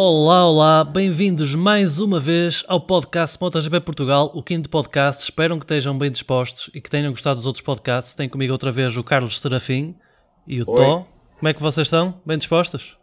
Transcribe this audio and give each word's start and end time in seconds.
Olá, 0.00 0.46
olá, 0.46 0.84
bem-vindos 0.84 1.56
mais 1.56 1.98
uma 1.98 2.20
vez 2.20 2.64
ao 2.68 2.80
podcast 2.80 3.36
MotoGP 3.40 3.80
Portugal, 3.80 4.30
o 4.32 4.40
quinto 4.40 4.70
podcast. 4.70 5.24
Espero 5.24 5.58
que 5.58 5.64
estejam 5.64 5.98
bem 5.98 6.08
dispostos 6.08 6.70
e 6.72 6.80
que 6.80 6.88
tenham 6.88 7.10
gostado 7.10 7.38
dos 7.38 7.46
outros 7.46 7.64
podcasts. 7.64 8.14
Tem 8.14 8.28
comigo 8.28 8.52
outra 8.52 8.70
vez 8.70 8.96
o 8.96 9.02
Carlos 9.02 9.40
Serafim 9.40 9.96
e 10.46 10.62
o 10.62 10.70
Oi. 10.70 10.84
Tó. 10.84 11.04
Como 11.40 11.48
é 11.48 11.52
que 11.52 11.60
vocês 11.60 11.88
estão? 11.88 12.22
Bem 12.24 12.38
dispostos? 12.38 12.96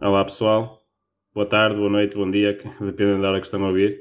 Olá 0.00 0.24
pessoal, 0.24 0.78
boa 1.34 1.44
tarde, 1.44 1.74
boa 1.74 1.90
noite, 1.90 2.14
bom 2.14 2.30
dia, 2.30 2.56
dependendo 2.80 3.20
da 3.20 3.30
hora 3.30 3.40
que 3.40 3.46
estão 3.46 3.64
a 3.64 3.66
ouvir. 3.66 3.98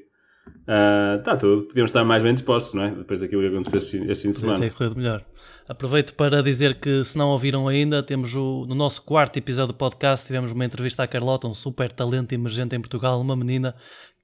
Está 1.18 1.36
tudo, 1.38 1.64
podíamos 1.64 1.90
estar 1.90 2.04
mais 2.04 2.22
bem 2.22 2.34
dispostos, 2.36 2.76
não 2.76 2.84
é? 2.84 2.92
Depois 2.92 3.20
daquilo 3.20 3.42
que 3.42 3.48
aconteceu 3.48 3.80
este 3.80 3.98
fim, 3.98 4.12
este 4.12 4.22
fim 4.22 4.30
de 4.30 4.38
semana. 4.38 4.60
ter 4.60 4.76
corrido 4.76 4.96
melhor. 4.96 5.26
Aproveito 5.68 6.14
para 6.14 6.42
dizer 6.42 6.80
que, 6.80 7.04
se 7.04 7.18
não 7.18 7.30
ouviram 7.30 7.68
ainda, 7.68 8.02
temos 8.02 8.34
o, 8.36 8.66
no 8.68 8.74
nosso 8.76 9.02
quarto 9.02 9.38
episódio 9.38 9.74
do 9.74 9.78
podcast, 9.78 10.26
tivemos 10.26 10.52
uma 10.52 10.64
entrevista 10.64 11.04
à 11.04 11.08
Carlota, 11.08 11.48
um 11.48 11.54
super 11.54 11.92
talento 11.92 12.32
emergente 12.34 12.76
em 12.76 12.80
Portugal, 12.80 13.20
uma 13.20 13.36
menina 13.36 13.76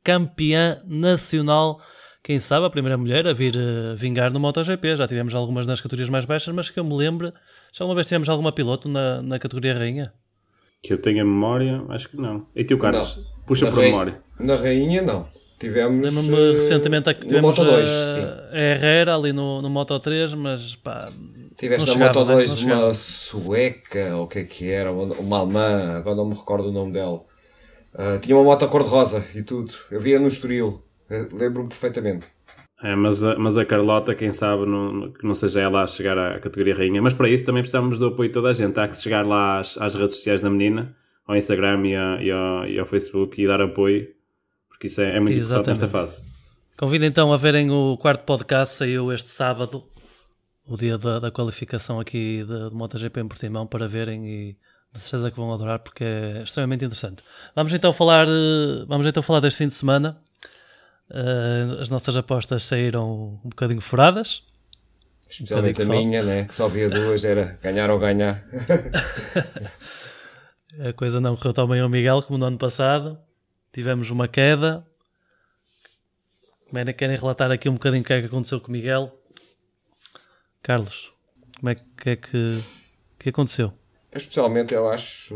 campeã 0.03 0.81
nacional, 0.85 1.81
quem 2.23 2.39
sabe 2.39 2.65
a 2.65 2.69
primeira 2.69 2.97
mulher 2.97 3.27
a 3.27 3.33
vir 3.33 3.55
eh, 3.57 3.93
vingar 3.95 4.31
no 4.31 4.39
MotoGP. 4.39 4.95
Já 4.95 5.05
tivemos 5.07 5.35
algumas 5.35 5.65
nas 5.67 5.81
categorias 5.81 6.09
mais 6.09 6.23
baixas, 6.23 6.53
mas 6.55 6.69
que 6.69 6.79
eu 6.79 6.83
me 6.85 6.95
lembro, 6.95 7.33
já 7.73 7.83
uma 7.83 7.93
vez 7.95 8.07
tivemos 8.07 8.29
alguma 8.29 8.51
piloto 8.53 8.87
na, 8.87 9.21
na 9.21 9.37
categoria 9.37 9.77
rainha? 9.77 10.13
Que 10.81 10.93
eu 10.93 10.97
tenha 10.97 11.23
memória, 11.25 11.81
acho 11.89 12.07
que 12.09 12.15
não. 12.17 12.47
E 12.55 12.63
tio 12.63 12.77
Carlos, 12.77 13.19
puxa 13.45 13.65
Na 13.65 13.71
por 13.71 13.79
rei- 13.81 13.89
memória. 13.91 14.21
Na 14.39 14.55
Rainha, 14.55 15.01
não. 15.01 15.27
Tivemos. 15.67 16.15
Lembro-me 16.15 16.49
eh, 16.49 16.53
recentemente 16.53 17.09
a 17.09 17.13
que 17.13 17.21
no 17.21 17.27
tivemos 17.27 17.49
Moto 17.57 17.63
2, 17.63 17.89
a, 17.89 18.15
sim. 18.15 18.27
a 18.51 18.59
Herrera 18.61 19.15
ali 19.15 19.31
no, 19.33 19.61
no 19.61 19.69
Moto 19.69 19.99
3, 19.99 20.33
mas 20.33 20.75
pá, 20.75 21.09
Tiveste 21.57 21.89
na 21.97 22.05
Moto 22.07 22.25
né? 22.25 22.33
2 22.35 22.49
Não 22.49 22.57
chegava. 22.57 22.85
uma 22.85 22.93
sueca, 22.93 24.15
ou 24.15 24.23
o 24.23 24.27
que 24.27 24.39
é 24.39 24.43
que 24.43 24.69
era, 24.71 24.91
uma, 24.91 25.39
alemã, 25.39 25.97
agora 25.97 26.15
não 26.15 26.25
me 26.25 26.35
recordo 26.35 26.69
o 26.69 26.71
nome 26.71 26.91
dela. 26.93 27.21
Ah, 27.95 28.17
tinha 28.19 28.35
uma 28.35 28.43
moto 28.43 28.67
cor-de-rosa 28.67 29.23
e 29.35 29.43
tudo. 29.43 29.71
Eu 29.91 29.99
via 29.99 30.19
no 30.19 30.27
Estoril. 30.27 30.83
Eh, 31.09 31.27
Lembro-me 31.31 31.69
perfeitamente. 31.69 32.25
É, 32.83 32.95
mas, 32.95 33.23
a, 33.23 33.37
mas 33.37 33.55
a 33.57 33.63
Carlota, 33.63 34.13
quem 34.15 34.33
sabe, 34.33 34.65
não, 34.65 35.11
que 35.13 35.25
não 35.25 35.35
seja 35.35 35.61
ela 35.61 35.83
a 35.83 35.87
chegar 35.87 36.17
à 36.17 36.39
categoria 36.39 36.75
rainha. 36.75 37.01
Mas 37.01 37.13
para 37.13 37.29
isso 37.29 37.45
também 37.45 37.61
precisamos 37.61 37.99
do 37.99 38.07
apoio 38.07 38.29
de 38.29 38.33
toda 38.33 38.49
a 38.49 38.53
gente. 38.53 38.77
Há 38.79 38.87
que 38.87 38.97
chegar 38.97 39.25
lá 39.25 39.59
às, 39.59 39.77
às 39.77 39.95
redes 39.95 40.15
sociais 40.15 40.41
da 40.41 40.49
menina, 40.49 40.93
ao 41.25 41.35
Instagram 41.37 41.85
e, 41.87 41.95
a- 41.95 42.17
e 42.21 42.31
ao, 42.31 42.67
e 42.67 42.79
ao 42.79 42.85
Facebook 42.85 43.41
e 43.41 43.47
dar 43.47 43.61
apoio, 43.61 44.07
porque 44.83 44.87
isso 44.87 45.01
é, 45.01 45.15
é 45.15 45.19
muito 45.19 45.37
importante 45.37 45.67
nesta 45.67 45.85
Exatamente. 45.85 45.91
fase. 45.91 46.23
Convido 46.77 47.05
então 47.05 47.31
a 47.31 47.37
verem 47.37 47.71
o 47.71 47.97
quarto 47.97 48.25
podcast, 48.25 48.75
saiu 48.75 49.13
este 49.13 49.29
sábado, 49.29 49.83
o 50.65 50.75
dia 50.75 50.97
da, 50.97 51.19
da 51.19 51.31
qualificação 51.31 51.99
aqui 51.99 52.43
de, 52.43 52.69
de 52.69 52.75
MotoGP 52.75 53.21
em 53.21 53.27
Portimão, 53.27 53.65
para 53.65 53.87
verem 53.87 54.27
e 54.27 54.57
de 54.93 54.99
certeza 54.99 55.31
que 55.31 55.37
vão 55.37 55.53
adorar 55.53 55.79
porque 55.79 56.03
é 56.03 56.43
extremamente 56.43 56.83
interessante. 56.83 57.23
Vamos 57.55 57.73
então 57.73 57.93
falar, 57.93 58.27
eh, 58.27 58.85
vamos 58.87 59.07
então 59.07 59.23
falar 59.23 59.39
deste 59.39 59.59
fim 59.59 59.67
de 59.67 59.73
semana. 59.73 60.19
Eh, 61.09 61.77
as 61.81 61.89
nossas 61.89 62.15
apostas 62.17 62.63
saíram 62.63 63.39
um 63.43 63.49
bocadinho 63.49 63.81
furadas. 63.81 64.43
Especialmente 65.29 65.81
a 65.81 65.85
Um 65.85 65.87
bocadinho 65.87 66.09
minha, 66.09 66.23
né? 66.23 66.45
que 66.45 66.53
só 66.53 66.67
via 66.67 66.89
duas, 66.89 67.23
era 67.23 67.57
ganhar 67.63 67.89
ou 67.89 67.97
ganhar. 67.97 68.43
A 70.79 70.91
coisa 70.91 71.21
não 71.21 71.35
correu 71.35 71.53
tão 71.53 71.67
bem 71.67 71.79
ao 71.79 71.87
Miguel 71.89 72.21
como 72.23 72.37
no 72.37 72.45
ano 72.45 72.57
passado. 72.57 73.17
Tivemos 73.73 74.11
uma 74.11 74.27
queda. 74.27 74.85
Querem- 76.95 77.17
relatar 77.17 77.51
aqui 77.51 77.67
um 77.67 77.73
bocadinho 77.73 78.03
o 78.03 78.05
que 78.05 78.13
é 78.13 78.21
que 78.21 78.27
aconteceu 78.27 78.61
com 78.61 78.67
o 78.67 78.71
Miguel? 78.71 79.11
Carlos, 80.61 81.11
como 81.59 81.69
é 81.69 81.75
que, 81.75 82.09
é 82.11 82.15
que, 82.15 82.63
que 83.19 83.29
aconteceu? 83.29 83.73
Especialmente, 84.11 84.73
eu 84.73 84.87
acho, 84.89 85.35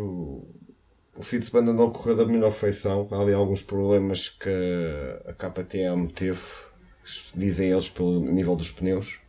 o 1.16 1.22
fim 1.22 1.40
de 1.40 1.48
semana 1.48 1.74
não 1.74 1.92
correu 1.92 2.16
da 2.16 2.26
melhor 2.26 2.52
feição. 2.52 3.08
Há 3.12 3.20
ali 3.20 3.34
alguns 3.34 3.64
problemas 3.64 4.30
que 4.30 4.50
a 5.26 5.34
KTM 5.34 6.08
teve, 6.14 6.40
dizem 7.36 7.72
eles, 7.72 7.90
pelo 7.90 8.20
nível 8.20 8.56
dos 8.56 8.72
pneus. 8.72 9.20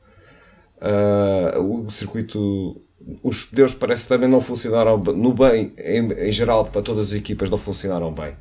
Ah, 0.80 1.58
o 1.58 1.90
circuito, 1.90 2.82
os 3.22 3.46
pneus 3.46 3.74
parece 3.74 4.06
também 4.06 4.28
não 4.28 4.40
funcionaram 4.40 4.98
no 4.98 5.32
bem, 5.32 5.74
em, 5.78 6.12
em 6.12 6.32
geral, 6.32 6.66
para 6.66 6.82
todas 6.82 7.08
as 7.08 7.14
equipas 7.14 7.50
não 7.50 7.58
funcionaram 7.58 8.12
bem. 8.12 8.36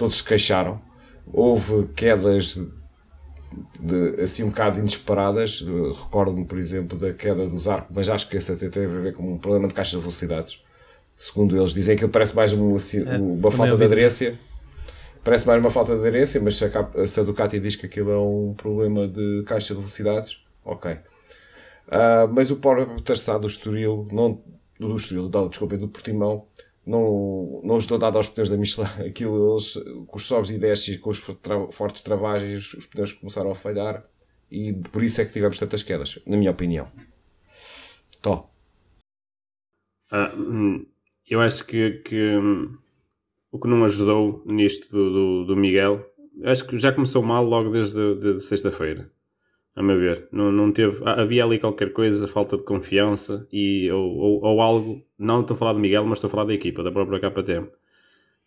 Todos 0.00 0.16
se 0.16 0.24
queixaram. 0.24 0.80
Houve 1.30 1.88
quedas 1.88 2.58
de, 3.78 4.22
assim 4.22 4.44
um 4.44 4.48
bocado 4.48 4.78
inesperadas. 4.78 5.60
Recordo-me, 5.60 6.46
por 6.46 6.56
exemplo, 6.56 6.98
da 6.98 7.12
queda 7.12 7.46
dos 7.46 7.68
arcos, 7.68 7.94
mas 7.94 8.08
acho 8.08 8.26
que 8.26 8.38
esse 8.38 8.50
até 8.50 8.70
teve 8.70 8.96
a 8.96 9.00
ver 9.00 9.12
com 9.12 9.34
um 9.34 9.36
problema 9.36 9.68
de 9.68 9.74
caixa 9.74 9.96
de 9.96 10.00
velocidades. 10.00 10.64
Segundo 11.14 11.54
eles 11.54 11.74
dizem 11.74 11.98
que 11.98 12.08
parece 12.08 12.34
mais 12.34 12.50
uma, 12.54 12.74
assim, 12.74 13.02
uma 13.02 13.50
falta 13.50 13.76
de 13.76 13.84
aderência. 13.84 14.38
Parece 15.22 15.46
mais 15.46 15.60
uma 15.60 15.70
falta 15.70 15.92
de 15.92 15.98
aderência, 15.98 16.40
mas 16.40 16.56
se 16.56 16.64
a, 16.64 17.06
se 17.06 17.20
a 17.20 17.22
Ducati 17.22 17.60
diz 17.60 17.76
que 17.76 17.84
aquilo 17.84 18.10
é 18.10 18.18
um 18.18 18.54
problema 18.56 19.06
de 19.06 19.42
caixa 19.46 19.74
de 19.74 19.80
velocidades, 19.80 20.42
ok. 20.64 20.96
Ah, 21.90 22.26
mas 22.26 22.50
o 22.50 22.56
próprio 22.56 22.98
traçado 23.02 23.40
do 23.40 23.48
Estoril, 23.48 24.08
não, 24.10 24.40
do 24.78 24.96
Estoril, 24.96 25.28
desculpa, 25.50 25.76
do 25.76 25.88
Portimão, 25.88 26.46
não, 26.90 27.60
não 27.62 27.76
ajudou 27.76 27.98
nada 27.98 28.16
aos 28.18 28.28
pneus 28.28 28.50
da 28.50 28.56
Michelin. 28.56 28.88
Aquilo, 29.06 29.52
eles, 29.52 29.74
com 30.06 30.16
os 30.16 30.24
sobes 30.24 30.50
e 30.50 30.58
desces, 30.58 30.96
com 30.98 31.10
os 31.10 31.18
fortes 31.72 32.02
travagens, 32.02 32.74
os 32.74 32.86
pneus 32.86 33.12
começaram 33.12 33.50
a 33.50 33.54
falhar 33.54 34.02
e 34.50 34.72
por 34.72 35.02
isso 35.04 35.20
é 35.20 35.24
que 35.24 35.32
tivemos 35.32 35.58
tantas 35.58 35.84
quedas, 35.84 36.18
na 36.26 36.36
minha 36.36 36.50
opinião. 36.50 36.88
Tó. 38.20 38.50
Ah, 40.10 40.32
hum, 40.34 40.84
eu 41.28 41.40
acho 41.40 41.64
que, 41.64 42.02
que, 42.04 42.36
hum, 42.36 42.66
o 43.52 43.60
que 43.60 43.68
não 43.68 43.84
ajudou 43.84 44.42
nisto 44.44 44.90
do, 44.90 45.12
do, 45.12 45.44
do 45.46 45.56
Miguel, 45.56 46.04
acho 46.42 46.66
que 46.66 46.76
já 46.80 46.92
começou 46.92 47.22
mal 47.22 47.44
logo 47.44 47.70
desde 47.70 48.16
de, 48.16 48.34
de 48.34 48.40
sexta-feira, 48.40 49.08
a 49.74 49.82
meu 49.82 49.98
ver. 49.98 50.28
Não, 50.32 50.50
não 50.50 50.72
teve, 50.72 51.02
ah, 51.04 51.22
havia 51.22 51.44
ali 51.44 51.58
qualquer 51.58 51.92
coisa, 51.92 52.28
falta 52.28 52.56
de 52.56 52.64
confiança 52.64 53.46
e, 53.52 53.90
ou, 53.90 54.16
ou, 54.16 54.44
ou 54.44 54.60
algo, 54.60 55.02
não 55.18 55.40
estou 55.40 55.54
a 55.54 55.58
falar 55.58 55.74
de 55.74 55.80
Miguel, 55.80 56.04
mas 56.04 56.18
estou 56.18 56.28
a 56.28 56.30
falar 56.30 56.44
da 56.44 56.54
equipa, 56.54 56.82
da 56.82 56.92
própria 56.92 57.20
KTM. 57.20 57.68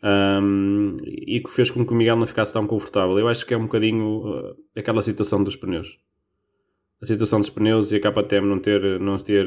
Um, 0.04 0.98
e 1.06 1.40
que 1.40 1.50
fez 1.50 1.72
com 1.72 1.86
que 1.86 1.94
o 1.94 1.96
Miguel 1.96 2.18
não 2.18 2.28
ficasse 2.28 2.52
tão 2.52 2.68
confortável. 2.68 3.18
Eu 3.18 3.30
acho 3.30 3.46
que 3.46 3.54
é 3.54 3.58
um 3.58 3.64
bocadinho 3.64 4.28
uh, 4.28 4.56
aquela 4.76 5.02
situação 5.02 5.44
dos 5.44 5.56
pneus 5.56 5.98
a 7.04 7.06
situação 7.06 7.42
dos 7.42 7.50
pneus 7.50 7.92
e 7.92 7.98
a 7.98 8.00
KTM 8.00 8.48
não 8.48 8.60
ter, 8.60 9.00
não 9.00 9.18
ter, 9.18 9.46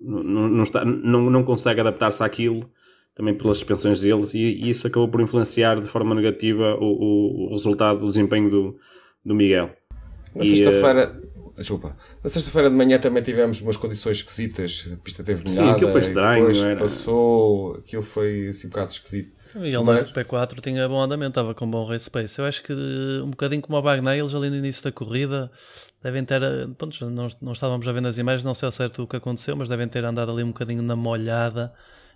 não, 0.00 0.24
não, 0.24 0.48
não 0.48 0.62
está, 0.64 0.84
não, 0.84 1.30
não 1.30 1.44
consegue 1.44 1.80
adaptar-se 1.80 2.22
àquilo, 2.24 2.68
também 3.14 3.32
pelas 3.32 3.58
suspensões 3.58 4.00
deles, 4.00 4.34
e, 4.34 4.38
e 4.38 4.70
isso 4.70 4.88
acabou 4.88 5.08
por 5.08 5.20
influenciar 5.20 5.78
de 5.78 5.86
forma 5.86 6.16
negativa 6.16 6.74
o, 6.80 6.84
o, 6.84 7.46
o 7.46 7.50
resultado, 7.52 8.02
o 8.02 8.08
desempenho 8.08 8.50
do, 8.50 8.76
do 9.24 9.36
Miguel. 9.36 9.70
Na 10.34 10.42
E, 10.44 10.46
sexta-feira. 10.56 11.20
Desculpa. 11.56 11.94
Na 12.24 12.30
sexta-feira 12.30 12.70
de 12.70 12.76
manhã 12.76 12.98
também 12.98 13.22
tivemos 13.22 13.60
umas 13.60 13.76
condições 13.76 14.18
esquisitas. 14.18 14.88
A 14.92 14.96
pista 14.96 15.22
teve 15.22 15.46
Sim, 15.48 15.58
molhada. 15.60 15.76
aquilo 15.76 15.90
foi 15.92 16.00
e 16.00 16.04
estranho, 16.04 16.38
Depois 16.46 16.64
era- 16.64 16.76
passou. 16.76 17.74
Aquilo 17.76 18.02
foi 18.02 18.48
assim 18.48 18.66
um 18.66 18.70
bocado 18.70 18.92
esquisito. 18.92 19.36
O 19.54 19.58
Miguel 19.58 19.82
Mas- 19.84 20.06
no 20.06 20.12
P4 20.14 20.60
tinha 20.62 20.88
bom 20.88 21.02
andamento, 21.02 21.30
estava 21.32 21.54
com 21.54 21.68
bom 21.68 21.84
race 21.84 22.08
pace. 22.08 22.38
Eu 22.38 22.44
acho 22.46 22.62
que 22.62 22.72
eh, 22.72 23.22
um 23.22 23.30
bocadinho 23.30 23.60
como 23.60 23.76
o 23.76 23.82
Bagnaia, 23.82 24.20
eles 24.20 24.32
ali 24.32 24.48
no 24.48 24.56
início 24.56 24.82
da 24.82 24.92
corrida 24.92 25.50
devem 26.02 26.24
ter, 26.24 26.40
eh, 26.42 26.66
pronto, 26.78 27.10
não, 27.10 27.28
não 27.42 27.52
estávamos 27.52 27.86
a 27.86 27.92
ver 27.92 28.00
nas 28.00 28.16
imagens, 28.16 28.44
não 28.44 28.54
sei 28.54 28.66
ao 28.66 28.72
certo 28.72 29.02
o 29.02 29.06
que 29.08 29.16
aconteceu, 29.16 29.56
mas 29.56 29.68
devem 29.68 29.88
ter 29.88 30.04
andado 30.04 30.30
ali 30.30 30.42
um 30.44 30.48
bocadinho 30.48 30.82
na 30.82 30.94
molhada 30.94 31.72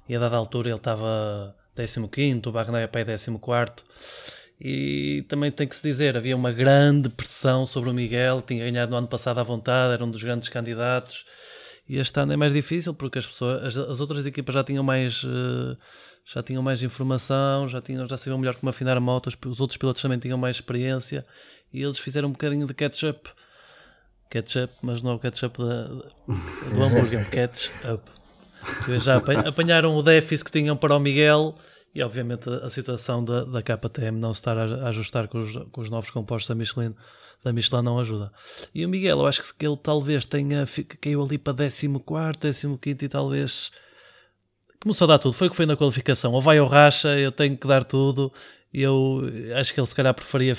e 0.09 0.15
a 0.15 0.19
dada 0.21 0.37
altura 0.37 0.69
ele 0.71 0.77
estava 0.77 1.55
15º, 1.77 2.47
o 2.47 2.53
Bagnaia 2.53 2.87
para 2.87 3.05
14º 3.05 3.83
e 4.67 5.23
também 5.29 5.51
tem 5.53 5.69
que 5.69 5.77
se 5.77 5.83
dizer, 5.83 6.17
havia 6.17 6.35
uma 6.35 6.51
grande 6.51 7.11
pressão 7.11 7.67
sobre 7.67 7.91
o 7.91 7.93
Miguel, 7.93 8.41
tinha 8.41 8.65
ganhado 8.65 8.91
no 8.93 8.97
ano 8.97 9.07
passado 9.07 9.39
à 9.39 9.43
vontade, 9.43 9.93
era 9.93 10.03
um 10.03 10.11
dos 10.11 10.22
grandes 10.22 10.49
candidatos 10.49 11.27
e 11.87 11.99
este 11.99 12.19
ano 12.19 12.33
é 12.33 12.37
mais 12.37 12.51
difícil 12.51 12.95
porque 12.95 13.19
as 13.19 13.27
pessoas, 13.27 13.63
as, 13.63 13.77
as 13.77 14.01
outras 14.01 14.25
equipas 14.25 14.55
já 14.55 14.65
tinham 14.65 14.83
mais 14.83 15.22
eh, 15.22 15.77
já 16.25 16.43
tinham 16.43 16.63
mais 16.63 16.83
informação, 16.83 17.69
já 17.69 17.83
tinham, 17.83 18.09
já 18.09 18.16
sabiam 18.16 18.39
melhor 18.39 18.55
como 18.55 18.71
afinar 18.71 18.97
a 18.97 19.01
moto, 19.01 19.27
os, 19.27 19.37
os 19.47 19.61
outros 19.61 19.77
pilotos 19.77 20.01
também 20.01 20.19
tinham 20.19 20.39
mais 20.39 20.57
experiência 20.57 21.27
e 21.71 21.83
eles 21.83 21.99
fizeram 21.99 22.31
um 22.31 22.33
bocadinho 22.33 22.67
de 22.67 22.72
catch-up. 22.72 23.28
Catch-up, 24.31 24.72
mas 24.81 25.03
não 25.03 25.10
é 25.10 25.15
o 25.17 25.19
catch-up 25.19 25.59
do 25.59 26.03
hambúrguer, 26.83 27.21
é 27.21 27.25
catch-up. 27.25 28.03
Já 29.03 29.17
apan- 29.17 29.41
apanharam 29.47 29.95
o 29.95 30.03
déficit 30.03 30.47
que 30.47 30.53
tinham 30.53 30.75
para 30.75 30.97
o 30.97 30.99
Miguel 30.99 31.55
e 31.95 32.03
obviamente 32.03 32.49
a, 32.49 32.69
situação 32.69 33.25
da, 33.25 33.45
da 33.45 33.63
KTM 33.63 34.19
não 34.19 34.33
se 34.33 34.41
estar 34.41 34.59
a, 34.59 34.89
ajustar 34.89 35.29
com 35.29 35.39
os, 35.39 35.55
com 35.71 35.81
os 35.81 35.89
novos 35.89 36.11
compostos 36.11 36.49
da 36.49 36.55
Michelin, 36.55 36.95
da 37.43 37.53
Michelin 37.53 37.83
não 37.83 37.99
ajuda. 37.99 38.33
E 38.75 38.85
o 38.85 38.89
Miguel, 38.89 39.19
eu 39.21 39.27
acho 39.27 39.55
que, 39.55 39.67
ele 39.67 39.77
talvez 39.77 40.27
tenha 40.27 40.67
caiu 41.01 41.23
ali 41.23 41.39
para 41.39 41.55
14, 41.55 42.79
15 42.81 43.05
e 43.05 43.09
talvez 43.09 43.71
começou 44.81 45.05
a 45.07 45.09
dar 45.09 45.19
tudo. 45.19 45.35
Foi 45.35 45.47
o 45.47 45.51
que 45.51 45.57
foi 45.57 45.67
na 45.67 45.77
qualificação. 45.77 46.33
Ou 46.33 46.41
vai 46.41 46.59
ou 46.61 46.67
racha, 46.67 47.09
eu 47.19 47.31
tenho 47.31 47.57
que 47.57 47.67
dar 47.67 47.85
tudo. 47.85 48.33
E 48.73 48.83
eu 48.83 49.23
acho 49.57 49.73
que 49.73 49.81
ele 49.81 49.87
se 49.87 49.95
calhar 49.95 50.13
preferia, 50.15 50.57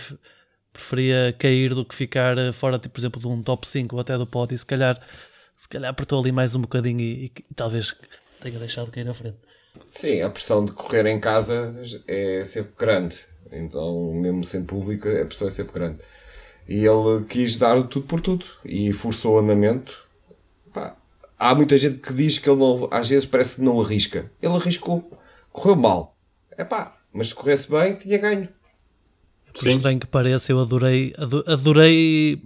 preferia 0.71 1.35
cair 1.37 1.73
do 1.73 1.83
que 1.83 1.93
ficar 1.93 2.37
eh, 2.37 2.51
fora, 2.51 2.79
tipo, 2.79 2.93
por 2.93 3.01
exemplo, 3.01 3.19
de 3.21 3.27
um 3.27 3.43
top 3.43 3.67
5 3.67 3.95
ou 3.95 4.01
até 4.01 4.17
do 4.17 4.25
pódio. 4.25 4.55
E 4.55 4.57
se 4.57 4.65
calhar, 4.65 4.99
se 5.57 5.67
calhar 5.67 5.89
apertou 5.91 6.19
ali 6.21 6.31
mais 6.31 6.55
um 6.55 6.61
bocadinho 6.61 7.01
e, 7.01 7.25
e- 7.25 7.31
e 7.49 7.53
talvez 7.53 7.93
tenha 8.41 8.57
deixado 8.59 8.89
cair 8.91 9.03
na 9.03 9.13
frente. 9.13 9.37
Sim, 9.91 10.21
a 10.21 10.29
pressão 10.29 10.65
de 10.65 10.71
correr 10.71 11.05
em 11.05 11.19
casa 11.19 11.75
é 12.07 12.43
sempre 12.43 12.73
grande. 12.77 13.17
Então, 13.51 14.13
mesmo 14.13 14.43
sem 14.43 14.63
público, 14.63 15.07
a 15.07 15.25
pressão 15.25 15.47
é 15.47 15.51
sempre 15.51 15.73
grande. 15.73 15.99
E 16.67 16.85
ele 16.85 17.23
quis 17.29 17.57
dar 17.57 17.81
tudo 17.83 18.05
por 18.05 18.19
tudo 18.19 18.45
e 18.63 18.91
forçou 18.91 19.35
o 19.35 19.39
andamento. 19.39 20.05
Pá, 20.73 20.95
há 21.37 21.53
muita 21.53 21.77
gente 21.77 21.97
que 21.97 22.13
diz 22.13 22.37
que 22.37 22.49
ele 22.49 22.59
não, 22.59 22.87
às 22.91 23.09
vezes 23.09 23.25
parece 23.25 23.57
que 23.57 23.61
não 23.61 23.79
arrisca. 23.79 24.31
Ele 24.41 24.53
arriscou, 24.53 25.09
correu 25.51 25.75
mal. 25.75 26.17
É 26.57 26.63
pá, 26.63 26.97
mas 27.13 27.29
se 27.29 27.35
corresse 27.35 27.69
bem, 27.69 27.95
tinha 27.95 28.17
ganho. 28.17 28.49
Por 29.53 29.67
estranho 29.67 29.99
que 29.99 30.07
pareça, 30.07 30.51
eu 30.51 30.59
adorei, 30.59 31.13
adorei 31.47 32.41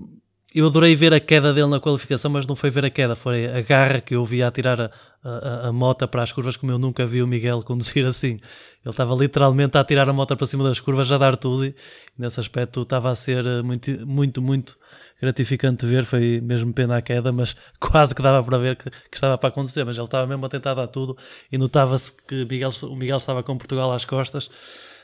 eu 0.54 0.66
adorei 0.66 0.96
ver 0.96 1.14
a 1.14 1.20
queda 1.20 1.54
dele 1.54 1.68
na 1.68 1.80
qualificação, 1.80 2.32
mas 2.32 2.48
não 2.48 2.56
foi 2.56 2.70
ver 2.70 2.86
a 2.86 2.90
queda, 2.90 3.16
foi 3.16 3.46
a 3.46 3.62
garra 3.62 4.02
que 4.02 4.16
eu 4.16 4.26
vi 4.26 4.42
a 4.42 4.52
tirar 4.52 4.92
a, 5.24 5.68
a 5.68 5.72
moto 5.72 6.08
para 6.08 6.24
as 6.24 6.32
curvas, 6.32 6.56
como 6.56 6.72
eu 6.72 6.80
nunca 6.80 7.06
vi 7.06 7.22
o 7.22 7.28
Miguel 7.28 7.62
conduzir 7.64 8.06
assim. 8.06 8.40
Ele 8.84 8.92
estava 8.92 9.14
literalmente 9.16 9.78
a 9.78 9.84
tirar 9.84 10.10
a 10.10 10.14
moto 10.14 10.36
para 10.36 10.48
cima 10.48 10.64
das 10.64 10.80
curvas, 10.80 11.12
a 11.12 11.18
dar 11.18 11.36
tudo, 11.36 11.66
e 11.66 11.76
nesse 12.18 12.40
aspecto 12.40 12.82
estava 12.82 13.12
a 13.12 13.16
ser 13.16 13.46
eh, 13.46 13.62
muito, 13.62 14.06
muito, 14.06 14.42
muito 14.42 14.78
gratificante 15.22 15.86
ver. 15.86 16.06
Foi 16.06 16.40
mesmo 16.42 16.74
pena 16.74 16.98
a 16.98 17.02
queda, 17.02 17.32
mas 17.32 17.56
quase 17.80 18.16
que 18.16 18.22
dava 18.22 18.44
para 18.44 18.58
ver 18.58 18.76
que, 18.78 18.90
que 18.90 19.16
estava 19.16 19.38
para 19.38 19.50
acontecer. 19.50 19.84
Mas 19.84 19.98
ele 19.98 20.06
estava 20.06 20.26
mesmo 20.26 20.46
a 20.46 20.50
tentar 20.50 20.74
dar 20.74 20.88
tudo, 20.88 21.18
e 21.52 21.58
notava-se 21.58 22.12
que 22.28 22.46
Miguel, 22.46 22.72
o 22.84 22.96
Miguel 22.96 23.18
estava 23.18 23.44
com 23.44 23.58
Portugal 23.58 23.92
às 23.92 24.06
costas 24.06 24.50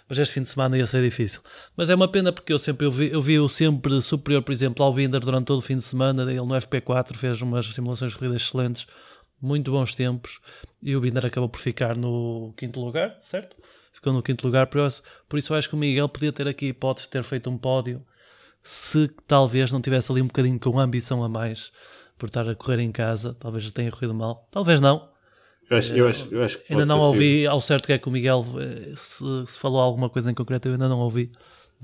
mas 0.07 0.19
este 0.19 0.33
fim 0.35 0.41
de 0.43 0.49
semana 0.49 0.77
ia 0.77 0.85
ser 0.85 1.01
difícil. 1.01 1.41
Mas 1.75 1.89
é 1.89 1.95
uma 1.95 2.07
pena 2.07 2.31
porque 2.31 2.53
eu 2.53 2.59
sempre 2.59 2.85
eu 2.85 2.91
vi, 2.91 3.11
eu 3.11 3.21
vi 3.21 3.39
o 3.39 3.49
sempre 3.49 4.01
superior, 4.01 4.43
por 4.43 4.51
exemplo, 4.51 4.85
ao 4.85 4.93
Binder 4.93 5.19
durante 5.19 5.47
todo 5.47 5.59
o 5.59 5.61
fim 5.61 5.77
de 5.77 5.83
semana. 5.83 6.23
Ele 6.23 6.35
no 6.35 6.53
FP4 6.53 7.15
fez 7.15 7.41
umas 7.41 7.65
simulações 7.73 8.11
de 8.11 8.17
corridas 8.17 8.43
excelentes, 8.43 8.85
muito 9.41 9.71
bons 9.71 9.93
tempos, 9.93 10.39
e 10.81 10.95
o 10.95 11.01
Binder 11.01 11.25
acabou 11.25 11.49
por 11.49 11.59
ficar 11.59 11.95
no 11.95 12.53
quinto 12.57 12.79
lugar, 12.79 13.17
certo? 13.21 13.55
Ficou 13.93 14.11
no 14.11 14.21
quinto 14.21 14.45
lugar, 14.45 14.67
por 14.67 14.85
isso, 14.85 15.03
por 15.27 15.39
isso 15.39 15.53
eu 15.53 15.57
acho 15.57 15.69
que 15.69 15.75
o 15.75 15.77
Miguel 15.77 16.09
podia 16.09 16.31
ter 16.31 16.47
aqui 16.47 16.65
a 16.65 16.69
hipótese 16.69 17.07
de 17.07 17.11
ter 17.11 17.23
feito 17.23 17.49
um 17.49 17.57
pódio 17.57 18.05
se 18.63 19.07
talvez 19.27 19.71
não 19.71 19.81
tivesse 19.81 20.11
ali 20.11 20.21
um 20.21 20.27
bocadinho 20.27 20.59
com 20.59 20.79
ambição 20.79 21.23
a 21.23 21.29
mais 21.29 21.71
por 22.17 22.27
estar 22.27 22.49
a 22.49 22.55
correr 22.55 22.79
em 22.79 22.91
casa, 22.91 23.35
talvez 23.39 23.71
tenha 23.71 23.91
corrido 23.91 24.13
mal, 24.13 24.47
talvez 24.51 24.81
não, 24.81 25.09
eu 25.69 25.77
acho, 25.77 25.93
eu 25.93 26.07
acho, 26.07 26.33
eu 26.33 26.43
acho 26.43 26.59
ainda 26.69 26.85
não 26.85 26.99
ouvi 26.99 27.47
ao 27.47 27.59
certo 27.59 27.87
que 27.87 27.93
é 27.93 27.97
que 27.97 28.07
o 28.07 28.11
Miguel 28.11 28.45
eh, 28.59 28.93
se, 28.95 29.23
se, 29.47 29.59
falou 29.59 29.81
alguma 29.81 30.09
coisa 30.09 30.29
em 30.29 30.33
concreto, 30.33 30.67
eu 30.67 30.73
ainda 30.73 30.87
não 30.87 30.99
ouvi. 30.99 31.31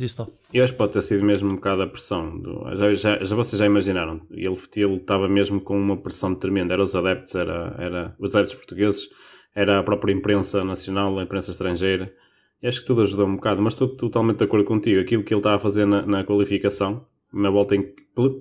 Diz. 0.01 0.15
Eu 0.51 0.63
acho 0.63 0.73
que 0.73 0.79
pode 0.79 0.93
ter 0.93 1.01
sido 1.03 1.23
mesmo 1.23 1.51
um 1.51 1.55
bocado 1.55 1.83
a 1.83 1.87
pressão. 1.87 2.39
Do, 2.39 2.75
já, 2.75 2.91
já, 2.95 3.23
já, 3.23 3.35
vocês 3.35 3.59
já 3.59 3.67
imaginaram. 3.67 4.19
Ele, 4.31 4.55
ele 4.75 4.95
estava 4.95 5.29
mesmo 5.29 5.61
com 5.61 5.79
uma 5.79 5.95
pressão 5.95 6.33
tremenda. 6.33 6.73
Era 6.73 6.81
os 6.81 6.95
adeptos, 6.95 7.35
era, 7.35 7.75
era 7.77 8.15
os 8.17 8.35
adeptos 8.35 8.55
portugueses, 8.55 9.09
era 9.53 9.77
a 9.77 9.83
própria 9.83 10.11
imprensa 10.11 10.63
nacional, 10.63 11.19
a 11.19 11.23
imprensa 11.23 11.51
estrangeira. 11.51 12.11
E 12.63 12.67
acho 12.67 12.79
que 12.79 12.87
tudo 12.87 13.03
ajudou 13.03 13.27
um 13.27 13.35
bocado. 13.35 13.61
Mas 13.61 13.73
estou 13.73 13.89
totalmente 13.89 14.37
de 14.37 14.45
acordo 14.45 14.65
contigo. 14.65 14.99
Aquilo 14.99 15.23
que 15.23 15.35
ele 15.35 15.39
estava 15.39 15.57
a 15.57 15.59
fazer 15.59 15.85
na, 15.85 16.03
na 16.03 16.23
qualificação, 16.23 17.05
na 17.31 17.51
volta 17.51 17.75
em, 17.75 17.93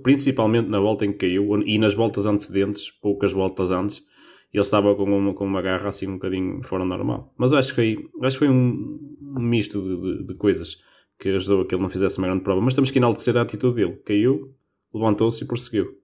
principalmente 0.03 0.67
na 0.71 0.81
volta 0.81 1.05
em 1.05 1.13
que 1.13 1.19
caiu 1.19 1.61
e 1.63 1.79
nas 1.79 1.93
voltas 1.93 2.25
antecedentes, 2.25 2.91
poucas 2.91 3.33
voltas 3.33 3.71
antes, 3.71 4.03
ele 4.51 4.63
estava 4.63 4.95
com 4.95 5.05
uma, 5.05 5.35
com 5.35 5.45
uma 5.45 5.61
garra 5.61 5.91
assim 5.91 6.09
um 6.09 6.15
bocadinho 6.15 6.63
fora 6.63 6.87
normal. 6.87 7.35
Mas 7.37 7.53
eu 7.53 7.59
acho 7.59 7.69
que 7.69 7.75
foi, 7.75 8.09
acho 8.23 8.39
que 8.39 8.47
foi 8.47 8.49
um 8.49 8.99
misto 9.39 9.81
de, 9.83 9.97
de, 9.97 10.27
de, 10.29 10.35
coisas 10.35 10.79
que 11.21 11.29
ajudou 11.29 11.63
a 11.63 11.67
que 11.67 11.75
ele 11.75 11.83
não 11.83 11.91
fizesse 11.91 12.19
uma 12.19 12.27
grande 12.27 12.43
prova. 12.43 12.61
Mas 12.61 12.75
temos 12.75 12.91
que 12.91 12.99
enaltecer 12.99 13.37
a 13.37 13.43
atitude 13.43 13.77
dele. 13.77 14.01
Caiu, 14.05 14.55
levantou-se 14.93 15.45
e 15.45 15.47
prosseguiu. 15.47 16.01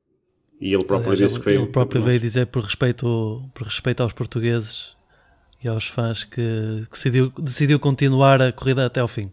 E 0.61 0.73
ele 0.73 0.85
próprio 0.85 1.13
Aliás, 1.13 1.33
disse 1.33 1.43
que 1.43 1.51
Ele 1.51 1.67
próprio 1.67 2.03
veio 2.03 2.21
dizer 2.21 2.47
por 2.47 2.63
respeito, 2.63 3.43
por 3.55 3.65
respeito 3.65 4.03
aos 4.03 4.13
portugueses 4.13 4.97
e 5.63 5.69
aos 5.69 5.87
fãs 5.87 6.25
que, 6.25 6.87
que 6.87 6.91
decidiu, 6.93 7.33
decidiu 7.39 7.81
continuar 7.81 8.41
a 8.41 8.53
corrida 8.53 8.87
até 8.87 9.01
ao 9.01 9.09
fim. 9.09 9.31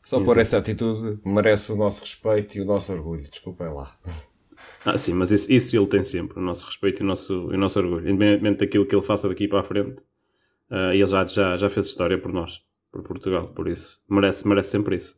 Só 0.00 0.22
por 0.22 0.38
essa 0.38 0.58
atitude 0.58 1.18
merece 1.24 1.72
o 1.72 1.76
nosso 1.76 2.02
respeito 2.02 2.56
e 2.56 2.60
o 2.60 2.64
nosso 2.64 2.92
orgulho. 2.92 3.28
Desculpem 3.28 3.66
lá. 3.66 3.92
Ah, 4.84 4.96
sim, 4.96 5.12
mas 5.12 5.30
isso, 5.30 5.52
isso 5.52 5.76
ele 5.76 5.86
tem 5.86 6.04
sempre, 6.04 6.38
o 6.38 6.42
nosso 6.42 6.64
respeito 6.64 7.02
e 7.02 7.04
o 7.04 7.06
nosso, 7.06 7.48
o 7.48 7.56
nosso 7.56 7.78
orgulho. 7.78 8.08
Independentemente 8.08 8.60
daquilo 8.60 8.86
que 8.86 8.94
ele 8.94 9.02
faça 9.02 9.28
daqui 9.28 9.48
para 9.48 9.60
a 9.60 9.64
frente, 9.64 10.00
uh, 10.70 10.92
ele 10.92 11.04
já, 11.04 11.26
já, 11.26 11.56
já 11.56 11.68
fez 11.68 11.86
história 11.86 12.16
por 12.16 12.32
nós, 12.32 12.62
por 12.96 13.02
Portugal, 13.02 13.46
por 13.46 13.68
isso. 13.68 14.02
Merece, 14.08 14.46
merece 14.46 14.70
sempre 14.70 14.96
isso. 14.96 15.16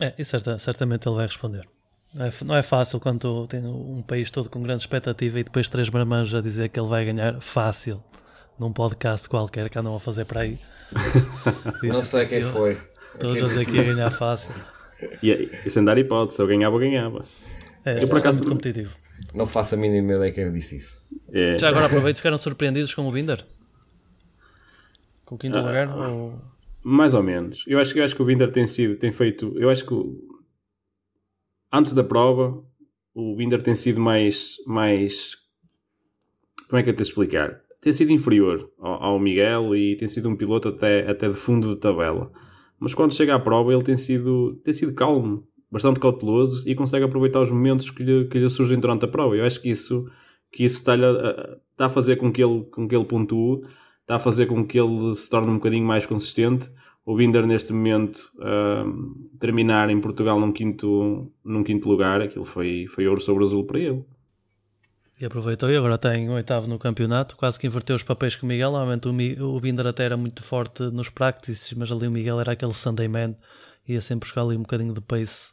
É, 0.00 0.14
e 0.18 0.24
certa, 0.24 0.58
certamente 0.58 1.08
ele 1.08 1.16
vai 1.16 1.26
responder. 1.26 1.68
Não 2.14 2.26
é, 2.26 2.32
não 2.44 2.54
é 2.56 2.62
fácil 2.62 3.00
quando 3.00 3.46
tem 3.46 3.64
um 3.64 4.02
país 4.02 4.30
todo 4.30 4.50
com 4.50 4.62
grande 4.62 4.82
expectativa 4.82 5.40
e 5.40 5.44
depois 5.44 5.68
três 5.68 5.88
marmanjos 5.88 6.34
a 6.34 6.40
dizer 6.40 6.68
que 6.68 6.78
ele 6.78 6.88
vai 6.88 7.04
ganhar 7.04 7.40
fácil 7.40 8.02
num 8.58 8.72
podcast 8.72 9.28
qualquer 9.28 9.70
que 9.70 9.78
andam 9.78 9.96
a 9.96 10.00
fazer 10.00 10.24
para 10.24 10.42
aí. 10.42 10.58
não 11.82 12.02
sei 12.02 12.26
quem 12.26 12.42
foi. 12.42 12.78
Todos 13.18 13.42
a 13.42 13.46
dizer 13.46 13.64
que 13.64 13.76
ia 13.76 13.94
ganhar 13.94 14.10
fácil. 14.10 14.54
E, 15.22 15.30
e 15.64 15.70
sem 15.70 15.84
dar 15.84 15.98
hipótese, 15.98 16.36
se 16.36 16.42
eu 16.42 16.46
ganhava, 16.46 16.76
eu 16.76 16.80
ganhava. 16.80 17.24
É, 17.84 18.02
eu 18.02 18.08
por 18.08 18.18
acaso 18.18 18.44
competitivo. 18.44 18.94
Não 19.34 19.46
faço 19.46 19.74
a 19.74 19.78
mínima 19.78 20.12
ideia 20.12 20.32
quem 20.32 20.52
disse 20.52 20.76
isso. 20.76 21.02
É. 21.32 21.56
Já 21.58 21.68
agora 21.68 21.86
aproveito, 21.86 22.16
ficaram 22.16 22.38
surpreendidos 22.38 22.94
com 22.94 23.08
o 23.08 23.12
Binder? 23.12 23.44
Com 25.24 25.36
o 25.36 25.38
quinto 25.38 25.56
ah, 25.56 25.60
lugar? 25.60 25.96
Ou... 25.96 26.51
Mais 26.82 27.14
ou 27.14 27.22
menos. 27.22 27.64
Eu 27.66 27.78
acho, 27.78 27.96
eu 27.96 28.04
acho 28.04 28.14
que 28.14 28.22
o 28.22 28.24
Binder 28.24 28.50
tem 28.50 28.66
sido, 28.66 28.96
tem 28.96 29.12
feito. 29.12 29.54
Eu 29.56 29.70
acho 29.70 29.86
que 29.86 29.94
antes 31.72 31.94
da 31.94 32.02
prova 32.02 32.62
o 33.14 33.36
Binder 33.36 33.62
tem 33.62 33.74
sido 33.74 34.00
mais. 34.00 34.56
mais 34.66 35.36
como 36.68 36.80
é 36.80 36.82
que 36.82 36.90
eu 36.90 36.96
te 36.96 37.02
explicar? 37.02 37.60
Tem 37.80 37.92
sido 37.92 38.12
inferior 38.12 38.70
ao, 38.78 39.02
ao, 39.02 39.18
Miguel 39.18 39.74
e 39.76 39.96
tem 39.96 40.08
sido 40.08 40.28
um 40.28 40.36
piloto 40.36 40.68
até, 40.68 41.08
até 41.08 41.28
de 41.28 41.36
fundo 41.36 41.68
de 41.68 41.76
tabela. 41.76 42.32
Mas 42.78 42.94
quando 42.94 43.14
chega 43.14 43.34
à 43.34 43.38
prova 43.38 43.72
ele 43.72 43.82
tem 43.82 43.96
sido, 43.96 44.54
tem 44.64 44.72
sido 44.72 44.94
calmo 44.94 45.46
bastante 45.70 45.98
cauteloso 45.98 46.68
e 46.68 46.74
consegue 46.74 47.04
aproveitar 47.04 47.40
os 47.40 47.50
momentos 47.50 47.90
que 47.90 48.02
lhe, 48.02 48.26
que 48.26 48.38
lhe 48.38 48.48
surgem 48.50 48.78
durante 48.78 49.04
a 49.04 49.08
prova. 49.08 49.36
Eu 49.36 49.44
acho 49.44 49.60
que 49.60 49.70
isso, 49.70 50.06
que 50.50 50.64
isso 50.64 50.78
está, 50.78 50.94
a, 50.94 51.58
está 51.70 51.86
a 51.86 51.88
fazer 51.88 52.16
com 52.16 52.30
que, 52.30 52.42
ele, 52.42 52.64
com 52.70 52.86
que 52.86 52.94
ele 52.94 53.04
pontue, 53.04 53.62
está 54.12 54.16
a 54.16 54.18
fazer 54.18 54.46
com 54.46 54.66
que 54.66 54.78
ele 54.78 55.14
se 55.14 55.28
torne 55.30 55.50
um 55.50 55.54
bocadinho 55.54 55.86
mais 55.86 56.04
consistente. 56.04 56.70
O 57.04 57.16
Binder, 57.16 57.46
neste 57.46 57.72
momento, 57.72 58.30
terminar 59.40 59.90
em 59.90 60.00
Portugal 60.00 60.38
num 60.38 60.52
quinto, 60.52 61.32
num 61.44 61.64
quinto 61.64 61.88
lugar, 61.88 62.20
aquilo 62.20 62.44
foi, 62.44 62.86
foi 62.88 63.06
ouro 63.08 63.20
sobre 63.20 63.42
azul 63.42 63.64
para 63.64 63.78
ele. 63.78 64.04
E 65.20 65.24
aproveitou 65.24 65.70
e 65.70 65.76
agora 65.76 65.96
tem 65.96 66.28
um 66.28 66.34
oitavo 66.34 66.66
no 66.66 66.78
campeonato, 66.78 67.36
quase 67.36 67.58
que 67.58 67.66
inverteu 67.66 67.94
os 67.96 68.02
papéis 68.02 68.36
com 68.36 68.44
o 68.44 68.48
Miguel. 68.48 68.72
Normalmente 68.72 69.08
o, 69.40 69.56
o 69.56 69.60
Binder 69.60 69.86
até 69.86 70.04
era 70.04 70.16
muito 70.16 70.42
forte 70.42 70.82
nos 70.84 71.08
practices, 71.08 71.72
mas 71.74 71.90
ali 71.90 72.06
o 72.06 72.10
Miguel 72.10 72.40
era 72.40 72.52
aquele 72.52 72.74
Sunday 72.74 73.08
man, 73.08 73.34
ia 73.86 74.00
sempre 74.00 74.26
buscar 74.26 74.42
ali 74.42 74.56
um 74.56 74.62
bocadinho 74.62 74.92
de 74.92 75.00
pace 75.00 75.52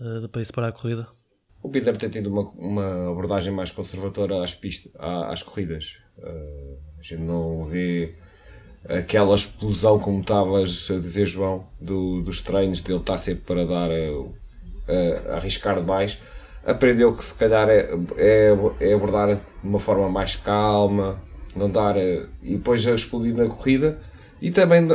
uh, 0.00 0.22
de 0.22 0.28
país 0.28 0.50
para 0.50 0.68
a 0.68 0.72
corrida? 0.72 1.06
O 1.64 1.70
Peter 1.70 1.96
tem 1.96 2.10
tido 2.10 2.26
uma, 2.26 2.42
uma 2.58 3.10
abordagem 3.10 3.50
mais 3.50 3.70
conservadora 3.70 4.44
às, 4.44 4.52
pistas, 4.52 4.92
às 4.98 5.42
corridas. 5.42 5.96
Uh, 6.18 6.76
a 6.98 7.02
gente 7.02 7.22
não 7.22 7.64
vê 7.64 8.16
aquela 8.86 9.34
explosão, 9.34 9.98
como 9.98 10.20
estavas 10.20 10.90
a 10.90 10.98
dizer, 10.98 11.26
João, 11.26 11.66
do, 11.80 12.20
dos 12.20 12.42
treinos 12.42 12.82
dele 12.82 12.98
estar 12.98 13.16
sempre 13.16 13.44
para 13.46 13.64
dar 13.64 13.90
a, 13.90 13.94
a, 13.94 15.32
a 15.32 15.36
arriscar 15.36 15.80
demais. 15.80 16.18
Aprendeu 16.66 17.16
que 17.16 17.24
se 17.24 17.32
calhar 17.32 17.66
é, 17.70 17.88
é, 18.18 18.54
é, 18.80 18.92
abordar 18.92 19.34
de 19.34 19.40
uma 19.62 19.80
forma 19.80 20.06
mais 20.10 20.36
calma, 20.36 21.18
não 21.56 21.70
dar 21.70 21.96
e 21.96 22.28
depois 22.42 22.86
a 22.86 22.94
explodir 22.94 23.34
na 23.34 23.46
corrida. 23.46 23.98
E 24.38 24.50
também 24.50 24.86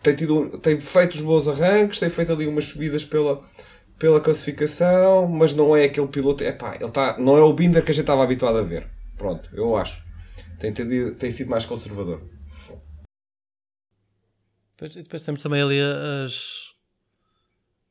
tem, 0.00 0.14
tido, 0.14 0.58
tem 0.58 0.78
feito 0.78 1.14
os 1.14 1.22
bons 1.22 1.48
arranques, 1.48 1.98
tem 1.98 2.08
feito 2.08 2.30
ali 2.30 2.46
umas 2.46 2.66
subidas 2.66 3.04
pela, 3.04 3.42
pela 3.98 4.20
classificação, 4.20 5.28
mas 5.28 5.54
não 5.54 5.76
é 5.76 5.84
aquele 5.84 6.08
piloto. 6.08 6.44
Epá, 6.44 6.76
ele 6.80 6.90
tá, 6.90 7.16
não 7.18 7.36
é 7.36 7.42
o 7.42 7.52
Binder 7.52 7.84
que 7.84 7.90
a 7.90 7.94
gente 7.94 8.02
estava 8.02 8.22
habituado 8.22 8.58
a 8.58 8.62
ver. 8.62 8.88
Pronto, 9.16 9.48
eu 9.52 9.76
acho. 9.76 10.04
Tem, 10.58 10.72
tem 10.72 11.30
sido 11.30 11.50
mais 11.50 11.66
conservador. 11.66 12.22
Depois, 14.76 14.94
depois 14.94 15.22
temos 15.22 15.42
também 15.42 15.62
ali 15.62 15.80
as. 15.80 16.72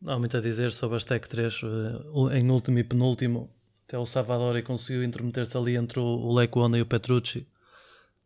Não 0.01 0.13
há 0.13 0.19
muito 0.19 0.35
a 0.35 0.41
dizer 0.41 0.71
sobre 0.71 0.97
as 0.97 1.05
Tech 1.05 1.27
3 1.27 1.61
eh, 1.63 2.39
em 2.39 2.49
último 2.51 2.79
e 2.79 2.83
penúltimo. 2.83 3.49
Até 3.87 3.97
o 3.97 4.05
Salvador 4.05 4.61
conseguiu 4.63 5.03
intermeter-se 5.03 5.55
ali 5.57 5.75
entre 5.77 5.99
o, 5.99 6.03
o 6.03 6.33
Lecuona 6.33 6.77
e 6.77 6.81
o 6.81 6.85
Petrucci. 6.85 7.47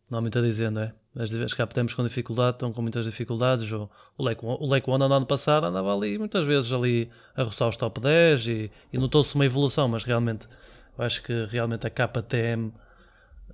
Não 0.09 0.17
há 0.17 0.21
muito 0.21 0.39
a 0.39 0.41
dizer, 0.41 0.71
não 0.71 0.81
é? 0.81 0.93
As, 1.17 1.33
as 1.33 1.53
captamos 1.53 1.93
com 1.93 2.03
dificuldade, 2.03 2.57
estão 2.57 2.71
com 2.71 2.81
muitas 2.81 3.05
dificuldades. 3.05 3.71
O, 3.71 3.89
o 4.17 4.23
Lake 4.67 4.89
One 4.89 5.07
no 5.07 5.13
ano 5.13 5.25
passado 5.25 5.65
andava 5.65 5.93
ali 5.95 6.17
muitas 6.17 6.45
vezes 6.45 6.71
ali 6.71 7.09
a 7.35 7.43
roçar 7.43 7.67
os 7.67 7.77
top 7.77 7.99
10 7.99 8.47
e, 8.47 8.71
e 8.93 8.97
notou-se 8.97 9.33
uma 9.33 9.45
evolução, 9.45 9.87
mas 9.87 10.03
realmente 10.03 10.47
eu 10.97 11.03
acho 11.03 11.23
que 11.23 11.45
realmente 11.45 11.87
a 11.87 11.89
KTM 11.89 12.71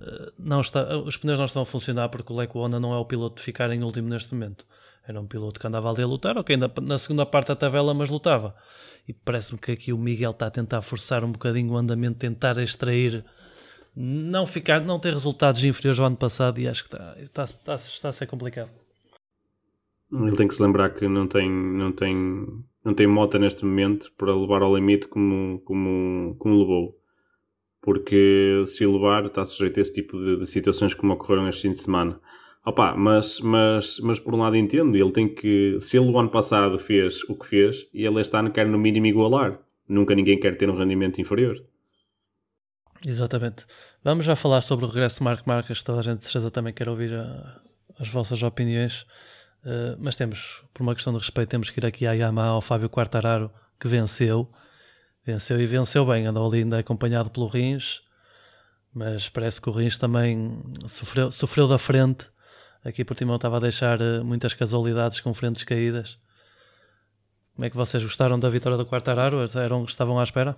eh, 0.00 0.32
não 0.38 0.60
está, 0.60 0.96
os 0.98 1.16
pneus 1.16 1.38
não 1.38 1.46
estão 1.46 1.62
a 1.62 1.66
funcionar 1.66 2.08
porque 2.08 2.32
o 2.32 2.36
Lake 2.36 2.56
One 2.56 2.78
não 2.78 2.92
é 2.92 2.98
o 2.98 3.04
piloto 3.04 3.36
de 3.36 3.42
ficar 3.42 3.70
em 3.70 3.82
último 3.82 4.08
neste 4.08 4.34
momento. 4.34 4.66
Era 5.06 5.20
um 5.20 5.26
piloto 5.26 5.60
que 5.60 5.66
andava 5.66 5.90
ali 5.90 6.02
a 6.02 6.06
lutar, 6.06 6.36
ok, 6.38 6.54
ainda 6.54 6.70
na 6.80 6.98
segunda 6.98 7.26
parte 7.26 7.48
da 7.48 7.56
tabela, 7.56 7.92
mas 7.92 8.08
lutava. 8.08 8.54
E 9.06 9.12
parece-me 9.12 9.58
que 9.58 9.72
aqui 9.72 9.92
o 9.92 9.98
Miguel 9.98 10.30
está 10.30 10.46
a 10.46 10.50
tentar 10.50 10.80
forçar 10.80 11.22
um 11.24 11.32
bocadinho 11.32 11.72
o 11.72 11.76
andamento, 11.76 12.18
tentar 12.18 12.56
extrair 12.58 13.24
não, 13.96 14.46
ficar, 14.46 14.80
não 14.80 14.98
ter 14.98 15.12
resultados 15.12 15.62
inferiores 15.62 16.00
ao 16.00 16.06
ano 16.06 16.16
passado 16.16 16.58
e 16.60 16.66
acho 16.66 16.84
que 16.84 16.94
está, 16.94 17.16
está, 17.20 17.44
está, 17.44 17.74
está 17.76 18.08
a 18.08 18.12
ser 18.12 18.26
complicado. 18.26 18.70
Ele 20.12 20.36
tem 20.36 20.46
que 20.46 20.54
se 20.54 20.62
lembrar 20.62 20.90
que 20.90 21.08
não 21.08 21.26
tem, 21.26 21.50
não 21.50 21.92
tem, 21.92 22.14
não 22.84 22.94
tem 22.94 23.06
mota 23.06 23.38
neste 23.38 23.64
momento 23.64 24.12
para 24.16 24.34
levar 24.34 24.62
ao 24.62 24.74
limite 24.74 25.08
como, 25.08 25.60
como, 25.64 26.36
como 26.38 26.58
levou. 26.58 26.98
Porque 27.80 28.62
se 28.66 28.86
levar, 28.86 29.26
está 29.26 29.44
sujeito 29.44 29.78
a 29.78 29.80
esse 29.80 29.92
tipo 29.92 30.16
de, 30.16 30.38
de 30.38 30.46
situações 30.46 30.94
como 30.94 31.12
ocorreram 31.12 31.48
este 31.48 31.62
fim 31.62 31.70
de 31.70 31.78
semana. 31.78 32.20
Opa, 32.64 32.94
mas, 32.96 33.40
mas, 33.40 34.00
mas 34.00 34.18
por 34.18 34.34
um 34.34 34.38
lado 34.38 34.56
entendo, 34.56 34.96
ele 34.96 35.12
tem 35.12 35.28
que, 35.28 35.76
se 35.80 35.98
ele 35.98 36.10
o 36.10 36.18
ano 36.18 36.30
passado 36.30 36.78
fez 36.78 37.22
o 37.24 37.34
que 37.34 37.46
fez, 37.46 37.86
e 37.92 38.06
ele 38.06 38.20
este 38.20 38.34
ano 38.36 38.50
quer 38.50 38.66
no 38.66 38.78
mínimo 38.78 39.06
igualar. 39.06 39.60
Nunca 39.86 40.14
ninguém 40.14 40.38
quer 40.40 40.56
ter 40.56 40.70
um 40.70 40.76
rendimento 40.76 41.20
inferior. 41.20 41.62
Exatamente. 43.06 43.66
Vamos 44.02 44.24
já 44.24 44.34
falar 44.34 44.62
sobre 44.62 44.86
o 44.86 44.88
regresso 44.88 45.18
de 45.18 45.24
Marco 45.24 45.46
Marques, 45.46 45.82
toda 45.82 45.98
a 45.98 46.02
gente 46.02 46.20
de 46.20 46.24
certeza 46.24 46.50
também 46.50 46.72
quer 46.72 46.88
ouvir 46.88 47.12
a, 47.14 47.60
as 47.98 48.08
vossas 48.08 48.42
opiniões. 48.42 49.02
Uh, 49.62 49.96
mas 49.98 50.16
temos, 50.16 50.62
por 50.72 50.82
uma 50.82 50.94
questão 50.94 51.12
de 51.12 51.18
respeito, 51.18 51.50
temos 51.50 51.70
que 51.70 51.80
ir 51.80 51.86
aqui 51.86 52.06
à 52.06 52.12
Yamaha 52.12 52.48
ao 52.48 52.60
Fábio 52.60 52.88
Quartararo, 52.88 53.50
que 53.78 53.88
venceu. 53.88 54.50
Venceu 55.24 55.60
e 55.60 55.66
venceu 55.66 56.04
bem, 56.06 56.26
andou 56.26 56.46
ali 56.46 56.58
ainda 56.58 56.78
acompanhado 56.78 57.30
pelo 57.30 57.46
Rins, 57.46 58.02
mas 58.92 59.28
parece 59.28 59.60
que 59.60 59.68
o 59.70 59.72
Rins 59.72 59.96
também 59.96 60.62
sofreu, 60.86 61.32
sofreu 61.32 61.66
da 61.66 61.78
frente. 61.78 62.26
Aqui 62.84 63.04
por 63.04 63.16
Timão 63.16 63.36
estava 63.36 63.56
a 63.56 63.60
deixar 63.60 64.00
uh, 64.00 64.24
muitas 64.24 64.54
casualidades 64.54 65.20
com 65.20 65.32
frentes 65.32 65.64
caídas. 65.64 66.18
Como 67.54 67.64
é 67.64 67.70
que 67.70 67.76
vocês 67.76 68.02
gostaram 68.02 68.38
da 68.38 68.50
vitória 68.50 68.76
do 68.76 68.84
Quartararo? 68.84 69.38
Eram, 69.56 69.84
estavam 69.84 70.18
à 70.18 70.22
espera? 70.22 70.56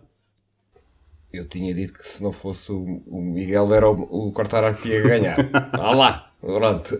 Eu 1.32 1.46
tinha 1.46 1.74
dito 1.74 1.92
que 1.92 2.06
se 2.06 2.22
não 2.22 2.32
fosse 2.32 2.72
o, 2.72 3.02
o 3.06 3.20
Miguel 3.20 3.74
era 3.74 3.88
o, 3.88 4.28
o 4.28 4.32
Quartararo 4.32 4.76
que 4.76 4.88
ia 4.88 5.02
ganhar. 5.02 5.36
Vá 5.72 5.90
lá, 5.92 6.32
pronto. 6.40 6.98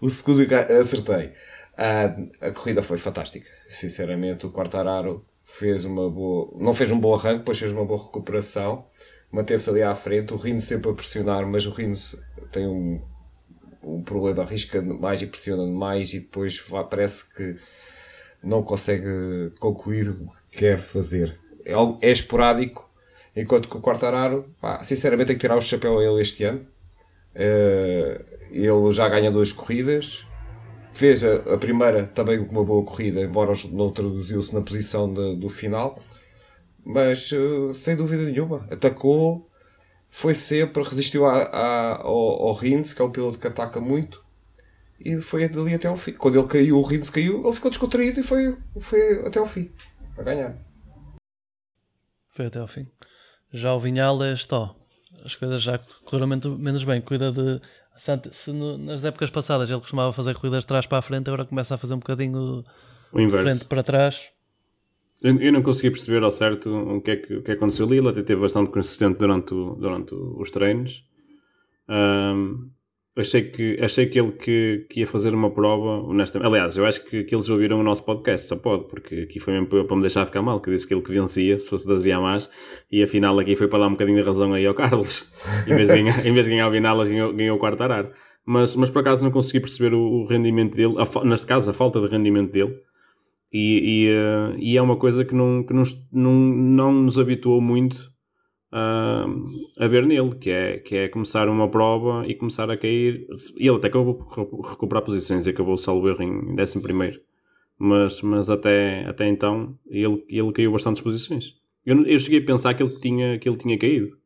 O, 0.00 0.06
o 0.06 0.10
segundo 0.10 0.42
acertei. 0.78 1.32
A, 1.76 2.46
a 2.48 2.52
corrida 2.52 2.82
foi 2.82 2.98
fantástica. 2.98 3.48
Sinceramente, 3.68 4.46
o 4.46 4.50
Quartararo 4.50 5.24
fez 5.44 5.84
uma 5.84 6.08
boa. 6.10 6.52
Não 6.60 6.74
fez 6.74 6.92
um 6.92 7.00
bom 7.00 7.14
arranque, 7.14 7.38
depois 7.38 7.58
fez 7.58 7.72
uma 7.72 7.84
boa 7.84 8.02
recuperação. 8.02 8.86
Manteve-se 9.32 9.70
ali 9.70 9.82
à 9.82 9.94
frente. 9.94 10.32
O 10.32 10.36
Rins 10.36 10.64
sempre 10.64 10.90
a 10.90 10.94
pressionar, 10.94 11.46
mas 11.46 11.66
o 11.66 11.70
Rins 11.70 12.16
tem 12.52 12.66
um, 12.66 13.00
um 13.82 14.02
problema, 14.02 14.42
arrisca 14.42 14.82
mais 14.82 15.22
e 15.22 15.26
pressiona 15.26 15.66
mais 15.66 16.12
e 16.12 16.20
depois 16.20 16.62
parece 16.90 17.34
que 17.34 17.56
não 18.42 18.62
consegue 18.62 19.52
concluir 19.58 20.08
o 20.08 20.28
que 20.50 20.58
quer 20.58 20.78
fazer. 20.78 21.38
É, 21.64 21.74
é 22.02 22.10
esporádico, 22.10 22.89
enquanto 23.36 23.68
que 23.68 23.76
o 23.76 23.80
Quartararo, 23.80 24.44
pá, 24.60 24.82
sinceramente, 24.82 25.28
tem 25.28 25.36
que 25.36 25.40
tirar 25.40 25.56
o 25.56 25.60
chapéu 25.60 25.98
a 25.98 26.04
ele 26.04 26.20
este 26.20 26.44
ano. 26.44 26.66
Uh, 27.34 28.24
ele 28.50 28.92
já 28.92 29.08
ganha 29.08 29.30
duas 29.30 29.52
corridas, 29.52 30.26
fez 30.92 31.22
a, 31.22 31.36
a, 31.54 31.58
primeira 31.58 32.06
também 32.06 32.44
com 32.44 32.52
uma 32.52 32.64
boa 32.64 32.84
corrida, 32.84 33.20
embora 33.20 33.52
não 33.72 33.92
traduziu-se 33.92 34.52
na 34.52 34.60
posição 34.60 35.12
de, 35.12 35.36
do 35.36 35.48
final, 35.48 36.02
mas 36.84 37.30
uh, 37.32 37.72
sem 37.72 37.94
dúvida 37.94 38.24
nenhuma, 38.24 38.66
atacou, 38.70 39.48
foi 40.08 40.34
sempre, 40.34 40.82
resistiu 40.82 41.24
a, 41.24 41.42
a, 41.42 42.02
ao, 42.02 42.48
ao 42.48 42.52
Rins, 42.52 42.92
que 42.92 43.00
é 43.00 43.04
um 43.04 43.12
piloto 43.12 43.38
que 43.38 43.46
ataca 43.46 43.80
muito, 43.80 44.24
e 44.98 45.20
foi 45.20 45.48
dali 45.48 45.72
até 45.72 45.86
ao 45.86 45.96
fim. 45.96 46.12
Quando 46.12 46.38
ele 46.38 46.48
caiu, 46.48 46.78
o 46.78 46.82
Rins 46.82 47.08
caiu, 47.08 47.44
ele 47.44 47.54
ficou 47.54 47.70
descontraído 47.70 48.20
e 48.20 48.24
foi, 48.24 48.56
foi 48.80 49.26
até 49.26 49.38
ao 49.38 49.46
fim, 49.46 49.70
a 50.18 50.22
ganhar. 50.22 50.58
Foi 52.32 52.46
até 52.46 52.58
ao 52.58 52.68
fim. 52.68 52.86
Já 53.52 53.74
o 53.74 53.80
Vinhales, 53.80 54.46
ó, 54.50 54.74
as 55.24 55.34
coisas 55.34 55.62
já 55.62 55.78
correram 56.04 56.28
menos 56.58 56.84
bem. 56.84 57.00
Cuida 57.00 57.32
de. 57.32 57.60
Se 58.32 58.50
no, 58.50 58.78
nas 58.78 59.04
épocas 59.04 59.30
passadas 59.30 59.68
ele 59.68 59.80
costumava 59.80 60.12
fazer 60.12 60.34
corridas 60.34 60.60
de 60.60 60.66
trás 60.68 60.86
para 60.86 60.98
a 60.98 61.02
frente, 61.02 61.28
agora 61.28 61.44
começa 61.44 61.74
a 61.74 61.78
fazer 61.78 61.94
um 61.94 61.98
bocadinho 61.98 62.64
o 63.12 63.20
inverso. 63.20 63.46
frente 63.46 63.68
para 63.68 63.82
trás. 63.82 64.30
Eu, 65.22 65.38
eu, 65.38 65.52
não 65.52 65.62
consegui 65.62 65.90
perceber 65.90 66.22
ao 66.22 66.30
certo 66.30 66.70
o 66.70 67.00
que 67.02 67.10
é 67.10 67.16
que, 67.16 67.34
o 67.34 67.42
que 67.42 67.52
aconteceu 67.52 67.86
ali. 67.86 67.98
Ele 67.98 68.08
até 68.08 68.20
esteve 68.20 68.40
bastante 68.40 68.70
consistente 68.70 69.18
durante, 69.18 69.52
o, 69.52 69.74
durante 69.74 70.14
os 70.14 70.50
treinos. 70.50 71.04
Um, 71.86 72.70
Achei 73.20 73.42
que, 73.42 73.78
achei 73.80 74.06
que 74.06 74.18
ele 74.18 74.32
que, 74.32 74.86
que 74.88 75.00
ia 75.00 75.06
fazer 75.06 75.34
uma 75.34 75.50
prova, 75.50 76.02
honestamente. 76.08 76.48
Aliás, 76.48 76.76
eu 76.76 76.86
acho 76.86 77.04
que, 77.04 77.24
que 77.24 77.34
eles 77.34 77.48
ouviram 77.48 77.78
o 77.78 77.82
nosso 77.82 78.04
podcast, 78.04 78.48
só 78.48 78.56
pode, 78.56 78.88
porque 78.88 79.26
aqui 79.28 79.38
foi 79.38 79.52
mesmo 79.52 79.68
para, 79.68 79.84
para 79.84 79.96
me 79.96 80.02
deixar 80.02 80.24
ficar 80.26 80.42
mal, 80.42 80.60
que 80.60 80.70
eu 80.70 80.74
disse 80.74 80.86
que 80.86 80.94
ele 80.94 81.02
que 81.02 81.12
vencia, 81.12 81.58
se 81.58 81.68
fosse 81.68 81.86
das 81.86 82.04
Yamas, 82.04 82.50
e 82.90 83.02
afinal 83.02 83.38
aqui 83.38 83.54
foi 83.54 83.68
para 83.68 83.80
dar 83.80 83.88
um 83.88 83.92
bocadinho 83.92 84.18
de 84.18 84.26
razão 84.26 84.54
aí 84.54 84.66
ao 84.66 84.74
Carlos. 84.74 85.32
em, 85.68 85.74
vez 85.74 85.88
de 85.88 85.94
ganhar, 85.94 86.26
em 86.26 86.32
vez 86.32 86.46
de 86.46 86.50
ganhar 86.50 86.68
o 86.68 86.70
Vinalas, 86.70 87.08
ganhou, 87.08 87.32
ganhou 87.32 87.56
o 87.56 87.60
quarto 87.60 87.82
arar. 87.82 88.10
Mas, 88.46 88.74
mas 88.74 88.90
por 88.90 89.00
acaso 89.00 89.22
não 89.22 89.30
consegui 89.30 89.60
perceber 89.60 89.94
o, 89.94 90.00
o 90.00 90.26
rendimento 90.26 90.74
dele, 90.74 90.94
a, 90.98 91.24
neste 91.24 91.46
caso 91.46 91.70
a 91.70 91.74
falta 91.74 92.00
de 92.00 92.08
rendimento 92.08 92.50
dele. 92.50 92.74
E, 93.52 94.06
e, 94.06 94.10
uh, 94.10 94.56
e 94.58 94.76
é 94.76 94.82
uma 94.82 94.96
coisa 94.96 95.24
que, 95.24 95.34
não, 95.34 95.64
que 95.64 95.74
não, 95.74 95.82
não, 96.12 96.32
não 96.32 96.92
nos 96.92 97.18
habituou 97.18 97.60
muito 97.60 98.09
uh, 98.72 99.82
a 99.82 99.86
ver 99.86 100.06
nele, 100.06 100.34
que 100.34 100.50
é, 100.50 100.78
que 100.78 100.96
é 100.96 101.08
começar 101.08 101.48
uma 101.48 101.68
prova 101.68 102.26
e 102.26 102.34
começar 102.34 102.70
a 102.70 102.76
cair. 102.76 103.26
E 103.56 103.68
ele 103.68 103.76
até 103.76 103.88
acabou 103.88 104.14
por 104.14 104.68
recuperar 104.68 105.04
posições 105.04 105.46
e 105.46 105.50
acabou 105.50 105.76
salvo 105.76 106.08
erro 106.08 106.22
em 106.22 106.60
11 106.60 106.80
primeiro. 106.80 107.18
Mas, 107.78 108.20
mas 108.20 108.50
até, 108.50 109.04
até 109.06 109.26
então 109.26 109.78
ele, 109.88 110.24
ele 110.28 110.52
caiu 110.52 110.72
bastantes 110.72 111.00
posições. 111.00 111.54
Eu, 111.84 112.04
eu 112.04 112.18
cheguei 112.18 112.40
a 112.40 112.44
pensar 112.44 112.74
que 112.74 112.82
ele 112.82 112.94
tinha, 113.00 113.38
que 113.38 113.48
ele 113.48 113.56
tinha 113.56 113.78
caído. 113.78 114.20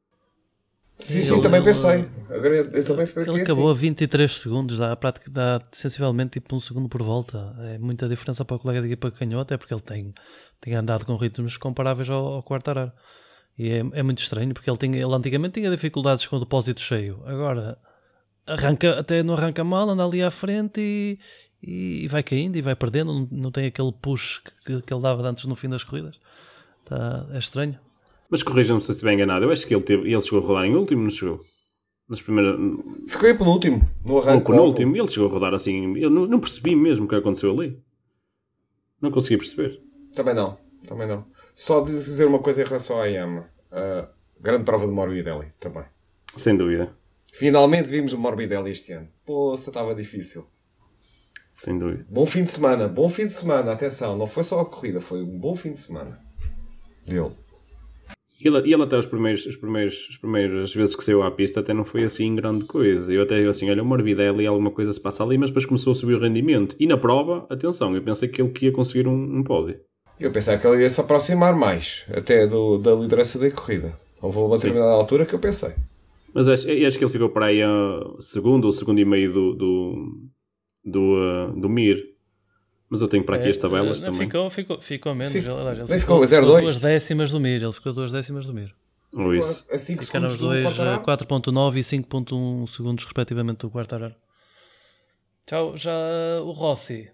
Sim, 0.98 1.22
sim, 1.22 1.34
ele, 1.34 1.42
também 1.42 1.62
pensei. 1.62 2.08
Agora 2.30 2.54
eu 2.54 2.84
também 2.84 3.06
Ele 3.16 3.30
assim. 3.30 3.42
acabou 3.42 3.70
a 3.70 3.74
23 3.74 4.30
segundos, 4.36 4.78
dá, 4.78 4.92
a 4.92 4.96
prática 4.96 5.28
dá 5.28 5.60
sensivelmente 5.72 6.40
tipo 6.40 6.54
um 6.54 6.60
segundo 6.60 6.88
por 6.88 7.02
volta. 7.02 7.54
É 7.58 7.78
muita 7.78 8.08
diferença 8.08 8.44
para 8.44 8.56
o 8.56 8.58
colega 8.60 8.80
de 8.80 8.86
equipa 8.86 9.10
que 9.10 9.24
ganhou, 9.24 9.40
até 9.40 9.56
porque 9.56 9.74
ele 9.74 9.80
tem, 9.80 10.14
tem 10.60 10.74
andado 10.74 11.04
com 11.04 11.16
ritmos 11.16 11.56
comparáveis 11.56 12.08
ao, 12.08 12.34
ao 12.34 12.42
Quartararo. 12.42 12.92
E 13.58 13.70
é, 13.70 13.78
é, 13.92 14.02
muito 14.02 14.20
estranho 14.20 14.52
porque 14.52 14.68
ele, 14.68 14.76
tinha, 14.76 14.96
ele 14.96 15.14
antigamente 15.14 15.60
tinha 15.60 15.70
dificuldades 15.70 16.26
com 16.26 16.36
o 16.36 16.40
depósito 16.40 16.80
cheio. 16.80 17.20
Agora 17.24 17.78
arranca, 18.46 18.98
até 18.98 19.22
não 19.22 19.34
arranca 19.34 19.62
mal, 19.62 19.88
anda 19.88 20.04
ali 20.04 20.22
à 20.22 20.30
frente 20.30 20.80
e, 21.62 22.04
e, 22.04 22.08
vai 22.08 22.22
caindo 22.22 22.56
e 22.56 22.62
vai 22.62 22.74
perdendo. 22.74 23.12
Não, 23.12 23.28
não 23.30 23.50
tem 23.50 23.66
aquele 23.66 23.92
push 23.92 24.40
que, 24.64 24.82
que 24.82 24.92
ele 24.92 25.02
dava 25.02 25.22
antes 25.28 25.44
no 25.44 25.54
fim 25.54 25.68
das 25.68 25.84
corridas. 25.84 26.18
Tá, 26.84 27.26
é 27.32 27.38
estranho. 27.38 27.78
Mas 28.28 28.42
corrijam-me 28.42 28.82
se 28.82 28.90
estiver 28.90 29.12
enganado. 29.12 29.44
Eu 29.44 29.52
acho 29.52 29.66
que 29.66 29.74
ele, 29.74 29.84
teve, 29.84 30.10
ele 30.10 30.20
chegou 30.20 30.40
a 30.40 30.42
rodar 30.42 30.64
em 30.64 30.74
último, 30.74 31.02
não 31.02 31.10
chegou? 31.10 31.40
Nas 32.08 32.20
primeiras... 32.20 32.58
Ficou 33.08 33.28
em 33.28 33.38
penúltimo, 33.38 33.90
no 34.04 34.18
arranque. 34.18 34.50
No 34.50 34.56
penúltimo, 34.56 34.96
ele 34.96 35.06
chegou 35.06 35.28
a 35.28 35.32
rodar 35.32 35.54
assim. 35.54 35.96
Eu 35.96 36.10
não, 36.10 36.26
não 36.26 36.40
percebi 36.40 36.74
mesmo 36.74 37.06
o 37.06 37.08
que 37.08 37.14
aconteceu 37.14 37.52
ali. 37.52 37.78
Não 39.00 39.10
consegui 39.10 39.38
perceber. 39.38 39.80
Também 40.14 40.34
não, 40.34 40.58
também 40.86 41.06
não. 41.06 41.24
Só 41.54 41.80
dizer 41.80 42.26
uma 42.26 42.40
coisa 42.40 42.62
em 42.62 42.64
relação 42.64 43.00
à 43.00 43.06
Yama. 43.06 43.48
Uh, 43.70 44.06
grande 44.40 44.64
prova 44.64 44.86
de 44.86 44.92
Morbidelli 44.92 45.52
também. 45.60 45.84
Sem 46.36 46.56
dúvida. 46.56 46.92
Finalmente 47.32 47.88
vimos 47.88 48.12
o 48.12 48.18
Morbidelli 48.18 48.70
este 48.70 48.92
ano. 48.92 49.08
Poxa, 49.24 49.70
estava 49.70 49.94
difícil. 49.94 50.46
Sem 51.52 51.78
dúvida. 51.78 52.04
Bom 52.08 52.26
fim 52.26 52.44
de 52.44 52.50
semana, 52.50 52.88
bom 52.88 53.08
fim 53.08 53.26
de 53.26 53.34
semana. 53.34 53.72
Atenção, 53.72 54.16
não 54.16 54.26
foi 54.26 54.42
só 54.42 54.60
a 54.60 54.66
corrida, 54.66 55.00
foi 55.00 55.22
um 55.22 55.38
bom 55.38 55.54
fim 55.54 55.72
de 55.72 55.80
semana 55.80 56.20
dele. 57.06 57.32
E 58.40 58.48
ele, 58.48 58.72
ele 58.72 58.82
até 58.82 58.98
os 58.98 59.06
primeiros, 59.06 59.46
os 59.46 59.56
primeiros, 59.56 60.08
as 60.10 60.16
primeiras 60.16 60.74
vezes 60.74 60.96
que 60.96 61.04
saiu 61.04 61.22
à 61.22 61.30
pista 61.30 61.60
até 61.60 61.72
não 61.72 61.84
foi 61.84 62.02
assim 62.02 62.34
grande 62.34 62.64
coisa. 62.64 63.12
Eu 63.12 63.22
até 63.22 63.42
assim, 63.46 63.70
olha, 63.70 63.82
o 63.82 63.86
Morbidelli, 63.86 64.46
alguma 64.46 64.70
coisa 64.70 64.92
se 64.92 65.00
passa 65.00 65.22
ali, 65.22 65.38
mas 65.38 65.50
depois 65.50 65.64
começou 65.64 65.92
a 65.92 65.94
subir 65.94 66.14
o 66.14 66.20
rendimento. 66.20 66.76
E 66.78 66.86
na 66.86 66.96
prova, 66.96 67.46
atenção, 67.48 67.94
eu 67.94 68.02
pensei 68.02 68.28
que 68.28 68.42
ele 68.42 68.50
que 68.50 68.66
ia 68.66 68.72
conseguir 68.72 69.06
um, 69.06 69.38
um 69.38 69.42
pódio. 69.44 69.80
Eu 70.18 70.30
pensava 70.30 70.58
que 70.58 70.66
ele 70.66 70.82
ia 70.82 70.90
se 70.90 71.00
aproximar 71.00 71.54
mais, 71.54 72.04
até 72.14 72.46
do, 72.46 72.78
da 72.78 72.94
liderança 72.94 73.38
da 73.38 73.50
corrida. 73.50 73.94
Houve 74.22 74.38
uma 74.38 74.56
determinada 74.56 74.92
Sim. 74.92 74.98
altura 74.98 75.26
que 75.26 75.34
eu 75.34 75.38
pensei. 75.38 75.74
Mas 76.32 76.48
acho, 76.48 76.66
acho 76.68 76.98
que 76.98 77.04
ele 77.04 77.12
ficou 77.12 77.28
para 77.28 77.46
aí 77.46 77.62
a 77.62 77.68
segundo 78.20 78.64
ou 78.64 78.72
segundo 78.72 78.98
e 79.00 79.04
meio 79.04 79.32
do, 79.32 79.54
do, 79.54 80.30
do, 80.84 81.00
uh, 81.00 81.60
do 81.60 81.68
Mir. 81.68 82.14
Mas 82.88 83.00
eu 83.02 83.08
tenho 83.08 83.24
para 83.24 83.36
aqui 83.36 83.46
é, 83.46 83.50
as 83.50 83.58
tabelas 83.58 84.00
não, 84.00 84.12
também. 84.12 84.26
Ficou, 84.28 84.50
ficou, 84.50 84.80
ficou 84.80 85.14
menos. 85.14 85.32
Fico, 85.32 85.48
ele, 85.48 85.80
ele 85.80 86.00
ficou, 86.00 86.26
ficou 86.26 86.60
duas 86.60 86.80
décimas 86.80 87.30
do 87.30 87.40
Mir. 87.40 87.62
Ele 87.62 87.72
ficou 87.72 87.92
duas 87.92 88.12
décimas 88.12 88.46
do 88.46 88.54
Mir. 88.54 88.74
Ou 89.12 89.34
isso. 89.34 89.64
A 89.70 89.78
5 89.78 90.04
Ficaram 90.04 90.26
os 90.26 90.36
dois 90.36 90.64
4.9 90.64 91.76
e 91.76 91.80
5.1 91.80 92.68
segundos 92.68 93.04
respectivamente 93.04 93.58
do 93.58 93.70
quarto 93.70 93.94
horário. 93.94 94.16
Tchau, 95.46 95.76
já 95.76 95.92
o 96.42 96.50
Rossi 96.50 97.10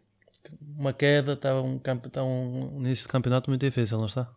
uma 0.77 0.93
queda, 0.93 1.35
está 1.35 1.61
um, 1.61 1.81
está 2.05 2.23
um 2.23 2.79
início 2.79 3.05
de 3.05 3.09
campeonato 3.09 3.51
muito 3.51 3.61
difícil, 3.61 3.99
não 3.99 4.07
está? 4.07 4.29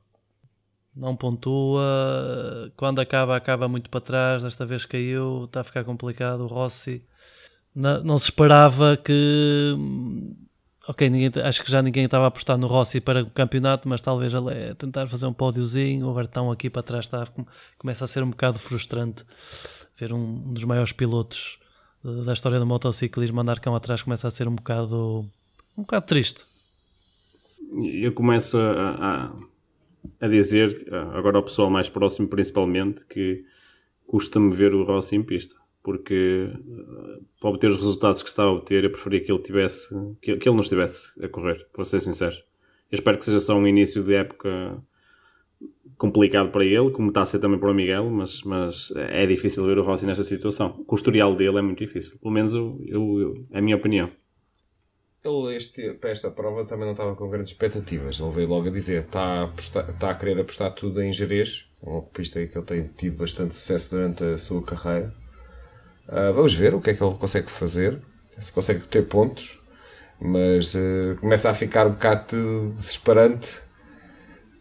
Não 0.95 1.15
pontua, 1.15 2.71
quando 2.75 2.99
acaba, 2.99 3.35
acaba 3.35 3.67
muito 3.67 3.89
para 3.89 4.01
trás. 4.01 4.43
Desta 4.43 4.65
vez 4.65 4.85
caiu, 4.85 5.45
está 5.45 5.61
a 5.61 5.63
ficar 5.63 5.83
complicado. 5.83 6.41
O 6.41 6.47
Rossi 6.47 7.03
não, 7.73 8.03
não 8.03 8.17
se 8.17 8.25
esperava 8.25 8.95
que 8.95 9.75
ok, 10.87 11.09
ninguém, 11.09 11.31
acho 11.43 11.63
que 11.63 11.71
já 11.71 11.81
ninguém 11.81 12.05
estava 12.05 12.25
a 12.25 12.27
apostar 12.27 12.57
no 12.57 12.67
Rossi 12.67 12.99
para 12.99 13.23
o 13.23 13.29
campeonato, 13.29 13.87
mas 13.87 14.01
talvez 14.01 14.33
é 14.33 14.73
tentar 14.73 15.07
fazer 15.07 15.25
um 15.25 15.33
pódiozinho, 15.33 16.07
o 16.07 16.13
Bertão 16.13 16.51
aqui 16.51 16.69
para 16.69 16.83
trás 16.83 17.05
está, 17.05 17.25
começa 17.77 18.05
a 18.05 18.07
ser 18.07 18.23
um 18.23 18.29
bocado 18.29 18.59
frustrante 18.59 19.23
ver 19.97 20.11
um, 20.13 20.17
um 20.17 20.53
dos 20.53 20.63
maiores 20.63 20.91
pilotos 20.91 21.59
da 22.03 22.33
história 22.33 22.59
do 22.59 22.65
motociclismo 22.65 23.39
andar 23.39 23.59
cá 23.59 23.73
atrás 23.75 24.01
começa 24.01 24.27
a 24.27 24.31
ser 24.31 24.47
um 24.47 24.55
bocado 24.55 25.25
um 25.77 25.81
bocado 25.81 26.05
triste. 26.05 26.41
Eu 28.01 28.11
começo 28.11 28.57
a, 28.57 29.31
a, 29.31 29.35
a 30.21 30.27
dizer, 30.27 30.87
agora 31.13 31.37
ao 31.37 31.43
pessoal 31.43 31.69
mais 31.69 31.89
próximo 31.89 32.27
principalmente, 32.27 33.05
que 33.05 33.45
custa-me 34.05 34.53
ver 34.53 34.73
o 34.75 34.83
Rossi 34.83 35.15
em 35.15 35.23
pista 35.23 35.63
porque 35.83 36.49
eh, 36.49 37.19
para 37.41 37.49
obter 37.49 37.69
os 37.69 37.77
resultados 37.77 38.23
que 38.23 38.29
está 38.29 38.43
a 38.43 38.51
obter, 38.51 38.85
eu 38.85 38.89
preferia 38.89 39.19
que 39.19 39.31
ele 39.31 39.41
tivesse 39.41 39.93
que, 40.21 40.37
que 40.37 40.47
ele 40.47 40.55
não 40.55 40.63
estivesse 40.63 41.23
a 41.23 41.27
correr, 41.27 41.67
para 41.73 41.83
ser 41.83 41.99
sincero. 41.99 42.35
Eu 42.89 42.95
espero 42.95 43.17
que 43.17 43.25
seja 43.25 43.41
só 43.41 43.55
um 43.55 43.67
início 43.67 44.01
de 44.01 44.15
época 44.15 44.81
complicado 45.97 46.51
para 46.51 46.65
ele, 46.65 46.89
como 46.91 47.09
está 47.09 47.21
a 47.21 47.25
ser 47.25 47.39
também 47.39 47.59
para 47.59 47.69
o 47.69 47.73
Miguel, 47.73 48.09
mas, 48.09 48.41
mas 48.43 48.93
é 48.95 49.25
difícil 49.25 49.65
ver 49.65 49.77
o 49.77 49.83
Rossi 49.83 50.05
nesta 50.05 50.23
situação. 50.23 50.83
O 50.87 50.95
historial 50.95 51.35
dele 51.35 51.57
é 51.57 51.61
muito 51.61 51.79
difícil, 51.79 52.17
pelo 52.19 52.33
menos 52.33 52.53
eu, 52.53 52.81
eu, 52.85 53.19
eu, 53.19 53.45
é 53.51 53.59
a 53.59 53.61
minha 53.61 53.75
opinião. 53.75 54.09
Ele 55.25 55.55
este, 55.55 55.93
para 55.93 56.09
esta 56.09 56.29
prova 56.29 56.65
também 56.65 56.83
não 56.85 56.91
estava 56.91 57.15
com 57.15 57.29
grandes 57.29 57.53
expectativas. 57.53 58.19
Ele 58.19 58.29
veio 58.31 58.47
logo 58.49 58.67
a 58.67 58.71
dizer 58.71 59.03
está 59.03 59.43
a, 59.43 59.53
está 59.55 60.09
a 60.09 60.15
querer 60.15 60.39
apostar 60.39 60.71
tudo 60.71 61.01
em 61.01 61.13
Jerez, 61.13 61.65
uma 61.81 62.01
pista 62.01 62.45
que 62.45 62.57
ele 62.57 62.65
tem 62.65 62.89
tido 62.97 63.17
bastante 63.17 63.55
sucesso 63.55 63.91
durante 63.91 64.21
a 64.21 64.37
sua 64.37 64.61
carreira. 64.61 65.13
Uh, 66.09 66.33
vamos 66.33 66.53
ver 66.53 66.75
o 66.75 66.81
que 66.81 66.89
é 66.89 66.93
que 66.93 67.01
ele 67.01 67.15
consegue 67.15 67.49
fazer, 67.49 68.01
se 68.37 68.51
consegue 68.51 68.85
ter 68.85 69.03
pontos, 69.03 69.61
mas 70.19 70.75
uh, 70.75 71.15
começa 71.21 71.49
a 71.49 71.53
ficar 71.53 71.87
um 71.87 71.91
bocado 71.91 72.73
desesperante 72.75 73.61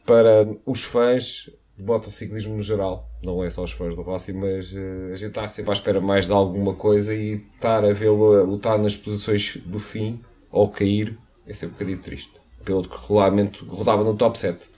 para 0.06 0.46
os 0.64 0.84
fãs 0.84 1.50
de 1.76 1.84
motociclismo 1.84 2.54
no 2.54 2.62
geral. 2.62 3.10
Não 3.24 3.42
é 3.42 3.50
só 3.50 3.64
os 3.64 3.72
fãs 3.72 3.96
do 3.96 4.02
Rossi, 4.02 4.32
mas 4.32 4.72
uh, 4.72 5.12
a 5.12 5.16
gente 5.16 5.30
está 5.30 5.48
sempre 5.48 5.72
à 5.72 5.74
espera 5.74 6.00
mais 6.00 6.28
de 6.28 6.32
alguma 6.32 6.74
coisa 6.74 7.12
e 7.12 7.44
estar 7.54 7.84
a 7.84 7.92
vê-lo 7.92 8.44
lutar 8.44 8.78
nas 8.78 8.94
posições 8.94 9.56
do 9.66 9.80
fim 9.80 10.20
ou 10.52 10.68
cair 10.68 11.18
é 11.46 11.54
sempre 11.54 11.74
um 11.74 11.78
bocadinho 11.78 12.02
triste. 12.02 12.40
Pelo 12.64 12.88
que 12.88 12.96
regularmente 12.96 13.64
rodava 13.64 14.04
no 14.04 14.14
top 14.16 14.38
7. 14.38 14.70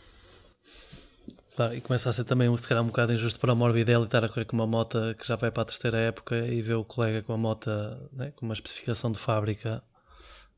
Claro, 1.54 1.74
e 1.74 1.80
começa 1.80 2.08
a 2.08 2.12
ser 2.12 2.24
também, 2.24 2.54
se 2.56 2.66
calhar, 2.66 2.82
um 2.82 2.88
bocado 2.88 3.12
injusto 3.12 3.38
para 3.38 3.52
o 3.52 3.56
Morbidelli 3.56 4.04
estar 4.04 4.24
a 4.24 4.28
correr 4.28 4.44
com 4.44 4.56
uma 4.56 4.66
moto 4.66 4.98
que 5.18 5.26
já 5.26 5.36
vai 5.36 5.50
para 5.50 5.62
a 5.62 5.66
terceira 5.66 5.98
época 5.98 6.36
e 6.36 6.60
ver 6.62 6.74
o 6.74 6.84
colega 6.84 7.22
com 7.22 7.32
a 7.32 7.36
moto 7.36 7.70
né, 8.12 8.32
com 8.34 8.46
uma 8.46 8.54
especificação 8.54 9.12
de 9.12 9.18
fábrica 9.18 9.82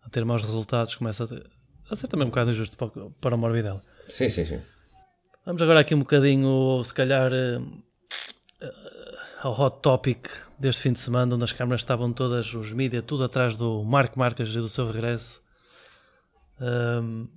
a 0.02 0.08
ter 0.08 0.24
maus 0.24 0.42
resultados, 0.42 0.94
começa 0.94 1.24
a, 1.24 1.26
ter, 1.26 1.44
a 1.90 1.96
ser 1.96 2.06
também 2.06 2.26
um 2.26 2.30
bocado 2.30 2.50
injusto 2.50 2.76
para, 2.76 2.90
para 3.20 3.34
o 3.34 3.38
Morbidelli. 3.38 3.80
Sim, 4.08 4.28
sim, 4.28 4.46
sim. 4.46 4.60
Vamos 5.44 5.60
agora 5.60 5.80
aqui 5.80 5.94
um 5.94 6.00
bocadinho, 6.00 6.82
se 6.82 6.94
calhar, 6.94 7.30
uh, 7.30 7.82
ao 9.46 9.52
hot 9.52 9.80
topic 9.80 10.28
deste 10.58 10.82
fim 10.82 10.92
de 10.92 10.98
semana, 10.98 11.36
onde 11.36 11.44
as 11.44 11.52
câmaras 11.52 11.80
estavam 11.80 12.12
todas, 12.12 12.52
os 12.52 12.72
mídias, 12.72 13.04
tudo 13.06 13.22
atrás 13.22 13.54
do 13.54 13.84
Marco 13.84 14.18
Marques 14.18 14.48
e 14.50 14.58
do 14.58 14.68
seu 14.68 14.90
regresso. 14.90 15.40
Um, 16.60 17.28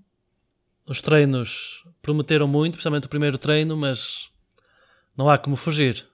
os 0.88 1.02
treinos 1.02 1.84
prometeram 2.02 2.48
muito, 2.48 2.74
principalmente 2.74 3.06
o 3.06 3.10
primeiro 3.10 3.38
treino, 3.38 3.78
mas 3.78 4.32
não 5.16 5.30
há 5.30 5.38
como 5.38 5.56
fugir. 5.56 6.08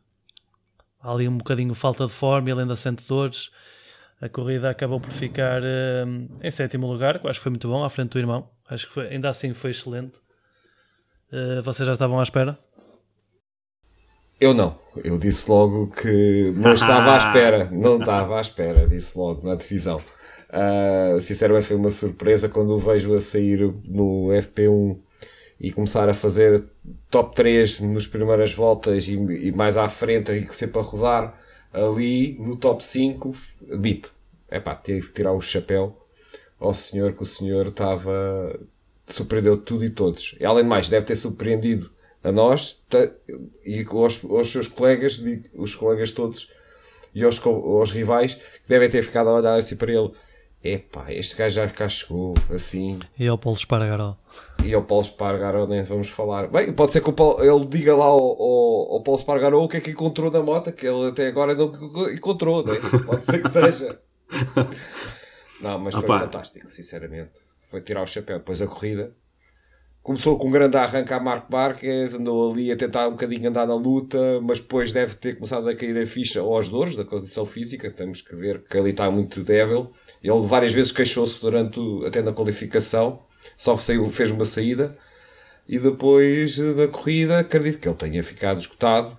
Há 1.02 1.14
ali 1.14 1.30
um 1.30 1.38
bocadinho 1.38 1.74
falta 1.74 2.06
de 2.06 2.12
forma, 2.12 2.52
ele 2.52 2.62
ainda 2.62 2.76
sente 2.76 3.08
dores. 3.08 3.50
A 4.20 4.28
corrida 4.28 4.70
acabou 4.70 5.00
por 5.00 5.14
ficar 5.14 5.62
uh, 5.62 6.30
em 6.44 6.52
sétimo 6.52 6.92
lugar, 6.92 7.20
que 7.20 7.28
acho 7.30 7.40
que 7.40 7.44
foi 7.44 7.52
muito 7.52 7.70
bom, 7.70 7.86
à 7.86 7.90
frente 7.90 8.10
do 8.10 8.20
irmão. 8.20 8.50
Acho 8.70 8.86
que 8.88 8.94
foi, 8.94 9.08
ainda 9.08 9.30
assim 9.30 9.54
foi 9.54 9.72
excelente. 9.72 10.18
Uh, 11.32 11.62
vocês 11.64 11.88
já 11.88 11.94
estavam 11.94 12.20
à 12.20 12.24
espera? 12.24 12.60
Eu 14.40 14.54
não. 14.54 14.78
Eu 15.04 15.18
disse 15.18 15.50
logo 15.50 15.88
que 15.88 16.54
não 16.56 16.74
estava 16.74 17.14
à 17.14 17.18
espera. 17.18 17.70
Não 17.72 18.00
estava 18.00 18.38
à 18.38 18.42
espera, 18.42 18.88
disse 18.88 19.18
logo 19.18 19.48
na 19.48 19.56
divisão. 19.56 20.02
Uh, 20.50 21.22
sinceramente 21.22 21.68
foi 21.68 21.76
uma 21.76 21.92
surpresa 21.92 22.48
quando 22.48 22.72
o 22.72 22.80
vejo 22.80 23.14
a 23.14 23.22
sair 23.22 23.60
no 23.86 24.28
FP1 24.28 24.98
e 25.60 25.72
começar 25.72 26.08
a 26.08 26.14
fazer 26.14 26.66
top 27.10 27.36
3 27.36 27.82
nas 27.82 28.08
primeiras 28.08 28.54
voltas 28.54 29.08
e, 29.08 29.14
e 29.14 29.52
mais 29.54 29.78
à 29.78 29.88
frente 29.88 30.32
e 30.32 30.46
sempre 30.48 30.80
a 30.80 30.84
rodar 30.84 31.40
ali 31.74 32.38
no 32.40 32.56
top 32.56 32.84
5, 32.86 33.36
bito. 33.78 34.14
É 34.50 34.60
pá, 34.60 34.76
tive 34.76 35.08
que 35.08 35.14
tirar 35.14 35.34
o 35.34 35.42
chapéu 35.42 35.98
ao 36.60 36.74
senhor 36.74 37.14
que 37.14 37.24
o 37.24 37.26
senhor 37.26 37.68
estava 37.68 38.58
surpreendeu 39.08 39.58
tudo 39.58 39.84
e 39.84 39.90
todos. 39.90 40.36
E 40.40 40.46
além 40.46 40.64
de 40.64 40.70
mais, 40.70 40.90
deve 40.90 41.06
ter 41.06 41.16
surpreendido 41.16 41.92
a 42.26 42.32
nós 42.32 42.84
e 43.66 43.86
aos, 43.88 44.26
aos 44.26 44.52
seus 44.52 44.68
colegas, 44.68 45.22
os 45.54 45.76
colegas 45.76 46.12
todos 46.12 46.50
e 47.14 47.24
aos, 47.24 47.44
aos 47.46 47.92
rivais 47.92 48.34
que 48.34 48.68
devem 48.68 48.90
ter 48.90 49.04
ficado 49.04 49.30
a 49.30 49.36
olhar 49.36 49.58
assim 49.58 49.76
para 49.76 49.92
ele 49.92 50.12
epá, 50.66 51.12
este 51.14 51.36
gajo 51.36 51.56
já 51.56 51.68
cá 51.70 51.88
chegou, 51.88 52.34
assim. 52.50 53.00
E 53.18 53.28
ao 53.28 53.38
Paulo 53.38 53.58
Espargaró. 53.58 54.18
E 54.64 54.74
ao 54.74 54.84
Paulo 54.84 55.04
Espargaró 55.04 55.68
nem 55.68 55.84
vamos 55.84 56.10
falar. 56.10 56.48
Bem, 56.48 56.74
pode 56.74 56.92
ser 56.92 57.02
que 57.02 57.12
Paulo, 57.12 57.44
ele 57.44 57.66
diga 57.68 57.96
lá 57.96 58.06
ao, 58.06 58.20
ao, 58.20 58.94
ao 58.94 59.04
Paulo 59.04 59.20
Espargaró 59.20 59.64
o 59.64 59.68
que 59.68 59.78
é 59.78 59.82
que 59.82 59.92
encontrou 59.92 60.32
na 60.32 60.42
moto, 60.42 60.72
que 60.72 60.88
ele 60.88 61.10
até 61.10 61.28
agora 61.28 61.54
não 61.54 61.72
encontrou, 62.12 62.66
né? 62.66 62.74
pode 63.06 63.26
ser 63.26 63.42
que 63.42 63.50
seja. 63.50 64.00
não, 65.62 65.80
mas 65.80 65.94
foi 65.94 66.04
Opa. 66.04 66.22
fantástico, 66.22 66.70
sinceramente. 66.72 67.34
Foi 67.70 67.82
tirar 67.82 68.02
o 68.02 68.08
chapéu. 68.08 68.40
Depois 68.40 68.62
a 68.62 68.68
corrida. 68.68 69.14
Começou 70.06 70.38
com 70.38 70.50
um 70.50 70.52
grande 70.52 70.78
arranque 70.78 71.12
a 71.16 71.20
Marco 71.20 71.52
Marques, 71.52 72.14
andou 72.14 72.52
ali 72.52 72.72
a 72.72 72.78
tentar 72.78 73.08
um 73.08 73.14
bocadinho 73.14 73.50
andar 73.50 73.66
na 73.66 73.74
luta, 73.74 74.40
mas 74.44 74.60
depois 74.60 74.92
deve 74.92 75.16
ter 75.16 75.34
começado 75.34 75.68
a 75.68 75.76
cair 75.76 75.98
a 75.98 76.06
ficha 76.06 76.42
aos 76.42 76.70
dores 76.70 76.96
da 76.96 77.04
condição 77.04 77.44
física, 77.44 77.90
temos 77.90 78.22
que 78.22 78.36
ver 78.36 78.62
que 78.70 78.78
ali 78.78 78.92
está 78.92 79.10
muito 79.10 79.44
débil. 79.44 79.92
Ele 80.22 80.42
várias 80.42 80.74
vezes 80.74 80.92
queixou-se 80.92 81.42
durante 81.42 81.80
até 82.06 82.22
na 82.22 82.32
qualificação, 82.32 83.24
só 83.58 83.76
saiu, 83.80 84.08
fez 84.12 84.30
uma 84.30 84.46
saída 84.46 84.96
e 85.68 85.80
depois 85.80 86.56
da 86.56 86.88
corrida 86.88 87.40
acredito 87.40 87.80
que 87.80 87.90
ele 87.90 87.98
tenha 87.98 88.24
ficado 88.24 88.60
esgotado 88.60 89.18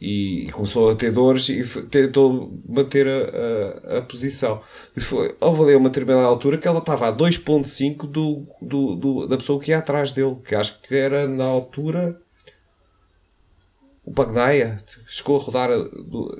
e, 0.00 0.46
e 0.46 0.50
começou 0.50 0.90
a 0.90 0.94
ter 0.94 1.10
dores 1.10 1.48
e 1.48 1.62
tentou 1.86 2.52
manter 2.68 3.06
a, 3.08 3.94
a, 3.94 3.98
a 3.98 4.02
posição. 4.02 4.60
Foi, 4.98 5.34
houve 5.40 5.62
ali 5.62 5.76
uma 5.76 5.88
determinada 5.88 6.26
altura 6.26 6.58
que 6.58 6.68
ela 6.68 6.80
estava 6.80 7.08
a 7.08 7.12
2.5 7.12 8.06
do, 8.06 8.46
do, 8.60 8.94
do, 8.94 9.26
da 9.26 9.36
pessoa 9.36 9.60
que 9.60 9.70
ia 9.70 9.78
atrás 9.78 10.12
dele, 10.12 10.36
que 10.44 10.54
acho 10.54 10.80
que 10.82 10.94
era 10.94 11.26
na 11.26 11.44
altura 11.44 12.20
o 14.04 14.12
Bagnaia 14.12 14.80
chegou 15.04 15.36
a 15.36 15.42
rodar 15.42 15.70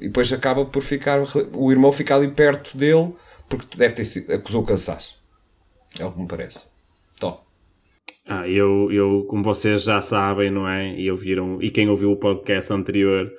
e 0.00 0.06
depois 0.06 0.32
acaba 0.32 0.64
por 0.64 0.82
ficar 0.82 1.20
o 1.52 1.72
irmão 1.72 1.90
fica 1.90 2.14
ali 2.14 2.28
perto 2.30 2.78
dele 2.78 3.12
porque 3.48 3.76
deve 3.76 3.94
ter 3.94 4.04
sido, 4.04 4.32
acusou 4.32 4.62
cansaço. 4.64 5.16
É 5.98 6.04
o 6.04 6.12
que 6.12 6.20
me 6.20 6.28
parece. 6.28 6.60
Ah, 8.28 8.48
eu, 8.48 8.90
eu, 8.90 9.24
como 9.28 9.44
vocês 9.44 9.84
já 9.84 10.00
sabem, 10.00 10.50
não 10.50 10.68
é? 10.68 10.98
E 10.98 11.08
ouviram, 11.10 11.62
e 11.62 11.70
quem 11.70 11.88
ouviu 11.88 12.10
o 12.10 12.16
podcast 12.16 12.72
anterior, 12.72 13.30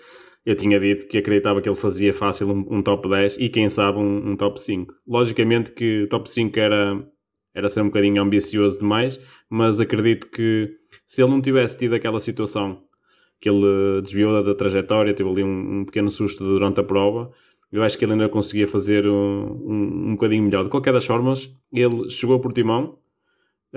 eu 0.46 0.56
tinha 0.56 0.80
dito 0.80 1.06
que 1.08 1.18
acreditava 1.18 1.62
que 1.62 1.68
ele 1.68 1.76
fazia 1.76 2.14
fácil 2.14 2.50
um, 2.50 2.78
um 2.78 2.82
top 2.82 3.10
10 3.10 3.38
e 3.38 3.50
quem 3.50 3.68
sabe 3.68 4.00
um, 4.00 4.32
um, 4.32 4.38
top 4.38 4.62
5. 4.62 4.94
Logicamente 5.06 5.72
que 5.74 6.08
top 6.10 6.32
5 6.32 6.58
era, 6.58 7.06
era 7.54 7.68
ser 7.68 7.82
um 7.82 7.88
bocadinho 7.88 8.22
ambicioso 8.22 8.80
demais, 8.80 9.20
mas 9.50 9.82
acredito 9.82 10.32
que 10.32 10.70
se 11.06 11.22
ele 11.22 11.32
não 11.32 11.42
tivesse 11.42 11.78
tido 11.78 11.94
aquela 11.94 12.20
situação 12.20 12.82
que 13.42 13.50
ele 13.50 14.02
desviou 14.02 14.42
da 14.42 14.56
trajetória, 14.56 15.14
teve 15.14 15.30
ali 15.30 15.44
um, 15.44 15.82
um 15.82 15.86
pequeno 15.86 16.10
susto 16.10 16.46
durante 16.46 16.80
a 16.80 16.84
prova, 16.84 17.30
eu 17.70 17.84
acho 17.84 17.98
que 17.98 18.06
ele 18.06 18.14
ainda 18.14 18.30
conseguia 18.30 18.68
fazer 18.68 19.06
um, 19.06 19.12
um, 19.12 20.08
um 20.08 20.12
bocadinho 20.14 20.44
melhor. 20.44 20.64
De 20.64 20.70
qualquer 20.70 20.94
das 20.94 21.06
formas, 21.06 21.54
ele 21.74 22.10
chegou 22.10 22.40
por 22.40 22.54
timão, 22.54 22.98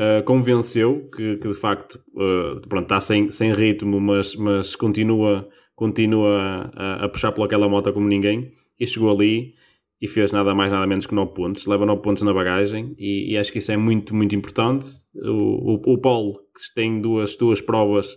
uh, 0.01 0.25
convenceu 0.25 1.09
que, 1.15 1.37
que 1.37 1.49
de 1.49 1.55
facto 1.55 2.01
uh, 2.15 2.61
pronto, 2.67 2.85
está 2.85 3.01
sem, 3.01 3.31
sem 3.31 3.53
ritmo, 3.53 4.01
mas, 4.01 4.35
mas 4.35 4.75
continua, 4.75 5.47
continua 5.77 6.71
a, 6.75 7.05
a 7.05 7.09
puxar 7.09 7.33
pelaquela 7.33 7.69
moto 7.69 7.93
como 7.93 8.09
ninguém 8.09 8.51
e 8.79 8.87
chegou 8.87 9.13
ali 9.13 9.55
e 10.01 10.09
fez 10.09 10.33
nada 10.33 10.55
mais 10.55 10.73
nada 10.73 10.87
menos 10.87 11.05
que 11.05 11.15
9 11.15 11.35
pontos, 11.35 11.67
leva 11.67 11.85
9 11.85 12.01
pontos 12.01 12.23
na 12.23 12.33
bagagem 12.33 12.95
e, 12.99 13.33
e 13.33 13.39
acho 13.39 13.53
que 13.53 13.59
isso 13.59 13.71
é 13.71 13.77
muito, 13.77 14.15
muito 14.15 14.35
importante. 14.35 14.89
O, 15.15 15.75
o, 15.75 15.95
o 15.95 15.99
Paulo, 15.99 16.41
que 16.55 16.75
tem 16.75 17.01
duas, 17.01 17.37
duas 17.37 17.61
provas 17.61 18.17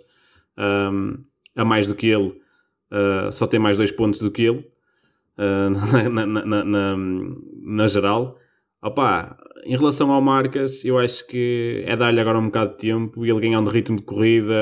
um, 0.57 1.17
a 1.55 1.65
mais 1.65 1.87
do 1.87 1.95
que 1.95 2.07
ele, 2.07 2.29
uh, 2.29 3.31
só 3.31 3.45
tem 3.45 3.59
mais 3.59 3.75
2 3.77 3.91
pontos 3.91 4.21
do 4.21 4.31
que 4.31 4.43
ele, 4.43 4.59
uh, 5.37 6.09
na, 6.09 6.25
na, 6.25 6.63
na, 6.63 6.95
na, 6.95 7.87
geral. 7.87 8.37
Opa, 8.83 9.37
em 9.65 9.77
relação 9.77 10.11
ao 10.11 10.21
Marcas, 10.21 10.83
eu 10.83 10.99
acho 10.99 11.25
que 11.25 11.83
é 11.87 11.95
dar-lhe 11.95 12.19
agora 12.19 12.37
um 12.37 12.47
bocado 12.47 12.71
de 12.71 12.77
tempo 12.79 13.25
e 13.25 13.29
ele 13.29 13.39
ganhando 13.39 13.69
ritmo 13.69 13.95
de 13.95 14.03
corrida, 14.03 14.53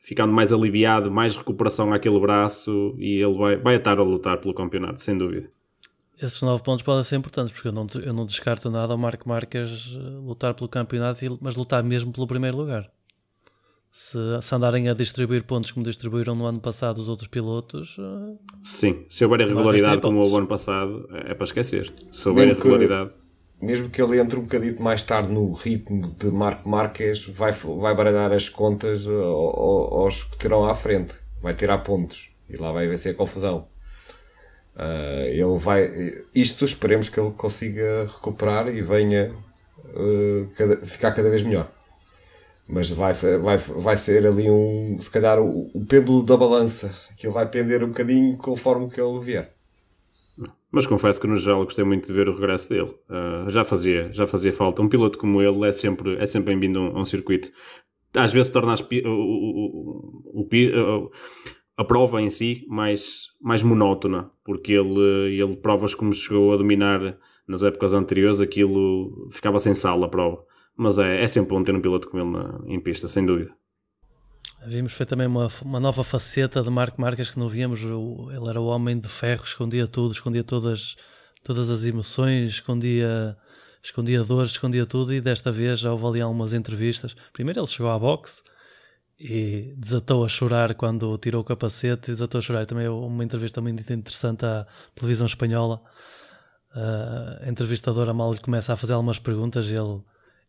ficando 0.00 0.32
mais 0.32 0.52
aliviado, 0.52 1.10
mais 1.10 1.34
recuperação 1.34 1.92
àquele 1.92 2.18
braço 2.20 2.94
e 2.96 3.20
ele 3.20 3.36
vai, 3.36 3.56
vai 3.56 3.74
estar 3.74 3.98
a 3.98 4.02
lutar 4.02 4.38
pelo 4.38 4.54
campeonato, 4.54 5.00
sem 5.00 5.18
dúvida. 5.18 5.50
esses 6.22 6.40
9 6.40 6.62
pontos 6.62 6.82
podem 6.82 7.02
ser 7.02 7.16
importantes, 7.16 7.52
porque 7.52 7.66
eu 7.66 7.72
não, 7.72 7.88
eu 8.02 8.12
não 8.12 8.24
descarto 8.24 8.70
nada 8.70 8.92
ao 8.92 8.98
Marco 8.98 9.28
Marques 9.28 9.92
eh, 9.92 9.98
lutar 10.24 10.54
pelo 10.54 10.68
campeonato, 10.68 11.38
mas 11.40 11.56
lutar 11.56 11.82
mesmo 11.82 12.12
pelo 12.12 12.26
primeiro 12.26 12.56
lugar. 12.56 12.88
Se, 14.00 14.16
se, 14.40 14.54
andarem 14.54 14.88
a 14.88 14.94
distribuir 14.94 15.42
pontos 15.42 15.72
como 15.72 15.84
distribuíram 15.84 16.32
no 16.36 16.46
ano 16.46 16.60
passado 16.60 16.98
os 16.98 17.08
outros 17.08 17.28
pilotos. 17.28 17.96
Eh, 17.98 18.36
Sim, 18.62 19.04
se 19.10 19.24
houver 19.24 19.40
irregularidade 19.40 20.00
como 20.00 20.20
houve 20.20 20.34
o 20.36 20.38
ano 20.38 20.46
passado, 20.46 21.08
é 21.12 21.34
para 21.34 21.44
esquecer. 21.44 21.92
Se 22.12 22.28
houver 22.28 22.46
mesmo 22.46 22.60
irregularidade. 22.60 23.10
Que, 23.10 23.66
mesmo 23.66 23.90
que 23.90 24.00
ele 24.00 24.20
entre 24.20 24.38
um 24.38 24.42
bocadinho 24.42 24.80
mais 24.80 25.02
tarde 25.02 25.32
no 25.32 25.52
ritmo 25.52 26.14
de 26.16 26.30
Marco 26.30 26.68
Marques, 26.68 27.26
vai, 27.26 27.50
vai 27.50 27.92
baralhar 27.92 28.32
as 28.32 28.48
contas 28.48 29.08
aos 29.08 30.22
que 30.22 30.38
terão 30.38 30.64
à 30.64 30.76
frente. 30.76 31.16
Vai 31.42 31.54
tirar 31.54 31.78
pontos. 31.78 32.30
E 32.48 32.56
lá 32.56 32.70
vai 32.70 32.86
vencer 32.86 33.12
a 33.12 33.16
confusão. 33.16 33.66
Uh, 34.76 35.26
ele 35.26 35.58
vai. 35.58 35.90
Isto 36.32 36.64
esperemos 36.64 37.08
que 37.08 37.18
ele 37.18 37.32
consiga 37.32 38.04
recuperar 38.04 38.68
e 38.68 38.80
venha 38.80 39.34
uh, 39.84 40.48
cada, 40.56 40.76
ficar 40.86 41.10
cada 41.10 41.28
vez 41.28 41.42
melhor. 41.42 41.68
Mas 42.68 42.90
vai, 42.90 43.14
vai, 43.14 43.56
vai 43.56 43.96
ser 43.96 44.26
ali 44.26 44.50
um. 44.50 44.98
Se 45.00 45.10
calhar 45.10 45.40
o, 45.40 45.70
o 45.72 45.86
pêndulo 45.86 46.22
da 46.22 46.36
balança, 46.36 46.92
que 47.16 47.26
ele 47.26 47.32
vai 47.32 47.48
pender 47.48 47.82
um 47.82 47.88
bocadinho 47.88 48.36
conforme 48.36 48.90
que 48.90 49.00
ele 49.00 49.20
vier. 49.20 49.54
Mas 50.70 50.86
confesso 50.86 51.18
que 51.18 51.26
no 51.26 51.36
geral 51.38 51.64
gostei 51.64 51.84
muito 51.84 52.06
de 52.06 52.12
ver 52.12 52.28
o 52.28 52.34
regresso 52.34 52.68
dele. 52.68 52.94
Uh, 53.08 53.48
já, 53.48 53.64
fazia, 53.64 54.12
já 54.12 54.26
fazia 54.26 54.52
falta. 54.52 54.82
Um 54.82 54.88
piloto 54.88 55.18
como 55.18 55.40
ele 55.40 55.66
é 55.66 55.72
sempre, 55.72 56.16
é 56.16 56.26
sempre 56.26 56.52
bem-vindo 56.52 56.78
a, 56.78 56.82
um, 56.82 56.96
a 56.98 57.00
um 57.00 57.04
circuito. 57.06 57.50
Às 58.14 58.32
vezes 58.32 58.52
torna 58.52 58.74
as, 58.74 58.82
o, 58.82 60.42
o, 60.42 61.10
a 61.76 61.84
prova 61.84 62.20
em 62.20 62.28
si 62.28 62.66
mais, 62.68 63.28
mais 63.40 63.62
monótona, 63.62 64.30
porque 64.44 64.72
ele, 64.72 65.40
ele 65.40 65.56
provas 65.56 65.94
como 65.94 66.12
chegou 66.12 66.52
a 66.52 66.56
dominar 66.56 67.16
nas 67.46 67.62
épocas 67.62 67.94
anteriores, 67.94 68.40
aquilo 68.40 69.28
ficava 69.30 69.58
sem 69.58 69.72
sala 69.72 70.04
a 70.06 70.08
prova. 70.08 70.44
Mas 70.78 70.98
é, 70.98 71.22
é 71.22 71.26
sempre 71.26 71.50
bom 71.50 71.62
ter 71.64 71.74
um 71.74 71.80
piloto 71.80 72.08
como 72.08 72.22
ele 72.22 72.30
na, 72.30 72.60
em 72.66 72.80
pista, 72.80 73.08
sem 73.08 73.26
dúvida. 73.26 73.52
Vimos 74.64 74.92
foi 74.92 75.04
também 75.04 75.26
uma, 75.26 75.48
uma 75.62 75.80
nova 75.80 76.04
faceta 76.04 76.62
de 76.62 76.70
Marco 76.70 77.00
Marques 77.00 77.30
que 77.30 77.38
não 77.38 77.48
víamos. 77.48 77.80
Ele 77.82 78.48
era 78.48 78.60
o 78.60 78.66
homem 78.66 78.98
de 78.98 79.08
ferro, 79.08 79.42
escondia 79.44 79.88
tudo, 79.88 80.12
escondia 80.12 80.44
todas, 80.44 80.96
todas 81.42 81.68
as 81.68 81.84
emoções, 81.84 82.52
escondia, 82.52 83.36
escondia 83.82 84.22
dores, 84.22 84.52
escondia 84.52 84.86
tudo. 84.86 85.12
E 85.12 85.20
desta 85.20 85.50
vez 85.50 85.80
já 85.80 85.92
houve 85.92 86.06
ali 86.06 86.20
algumas 86.20 86.52
entrevistas. 86.52 87.16
Primeiro 87.32 87.60
ele 87.60 87.66
chegou 87.66 87.90
à 87.90 87.98
boxe 87.98 88.40
e 89.18 89.74
desatou 89.76 90.24
a 90.24 90.28
chorar 90.28 90.74
quando 90.74 91.18
tirou 91.18 91.42
o 91.42 91.44
capacete, 91.44 92.12
desatou 92.12 92.38
a 92.38 92.42
chorar. 92.42 92.66
Também 92.66 92.86
é 92.86 92.90
uma 92.90 93.24
entrevista 93.24 93.60
muito 93.60 93.92
interessante 93.92 94.46
à 94.46 94.64
televisão 94.94 95.26
espanhola. 95.26 95.82
Uh, 96.74 97.44
a 97.44 97.48
entrevistadora 97.48 98.14
mal 98.14 98.32
começa 98.40 98.72
a 98.72 98.76
fazer 98.76 98.92
algumas 98.92 99.18
perguntas 99.18 99.66
e 99.66 99.74
ele, 99.74 100.00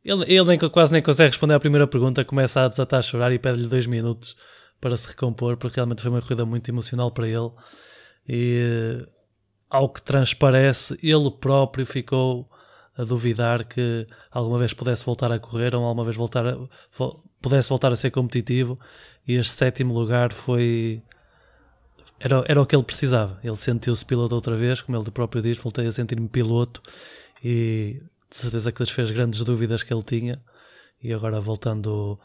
ele, 0.04 0.24
ele 0.28 0.44
nem, 0.44 0.60
quase 0.60 0.92
nem 0.94 1.02
consegue 1.02 1.30
responder 1.30 1.54
à 1.54 1.60
primeira 1.60 1.88
pergunta, 1.88 2.24
começa 2.26 2.62
a 2.62 2.68
desatar 2.68 3.00
a 3.00 3.04
chorar 3.04 3.32
e 3.32 3.40
pede-lhe 3.40 3.68
dois 3.68 3.86
minutos 3.86 4.36
para 4.80 4.96
se 4.96 5.08
recompor, 5.08 5.58
porque 5.58 5.76
realmente 5.76 6.02
foi 6.02 6.12
uma 6.12 6.22
corrida 6.22 6.46
muito 6.46 6.70
emocional 6.70 7.12
para 7.12 7.28
ele. 7.28 7.52
E 8.28 9.06
ao 9.70 9.90
que 9.90 10.02
transparece, 10.02 10.98
ele 11.04 11.30
próprio 11.32 11.86
ficou 11.86 12.50
a 12.98 13.04
duvidar 13.04 13.66
que 13.66 14.08
alguma 14.32 14.60
vez 14.60 14.74
pudesse 14.74 15.06
voltar 15.06 15.32
a 15.32 15.40
correr 15.40 15.76
ou 15.76 15.84
alguma 15.84 16.04
vez 16.04 16.18
voltar 16.18 16.46
a, 16.46 16.58
pudesse 17.42 17.70
voltar 17.70 17.92
a 17.94 17.96
ser 17.96 18.12
competitivo 18.12 18.78
e 19.26 19.36
este 19.36 19.54
sétimo 19.54 19.94
lugar 19.94 20.34
foi 20.34 21.02
era, 22.20 22.44
era 22.48 22.62
o 22.62 22.66
que 22.66 22.76
ele 22.76 22.84
precisava. 22.84 23.40
Ele 23.44 23.56
sentiu-se 23.56 24.04
piloto 24.06 24.36
outra 24.36 24.58
vez, 24.58 24.82
como 24.82 24.98
ele 24.98 25.12
próprio 25.12 25.42
diz, 25.42 25.58
voltei 25.58 25.88
a 25.88 25.92
sentir-me 25.92 26.28
piloto 26.28 26.82
e 27.44 28.02
de 28.30 28.36
certeza 28.36 28.72
que 28.72 28.80
desfez 28.80 29.12
grandes 29.12 29.42
dúvidas 29.42 29.84
que 29.84 29.94
ele 29.94 30.04
tinha 30.04 30.42
e 31.02 31.14
agora 31.14 31.40
voltando, 31.40 32.20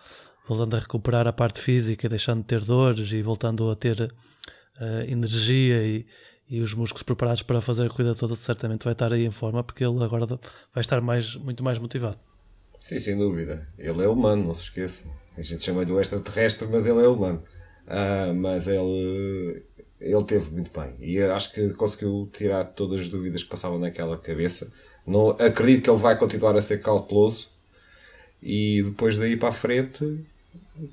voltando 0.47 0.77
a 0.77 0.79
recuperar 0.79 1.27
a 1.27 1.33
parte 1.33 1.61
física, 1.61 2.09
deixando 2.09 2.41
de 2.41 2.47
ter 2.47 2.65
dores 2.65 3.11
e 3.13 3.23
voltando 3.23 3.71
a 3.71 3.77
ter 3.77 4.03
uh, 4.03 5.01
energia 5.09 5.83
e, 5.87 6.07
e 6.49 6.61
os 6.61 6.75
músculos 6.75 7.03
preparados 7.03 7.43
para 7.43 7.61
fazer 7.61 7.87
a 7.87 7.89
corrida 7.89 8.15
toda, 8.15 8.37
certamente 8.37 8.85
vai 8.85 8.93
estar 8.93 9.13
aí 9.13 9.25
em 9.25 9.31
forma 9.31 9.63
porque 9.63 9.85
ele 9.85 10.03
agora 10.03 10.27
vai 10.27 10.81
estar 10.81 11.01
mais, 11.01 11.37
muito 11.37 11.63
mais 11.63 11.79
motivado. 11.79 12.19
Sim, 12.79 12.99
sem 12.99 13.17
dúvida. 13.17 13.67
Ele 13.79 14.03
é 14.03 14.09
humano, 14.09 14.45
não 14.45 14.55
se 14.55 14.65
esqueça. 14.65 15.09
A 15.39 15.41
gente 15.41 15.65
chama-lhe 15.65 15.91
o 15.91 16.01
extraterrestre, 16.01 16.69
mas 16.69 16.87
ele 16.87 17.03
é 17.03 17.09
humano. 17.09 17.43
Uh, 17.87 18.35
mas 18.35 18.69
ele, 18.69 19.65
ele 19.99 20.25
teve 20.25 20.51
muito 20.51 20.71
bem. 20.79 20.95
E 21.01 21.19
acho 21.23 21.53
que 21.53 21.71
conseguiu 21.71 22.29
tirar 22.33 22.65
todas 22.65 23.01
as 23.01 23.09
dúvidas 23.09 23.43
que 23.43 23.49
passavam 23.49 23.79
naquela 23.79 24.19
cabeça. 24.19 24.71
Não, 25.07 25.31
acredito 25.31 25.85
que 25.85 25.91
ele 25.91 25.99
vai 25.99 26.17
continuar 26.17 26.57
a 26.57 26.63
ser 26.63 26.81
cauteloso. 26.81 27.49
E 28.43 28.83
depois 28.83 29.17
daí 29.17 29.37
para 29.37 29.49
a 29.49 29.53
frente 29.53 30.25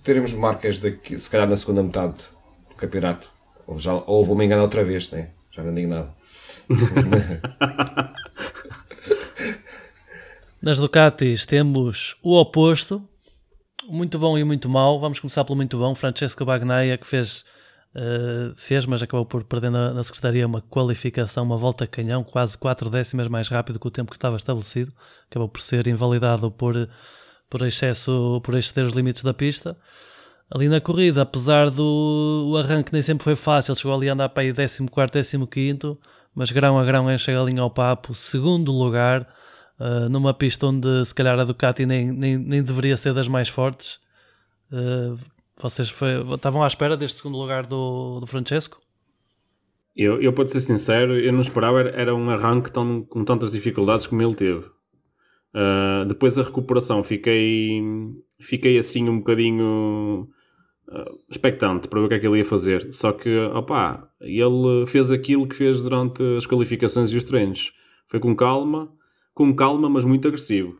teremos 0.03 0.33
marcas 0.33 0.79
daqui, 0.79 1.19
se 1.19 1.29
calhar 1.29 1.47
na 1.47 1.57
segunda 1.57 1.83
metade 1.83 2.23
do 2.69 2.75
campeonato. 2.75 3.31
Ou, 3.67 3.79
já, 3.79 3.93
ou 3.93 4.23
vou-me 4.23 4.45
enganar 4.45 4.63
outra 4.63 4.83
vez, 4.83 5.11
né? 5.11 5.29
já 5.51 5.63
não 5.63 5.73
digo 5.73 5.89
nada. 5.89 6.13
Nas 10.61 10.77
Ducatis 10.77 11.45
temos 11.45 12.15
o 12.21 12.39
oposto, 12.39 13.01
muito 13.87 14.19
bom 14.19 14.37
e 14.37 14.43
muito 14.43 14.69
mau. 14.69 14.99
Vamos 14.99 15.19
começar 15.19 15.43
pelo 15.43 15.55
muito 15.55 15.77
bom. 15.77 15.95
Francesco 15.95 16.45
Bagnaia, 16.45 16.97
que 16.97 17.07
fez, 17.07 17.43
uh, 17.95 18.53
fez 18.55 18.85
mas 18.85 19.01
acabou 19.01 19.25
por 19.25 19.43
perder 19.43 19.71
na, 19.71 19.93
na, 19.93 20.03
Secretaria 20.03 20.45
uma 20.45 20.61
qualificação, 20.61 21.43
uma 21.43 21.57
volta 21.57 21.87
canhão, 21.87 22.23
quase 22.23 22.57
4 22.57 22.89
décimas 22.89 23.27
mais 23.27 23.47
rápido 23.47 23.79
que 23.79 23.87
o 23.87 23.91
tempo 23.91 24.11
que 24.11 24.17
estava 24.17 24.35
estabelecido. 24.35 24.93
Acabou 25.29 25.47
por 25.49 25.61
ser 25.61 25.87
invalidado 25.87 26.51
por, 26.51 26.89
por, 27.49 27.61
excesso, 27.63 28.41
por 28.43 28.55
exceder 28.55 28.85
os 28.85 28.93
limites 28.93 29.23
da 29.23 29.33
pista. 29.33 29.77
Ali 30.49 30.67
na 30.67 30.81
corrida, 30.81 31.21
apesar 31.21 31.69
do 31.69 32.57
arranque 32.59 32.91
nem 32.91 33.01
sempre 33.01 33.23
foi 33.23 33.37
fácil, 33.37 33.73
chegou 33.75 33.95
ali 33.95 34.09
a 34.09 34.13
andar 34.13 34.29
para 34.29 34.43
aí 34.43 34.53
14, 34.53 35.47
15, 35.47 35.97
mas 36.35 36.51
grão 36.51 36.77
a 36.77 36.83
grão 36.83 37.09
enche 37.09 37.31
a 37.31 37.43
linha 37.43 37.61
ao 37.61 37.69
papo. 37.71 38.13
Segundo 38.13 38.71
lugar 38.71 39.21
uh, 39.79 40.09
numa 40.09 40.33
pista 40.33 40.67
onde 40.67 41.05
se 41.05 41.15
calhar 41.15 41.39
a 41.39 41.45
Ducati 41.45 41.85
nem, 41.85 42.11
nem, 42.11 42.37
nem 42.37 42.61
deveria 42.61 42.97
ser 42.97 43.13
das 43.13 43.29
mais 43.29 43.47
fortes. 43.47 43.99
Uh, 44.71 45.17
vocês 45.61 45.89
foi, 45.89 46.11
estavam 46.33 46.63
à 46.63 46.67
espera 46.67 46.97
deste 46.97 47.17
segundo 47.17 47.37
lugar 47.37 47.65
do, 47.65 48.19
do 48.19 48.27
Francesco? 48.27 48.79
Eu, 49.95 50.21
eu, 50.21 50.31
para 50.31 50.47
ser 50.47 50.61
sincero, 50.61 51.19
eu 51.19 51.33
não 51.33 51.41
esperava 51.41 51.81
era 51.81 52.15
um 52.15 52.29
arranque 52.29 52.71
tão, 52.71 53.03
com 53.03 53.23
tantas 53.25 53.51
dificuldades 53.51 54.07
como 54.07 54.21
ele 54.21 54.35
teve. 54.35 54.65
Uh, 55.53 56.05
depois 56.07 56.39
a 56.39 56.43
recuperação, 56.43 57.03
fiquei, 57.03 57.81
fiquei 58.39 58.77
assim 58.77 59.09
um 59.09 59.17
bocadinho 59.17 60.29
uh, 60.87 61.19
expectante 61.29 61.89
para 61.89 61.99
ver 61.99 62.05
o 62.05 62.09
que 62.09 62.15
é 62.15 62.19
que 62.19 62.27
ele 62.27 62.37
ia 62.37 62.45
fazer. 62.45 62.91
Só 62.93 63.11
que, 63.11 63.37
opá, 63.53 64.09
ele 64.21 64.85
fez 64.87 65.11
aquilo 65.11 65.47
que 65.47 65.55
fez 65.55 65.81
durante 65.81 66.23
as 66.37 66.45
qualificações 66.45 67.11
e 67.11 67.17
os 67.17 67.25
treinos. 67.25 67.73
Foi 68.07 68.19
com 68.19 68.33
calma, 68.35 68.93
com 69.33 69.53
calma, 69.53 69.89
mas 69.89 70.05
muito 70.05 70.27
agressivo. 70.27 70.79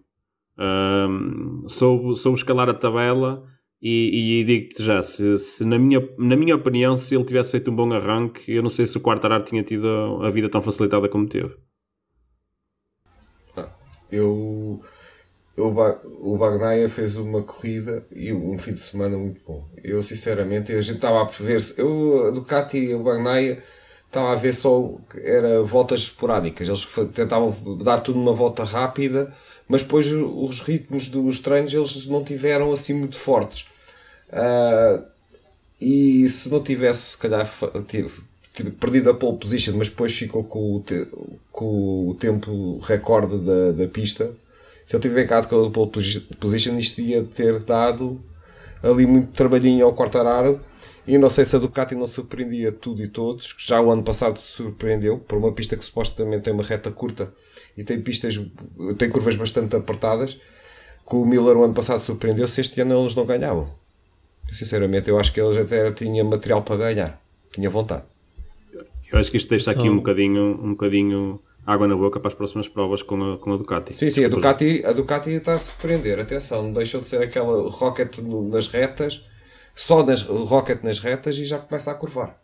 Um, 0.58 1.68
soube, 1.68 2.16
soube 2.18 2.38
escalar 2.38 2.70
a 2.70 2.74
tabela 2.74 3.44
e, 3.82 4.42
e 4.42 4.44
digo-te 4.44 4.84
já, 4.84 5.02
se, 5.02 5.40
se, 5.40 5.66
na, 5.66 5.80
minha, 5.80 6.08
na 6.16 6.36
minha 6.36 6.56
opinião, 6.56 6.96
se 6.96 7.16
ele 7.16 7.26
tivesse 7.26 7.52
feito 7.52 7.72
um 7.72 7.76
bom 7.76 7.92
arranque, 7.92 8.52
eu 8.54 8.62
não 8.62 8.70
sei 8.70 8.86
se 8.86 8.96
o 8.96 9.02
Quartararo 9.02 9.44
tinha 9.44 9.64
tido 9.64 9.88
a, 10.22 10.30
vida 10.30 10.48
tão 10.48 10.62
facilitada 10.62 11.10
como 11.10 11.28
teve. 11.28 11.56
Ah, 13.58 13.70
eu, 14.12 14.80
eu, 15.58 15.76
o 16.20 16.38
Bagnaia 16.38 16.88
fez 16.90 17.18
uma 17.18 17.42
corrida 17.42 18.06
e 18.12 18.32
um 18.32 18.60
fim 18.60 18.74
de 18.74 18.80
semana 18.80 19.18
muito 19.18 19.42
bom. 19.44 19.68
Eu, 19.84 20.04
sinceramente, 20.04 20.72
a 20.72 20.82
gente 20.82 20.98
estava 20.98 21.20
a 21.24 21.26
ver. 21.26 21.60
Eu, 21.76 22.28
a 22.28 22.30
Ducati 22.30 22.78
e 22.78 22.94
o 22.94 23.02
Bagnaia 23.02 23.64
estava 24.06 24.34
a 24.34 24.36
ver 24.36 24.54
só 24.54 24.96
era 25.24 25.64
voltas 25.64 26.02
esporádicas. 26.02 26.68
Eles 26.68 26.86
tentavam 27.16 27.52
dar 27.84 28.00
tudo 28.02 28.20
numa 28.20 28.34
volta 28.34 28.64
rápida, 28.64 29.34
mas 29.68 29.82
depois 29.82 30.06
os 30.12 30.60
ritmos 30.60 31.08
dos 31.08 31.40
treinos 31.40 31.74
eles 31.74 32.06
não 32.06 32.24
tiveram 32.24 32.72
assim 32.72 32.94
muito 32.94 33.16
fortes. 33.16 33.71
Uh, 34.32 35.06
e 35.80 36.28
se 36.30 36.50
não 36.50 36.64
tivesse, 36.64 37.12
se 37.12 37.18
calhar, 37.18 37.48
tive, 37.88 38.22
tive 38.54 38.72
perdido 38.72 39.10
a 39.10 39.14
pole 39.14 39.38
position, 39.38 39.74
mas 39.76 39.90
depois 39.90 40.16
ficou 40.16 40.44
com 40.44 40.76
o, 40.76 40.80
te, 40.80 41.08
com 41.52 42.10
o 42.10 42.16
tempo 42.16 42.80
recorde 42.80 43.38
da, 43.40 43.72
da 43.72 43.88
pista, 43.88 44.32
se 44.86 44.96
ele 44.96 45.02
tivesse 45.02 45.24
ficado 45.24 45.48
com 45.48 45.66
a 45.66 45.70
pole 45.72 45.92
position, 46.40 46.78
isto 46.78 47.02
ia 47.02 47.24
ter 47.24 47.60
dado 47.64 48.22
ali 48.84 49.06
muito 49.06 49.32
trabalhinho 49.32 49.86
ao 49.86 49.94
Quartararo 49.94 50.60
e 51.08 51.18
não 51.18 51.30
sei 51.30 51.46
se 51.46 51.56
a 51.56 51.60
Ducati 51.60 51.96
não 51.96 52.08
surpreendia 52.08 52.72
tudo 52.72 53.02
e 53.02 53.08
todos, 53.08 53.54
que 53.54 53.68
já 53.68 53.82
o 53.82 53.92
ano 53.92 54.04
passado 54.04 54.38
surpreendeu, 54.38 55.18
por 55.18 55.38
uma 55.38 55.52
pista 55.52 55.76
que 55.76 55.84
supostamente 55.84 56.44
tem 56.44 56.54
uma 56.54 56.64
reta 56.64 56.92
curta 56.92 57.34
e 57.76 57.84
tem 57.84 58.02
pistas, 58.02 58.40
tem 58.98 59.10
curvas 59.10 59.36
bastante 59.36 59.76
apertadas, 59.76 60.40
que 61.08 61.16
o 61.16 61.26
Miller 61.26 61.58
o 61.58 61.64
ano 61.64 61.74
passado 61.74 62.00
surpreendeu, 62.00 62.48
se 62.48 62.62
este 62.62 62.82
ano 62.82 63.02
eles 63.02 63.16
não 63.16 63.26
ganhavam. 63.26 63.81
Sinceramente, 64.52 65.10
eu 65.10 65.20
acho 65.20 65.32
que 65.34 65.40
eles 65.40 65.58
até 65.58 65.92
tinham 65.92 66.28
material 66.28 66.62
para 66.62 66.78
ganhar, 66.78 67.22
tinha 67.52 67.70
vontade. 67.70 68.04
Eu 69.12 69.20
acho 69.20 69.32
que 69.32 69.38
isto 69.38 69.50
deixa 69.50 69.72
aqui 69.72 69.90
um 69.90 69.98
bocadinho, 69.98 70.60
um 70.64 70.72
bocadinho 70.72 71.42
água 71.66 71.88
na 71.88 71.96
boca 71.96 72.20
para 72.20 72.30
as 72.30 72.34
próximas 72.34 72.68
provas 72.68 73.02
com 73.02 73.34
a, 73.34 73.38
com 73.38 73.54
a 73.54 73.58
Ducati. 73.58 73.94
Sim, 73.94 74.10
sim, 74.10 74.26
a 74.26 74.30
Ducati, 74.30 74.84
a 74.86 74.92
Ducati 74.94 75.32
está 75.32 75.56
a 75.56 75.60
surpreender. 75.60 76.20
Atenção, 76.20 76.64
não 76.64 76.74
deixou 76.74 77.02
de 77.02 77.08
ser 77.08 77.22
aquela 77.22 77.70
rocket 77.70 78.18
nas 78.20 78.68
retas, 78.68 79.26
só 79.76 80.04
nas, 80.04 80.22
rocket 80.24 80.84
nas 80.84 81.00
retas 81.00 81.38
e 81.38 81.46
já 81.46 81.60
começa 81.60 81.92
a 81.92 81.96
curvar. 81.96 82.38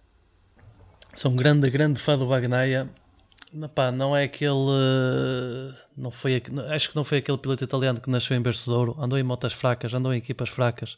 Sou 1.13 1.31
um 1.31 1.35
grande, 1.35 1.69
grande 1.69 1.99
fã 1.99 2.17
do 2.17 2.27
Bagnaia. 2.27 2.89
Pá, 3.73 3.91
não 3.91 4.15
é 4.15 4.25
aquele. 4.25 4.53
Não 5.95 6.11
foi, 6.11 6.43
acho 6.69 6.89
que 6.89 6.95
não 6.95 7.03
foi 7.03 7.19
aquele 7.19 7.37
piloto 7.37 7.63
italiano 7.63 7.99
que 7.99 8.09
nasceu 8.09 8.35
em 8.37 8.41
berço 8.41 8.65
de 8.65 8.69
ouro. 8.69 8.95
Andou 8.99 9.17
em 9.17 9.23
motas 9.23 9.53
fracas, 9.53 9.93
andou 9.93 10.13
em 10.13 10.17
equipas 10.17 10.49
fracas. 10.49 10.97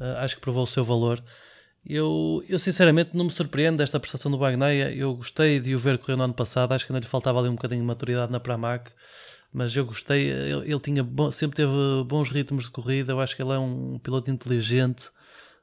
Uh, 0.00 0.18
acho 0.18 0.36
que 0.36 0.40
provou 0.40 0.62
o 0.62 0.66
seu 0.66 0.84
valor. 0.84 1.22
Eu, 1.84 2.44
eu 2.48 2.58
sinceramente 2.58 3.10
não 3.14 3.24
me 3.24 3.30
surpreendo 3.30 3.78
desta 3.78 3.98
prestação 3.98 4.30
do 4.30 4.38
Bagnaia. 4.38 4.92
Eu 4.92 5.14
gostei 5.14 5.58
de 5.58 5.74
o 5.74 5.78
ver 5.78 5.98
correr 5.98 6.16
no 6.16 6.24
ano 6.24 6.34
passado. 6.34 6.72
Acho 6.72 6.86
que 6.86 6.92
ainda 6.92 7.00
lhe 7.00 7.10
faltava 7.10 7.38
ali 7.38 7.48
um 7.48 7.54
bocadinho 7.54 7.80
de 7.80 7.86
maturidade 7.86 8.30
na 8.30 8.38
Pramac. 8.38 8.90
Mas 9.52 9.74
eu 9.74 9.86
gostei. 9.86 10.28
Ele, 10.28 10.70
ele 10.70 10.80
tinha 10.80 11.06
sempre 11.32 11.56
teve 11.56 11.72
bons 12.06 12.30
ritmos 12.30 12.64
de 12.64 12.70
corrida. 12.70 13.12
Eu 13.12 13.20
acho 13.20 13.34
que 13.34 13.42
ele 13.42 13.52
é 13.52 13.58
um 13.58 13.98
piloto 13.98 14.30
inteligente, 14.30 15.08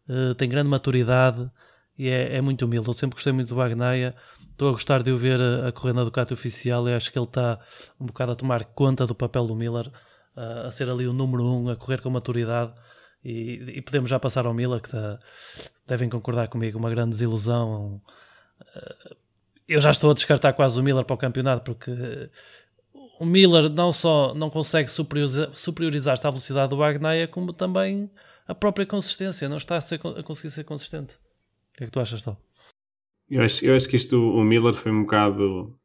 uh, 0.10 0.34
tem 0.36 0.50
grande 0.50 0.70
maturidade 0.70 1.50
e 1.98 2.10
é, 2.10 2.38
é, 2.38 2.42
muito 2.42 2.66
humilde. 2.66 2.88
Eu 2.88 2.94
sempre 2.94 3.16
gostei 3.16 3.34
muito 3.34 3.50
do 3.50 3.56
Bagnaia. 3.56 4.16
Estou 4.52 4.70
a 4.70 4.72
gostar 4.72 5.04
de 5.04 5.12
o 5.12 5.18
ver 5.18 5.40
a, 5.40 5.68
a 5.68 5.72
correr 5.72 5.94
na 5.94 6.04
Ducati 6.04 6.34
oficial 6.34 6.88
e 6.88 6.94
acho 6.94 7.12
que 7.12 7.20
ele 7.20 7.26
está 7.26 7.60
um 8.00 8.06
bocado 8.06 8.32
a 8.32 8.36
tomar 8.36 8.66
conta 8.66 9.06
do 9.06 9.14
papel 9.14 9.46
do 9.46 9.56
Miller, 9.56 9.88
uh, 10.36 10.68
a 10.68 10.72
ser 10.72 10.90
ali 10.90 11.08
o 11.08 11.14
número 11.14 11.46
um, 11.46 11.70
a 11.70 11.76
correr 11.76 12.02
com 12.02 12.10
maturidade. 12.10 12.74
E, 13.26 13.78
e 13.78 13.82
podemos 13.82 14.10
já 14.10 14.20
passar 14.20 14.46
ao 14.46 14.54
Miller, 14.54 14.80
que 14.80 14.88
está, 14.88 15.20
devem 15.88 16.08
concordar 16.08 16.48
comigo, 16.48 16.78
uma 16.78 16.92
grande 16.92 17.12
desilusão. 17.12 18.00
Uh, 18.62 19.16
eu 19.68 19.82
já 19.82 19.90
estou 19.90 20.12
a 20.12 20.14
descartar 20.14 20.54
quase 20.54 20.80
o 20.80 20.84
Miller 20.84 21.04
para 21.04 21.16
o 21.16 21.18
campeonato, 21.18 21.64
porque 21.64 21.92
o 23.20 23.26
Miller 23.26 23.70
não 23.70 23.92
só 23.92 24.36
não 24.36 24.50
consegue 24.50 24.90
superiorizar, 24.92 25.50
superiorizar-se 25.54 26.28
à 26.28 26.30
velocidade 26.30 26.70
do 26.70 26.78
Bagnaia, 26.78 27.28
como 27.28 27.52
também 27.52 28.12
a 28.48 28.54
própria 28.54 28.86
consistência, 28.86 29.50
não 29.50 29.58
está 29.58 29.78
a, 29.78 29.82
ser, 29.82 29.96
a 29.96 30.22
conseguir 30.22 30.52
ser 30.52 30.64
consistente. 30.64 31.16
O 31.16 31.78
que 31.78 31.84
é 31.84 31.88
que 31.88 31.92
tu 31.92 32.00
achas, 32.00 32.22
Tal? 32.22 32.40
Eu 33.28 33.42
acho, 33.42 33.66
eu 33.66 33.76
acho 33.76 33.90
que 33.90 33.96
isto, 33.96 34.16
o 34.22 34.44
Miller 34.44 34.76
foi 34.76 34.92
um 34.92 35.02
bocado. 35.02 35.76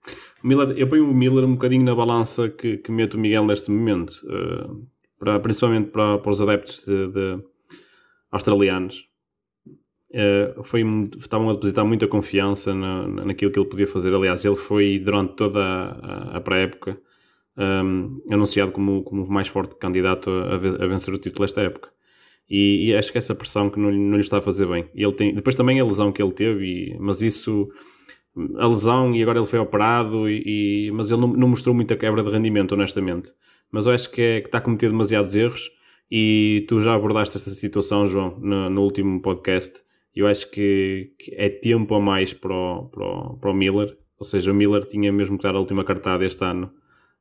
Miller, 0.45 0.77
eu 0.77 0.87
ponho 0.87 1.11
o 1.11 1.15
Miller 1.15 1.45
um 1.45 1.55
bocadinho 1.55 1.85
na 1.85 1.95
balança 1.95 2.51
que, 2.51 2.77
que 2.77 2.93
mete 2.93 3.17
o 3.17 3.19
Miguel 3.19 3.47
neste 3.47 3.71
momento, 3.71 4.13
uh, 4.27 4.87
para, 5.21 5.39
principalmente 5.39 5.91
para, 5.91 6.19
para 6.19 6.33
os 6.33 6.41
adeptos 6.41 6.85
de, 6.85 7.09
de 7.09 7.45
australianos. 8.33 9.09
Uh, 10.11 10.65
foi, 10.65 10.83
estavam 11.19 11.51
a 11.51 11.53
depositar 11.53 11.85
muita 11.85 12.09
confiança 12.09 12.75
na, 12.75 13.07
naquilo 13.07 13.53
que 13.53 13.61
ele 13.61 13.69
podia 13.69 13.87
fazer. 13.87 14.13
Aliás, 14.13 14.45
ele 14.45 14.57
foi 14.57 14.99
durante 14.99 15.37
toda 15.37 15.61
a, 15.63 16.39
a 16.39 16.41
pré-época 16.41 17.01
um, 17.57 18.21
eh, 18.29 18.35
anunciado 18.35 18.73
como, 18.73 19.05
como 19.05 19.23
o 19.23 19.31
mais 19.31 19.47
forte 19.47 19.77
candidato 19.77 20.31
a, 20.31 20.55
a 20.55 20.87
vencer 20.89 21.15
o 21.15 21.19
título 21.19 21.45
desta 21.45 21.61
época. 21.61 21.91
E, 22.49 22.89
e, 22.89 22.97
acho 22.97 23.13
que 23.13 23.19
essa 23.19 23.35
pressão 23.35 23.71
que 23.71 23.79
não, 23.79 23.93
não 23.93 24.17
lhe 24.17 24.23
está 24.23 24.39
a 24.39 24.43
fazer 24.43 24.67
bem. 24.67 24.89
Ele 24.93 25.13
tem, 25.13 25.33
depois 25.33 25.55
também 25.55 25.79
a 25.79 25.85
lesão 25.85 26.11
que 26.11 26.21
ele 26.21 26.33
teve, 26.33 26.65
e, 26.65 26.99
mas 26.99 27.23
isso, 27.23 27.69
a 28.59 28.67
lesão, 28.67 29.15
e 29.15 29.23
agora 29.23 29.39
ele 29.39 29.47
foi 29.47 29.61
operado, 29.61 30.29
e, 30.29 30.89
e 30.89 30.91
mas 30.91 31.13
ele 31.13 31.21
não, 31.21 31.29
não, 31.29 31.49
mostrou 31.49 31.73
muita 31.73 31.97
quebra 31.97 32.25
de 32.25 32.31
rendimento, 32.31 32.73
honestamente. 32.73 33.33
Mas 33.71 33.87
eu 33.87 33.93
acho 33.93 34.11
que, 34.11 34.21
é, 34.21 34.41
que 34.41 34.49
está 34.49 34.59
a 34.59 34.61
cometer 34.61 34.89
demasiados 34.89 35.35
erros, 35.35 35.71
e 36.11 36.65
tu 36.69 36.81
já 36.81 36.95
abordaste 36.95 37.37
esta 37.37 37.51
situação, 37.51 38.07
João, 38.07 38.39
no, 38.41 38.69
no 38.69 38.83
último 38.83 39.21
podcast. 39.23 39.83
Eu 40.15 40.27
acho 40.27 40.51
que, 40.51 41.13
que, 41.19 41.35
é 41.37 41.49
tempo 41.49 41.95
a 41.95 42.01
mais 42.01 42.33
para 42.33 42.53
o, 42.53 42.89
para, 42.89 43.05
o, 43.05 43.37
para 43.39 43.51
o 43.51 43.55
Miller, 43.55 43.97
ou 44.19 44.25
seja, 44.25 44.51
o 44.51 44.55
Miller 44.55 44.85
tinha 44.87 45.13
mesmo 45.13 45.39
que 45.39 45.45
dar 45.45 45.55
a 45.55 45.61
última 45.61 45.85
cartada 45.85 46.25
este 46.25 46.45
ano 46.45 46.73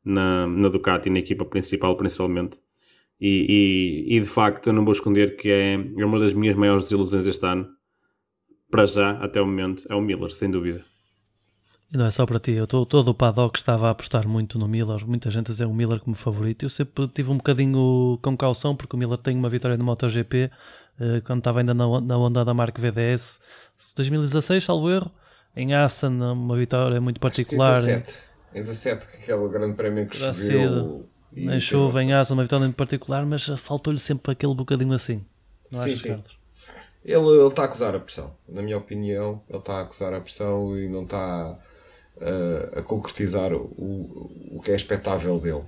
na, 0.03 0.47
na 0.47 0.69
Ducati, 0.69 1.09
na 1.09 1.19
equipa 1.19 1.45
principal, 1.45 1.95
principalmente 1.95 2.59
e, 3.19 4.05
e, 4.09 4.15
e, 4.15 4.19
de 4.19 4.29
facto, 4.29 4.67
eu 4.67 4.73
não 4.73 4.85
vou 4.85 4.93
esconder 4.93 5.35
que 5.35 5.49
é, 5.49 5.73
é 5.73 6.05
uma 6.05 6.19
das 6.19 6.33
minhas 6.33 6.55
maiores 6.55 6.85
desilusões 6.85 7.25
este 7.25 7.45
ano, 7.45 7.67
para 8.71 8.85
já, 8.85 9.11
até 9.19 9.41
o 9.41 9.45
momento, 9.45 9.85
é 9.89 9.95
o 9.95 10.01
Miller, 10.01 10.29
sem 10.31 10.49
dúvida. 10.49 10.85
E 11.91 11.97
não 11.97 12.05
é 12.05 12.11
só 12.11 12.25
para 12.25 12.39
ti, 12.39 12.51
eu 12.51 12.67
tô, 12.67 12.85
todo 12.85 13.09
o 13.09 13.13
paddock 13.13 13.57
estava 13.57 13.87
a 13.87 13.91
apostar 13.91 14.27
muito 14.27 14.59
no 14.59 14.67
Miller, 14.67 15.05
muita 15.07 15.31
gente 15.31 15.49
a 15.49 15.51
dizer 15.51 15.65
o 15.65 15.73
Miller 15.73 15.99
como 15.99 16.15
favorito. 16.15 16.63
Eu 16.63 16.69
sempre 16.69 17.07
tive 17.07 17.31
um 17.31 17.37
bocadinho 17.37 18.19
com 18.21 18.37
caução, 18.37 18.75
porque 18.75 18.95
o 18.95 18.99
Miller 18.99 19.17
tem 19.17 19.35
uma 19.35 19.49
vitória 19.49 19.75
no 19.75 19.83
MotoGP, 19.83 20.51
eh, 20.99 21.21
quando 21.25 21.39
estava 21.39 21.59
ainda 21.59 21.73
na, 21.73 21.99
na 21.99 22.17
onda 22.17 22.45
da 22.45 22.53
marca 22.53 22.79
VDS, 22.79 23.39
2016, 23.95 24.63
salvo 24.63 24.89
erro, 24.91 25.11
em 25.55 25.73
Assen, 25.73 26.21
uma 26.21 26.55
vitória 26.55 27.01
muito 27.01 27.19
particular. 27.19 27.71
Em 27.71 27.99
17, 27.99 28.29
em 28.53 28.61
17, 28.61 29.07
que 29.07 29.17
aquele 29.23 29.49
grande 29.49 29.75
prémio 29.75 30.05
que 30.05 30.15
choveu 30.15 31.09
nem 31.31 31.59
chuva, 31.59 32.03
em 32.03 32.13
asa, 32.13 32.33
uma 32.33 32.43
vitória 32.43 32.65
em 32.65 32.71
particular, 32.71 33.25
mas 33.25 33.45
faltou-lhe 33.57 33.99
sempre 33.99 34.31
aquele 34.31 34.53
bocadinho 34.53 34.93
assim. 34.93 35.23
Não 35.71 35.81
sim, 35.81 35.95
sim. 35.95 36.23
Ele, 37.03 37.27
ele 37.27 37.47
está 37.47 37.63
a 37.63 37.65
acusar 37.65 37.95
a 37.95 37.99
pressão. 37.99 38.35
Na 38.47 38.61
minha 38.61 38.77
opinião, 38.77 39.41
ele 39.49 39.59
está 39.59 39.77
a 39.77 39.81
acusar 39.81 40.13
a 40.13 40.19
pressão 40.19 40.77
e 40.77 40.87
não 40.87 41.03
está 41.03 41.57
a 42.75 42.81
concretizar 42.81 43.53
o, 43.53 44.29
o 44.51 44.61
que 44.63 44.71
é 44.71 44.75
expectável 44.75 45.39
dele. 45.39 45.63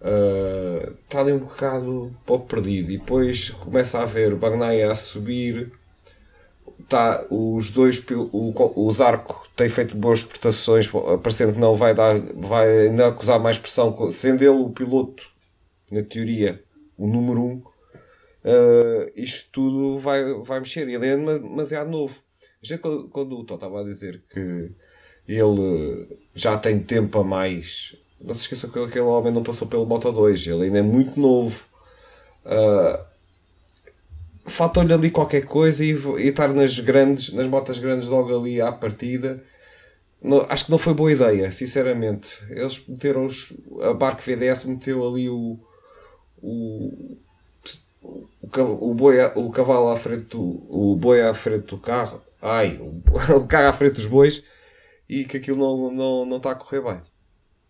Uh, 0.00 0.92
está 1.04 1.20
ali 1.20 1.32
um 1.32 1.38
bocado 1.38 2.14
pouco 2.26 2.46
perdido 2.46 2.90
e 2.90 2.98
depois 2.98 3.50
começa 3.50 4.00
a 4.00 4.04
ver 4.04 4.34
o 4.34 4.36
Bagnaia 4.36 4.90
a 4.90 4.94
subir 4.94 5.72
tá, 6.88 7.26
os 7.30 7.70
dois 7.70 8.04
o, 8.10 8.52
o 8.76 8.92
Zarco 8.92 9.48
tem 9.56 9.68
feito 9.68 9.96
boas 9.96 10.22
prestações, 10.22 10.88
parecendo 11.22 11.52
que 11.52 11.58
não 11.58 11.76
vai 11.76 11.94
dar, 11.94 12.18
vai 12.34 12.88
ainda 12.88 13.08
acusar 13.08 13.38
mais 13.38 13.58
pressão, 13.58 14.10
sendo 14.10 14.42
ele 14.42 14.48
o 14.50 14.70
piloto, 14.70 15.28
na 15.90 16.02
teoria, 16.02 16.62
o 16.96 17.06
número 17.06 17.40
um, 17.40 17.62
uh, 18.44 19.12
isto 19.14 19.50
tudo 19.52 19.98
vai, 19.98 20.24
vai 20.42 20.60
mexer. 20.60 20.88
Ele 20.88 21.06
é 21.06 21.16
demasiado 21.16 21.90
novo. 21.90 22.22
A 22.62 22.66
gente, 22.66 22.80
quando 23.10 23.38
o 23.38 23.44
Tó 23.44 23.54
estava 23.54 23.80
a 23.80 23.84
dizer 23.84 24.22
que 24.28 24.72
ele 25.26 26.06
já 26.34 26.56
tem 26.56 26.78
tempo 26.78 27.18
a 27.20 27.24
mais, 27.24 27.96
não 28.20 28.34
se 28.34 28.42
esqueça 28.42 28.68
que 28.68 28.78
aquele 28.78 29.04
homem 29.04 29.32
não 29.32 29.42
passou 29.42 29.68
pelo 29.68 29.86
Moto 29.86 30.10
2, 30.10 30.46
ele 30.46 30.64
ainda 30.64 30.78
é 30.78 30.82
muito 30.82 31.18
novo. 31.18 31.64
Uh, 32.44 32.98
faltou-lhe 34.46 34.92
ali 34.92 35.10
qualquer 35.10 35.44
coisa 35.44 35.84
e, 35.84 35.90
e, 35.90 36.28
estar 36.28 36.48
nas 36.48 36.78
grandes, 36.78 37.32
nas 37.32 37.46
motas 37.46 37.78
grandes 37.78 38.08
logo 38.08 38.36
ali 38.36 38.60
à 38.60 38.72
partida. 38.72 39.42
Não, 40.22 40.46
acho 40.48 40.66
que 40.66 40.70
não 40.70 40.78
foi 40.78 40.94
boa 40.94 41.12
ideia, 41.12 41.50
sinceramente. 41.52 42.38
Eles 42.50 42.82
meteram 42.88 43.26
os, 43.26 43.52
a 43.82 43.92
Barco 43.92 44.22
VDS 44.22 44.64
meteu 44.64 45.06
ali 45.06 45.28
o 45.28 45.58
o, 46.44 47.16
o, 48.02 48.28
o, 48.90 48.94
boi, 48.94 49.16
o 49.34 49.50
cavalo 49.50 49.88
à 49.88 49.96
frente 49.96 50.26
do, 50.26 50.62
o 50.68 50.94
boi 50.96 51.22
à 51.22 51.32
frente 51.32 51.66
do 51.66 51.78
carro, 51.78 52.20
ai, 52.42 52.78
o, 52.78 53.02
o 53.36 53.46
carro 53.46 53.68
à 53.68 53.72
frente 53.72 53.94
dos 53.94 54.06
bois 54.06 54.42
e 55.20 55.24
que 55.24 55.36
aquilo 55.36 55.58
não, 55.58 55.92
não, 55.92 56.26
não 56.26 56.36
está 56.38 56.52
a 56.52 56.54
correr 56.54 56.82
bem. 56.82 57.00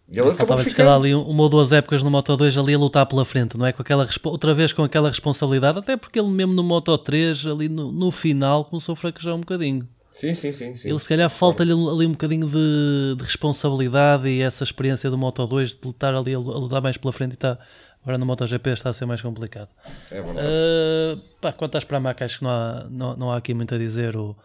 E 0.09 0.18
ele 0.18 0.30
acabou 0.30 0.57
ali 0.94 1.14
uma 1.14 1.42
ou 1.42 1.48
duas 1.48 1.72
épocas 1.72 2.02
no 2.02 2.11
Moto 2.11 2.37
2 2.37 2.59
ali 2.59 2.74
a 2.74 2.78
lutar 2.78 3.07
pela 3.07 3.24
frente, 3.24 3.57
não 3.57 3.64
é? 3.64 3.72
Com 3.72 3.80
aquela, 3.80 4.07
outra 4.24 4.52
vez 4.52 4.72
com 4.72 4.83
aquela 4.83 5.09
responsabilidade, 5.09 5.78
até 5.78 5.96
porque 5.96 6.18
ele 6.18 6.28
mesmo 6.28 6.52
no 6.52 6.62
Moto 6.62 6.96
3, 6.98 7.46
ali 7.46 7.68
no, 7.68 7.90
no 7.90 8.11
final, 8.11 8.66
começou 8.66 8.92
a 8.92 8.96
fraquejar 8.96 9.35
um 9.35 9.40
bocadinho. 9.40 9.88
Sim, 10.12 10.33
sim, 10.35 10.52
sim. 10.52 10.76
sim. 10.76 10.88
Ele 10.88 10.98
se 10.98 11.09
calhar 11.09 11.28
falta-lhe 11.28 11.72
ali 11.72 12.07
um 12.07 12.12
bocadinho 12.12 12.46
de, 12.46 13.16
de, 13.16 13.24
responsabilidade 13.24 14.28
e 14.28 14.42
essa 14.42 14.62
experiência 14.62 15.11
do 15.11 15.18
Moto 15.18 15.44
2 15.46 15.70
de 15.70 15.78
lutar 15.85 16.14
ali 16.14 16.35
a, 16.35 16.38
lutar 16.38 16.80
mais 16.80 16.96
pela 16.96 17.12
frente 17.12 17.33
e 17.33 17.35
está. 17.35 17.59
Agora 18.02 18.18
no 18.18 18.26
MotoGP 18.26 18.70
está 18.70 18.90
a 18.90 18.92
ser 18.92 19.07
mais 19.07 19.22
complicado. 19.22 19.70
É 20.11 20.20
verdade. 20.20 20.46
Uh, 20.46 21.20
pá, 21.40 21.52
quanto 21.52 21.78
às 21.78 21.85
Pramac, 21.85 22.22
acho 22.22 22.38
que 22.38 22.44
não 22.44 22.50
há, 22.50 22.87
não, 22.90 23.16
não 23.16 23.33
há 23.33 23.38
aqui 23.38 23.54
muito 23.54 23.74
a 23.74 23.78
dizer. 23.78 24.14
O, 24.14 24.37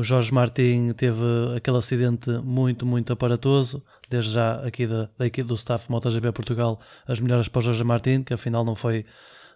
o 0.00 0.02
Jorge 0.02 0.32
Martin 0.32 0.92
teve 0.94 1.22
aquele 1.54 1.76
acidente 1.76 2.30
muito, 2.42 2.86
muito 2.86 3.12
aparatoso 3.12 3.82
desde 4.08 4.32
já 4.32 4.54
aqui 4.66 4.86
da, 4.86 5.10
daqui 5.18 5.42
do 5.42 5.54
staff 5.54 5.90
MotoGP 5.90 6.32
Portugal, 6.32 6.80
as 7.06 7.20
melhoras 7.20 7.48
para 7.48 7.58
o 7.58 7.62
Jorge 7.62 7.84
Martin, 7.84 8.22
que 8.22 8.32
afinal 8.32 8.64
não 8.64 8.74
foi, 8.74 9.04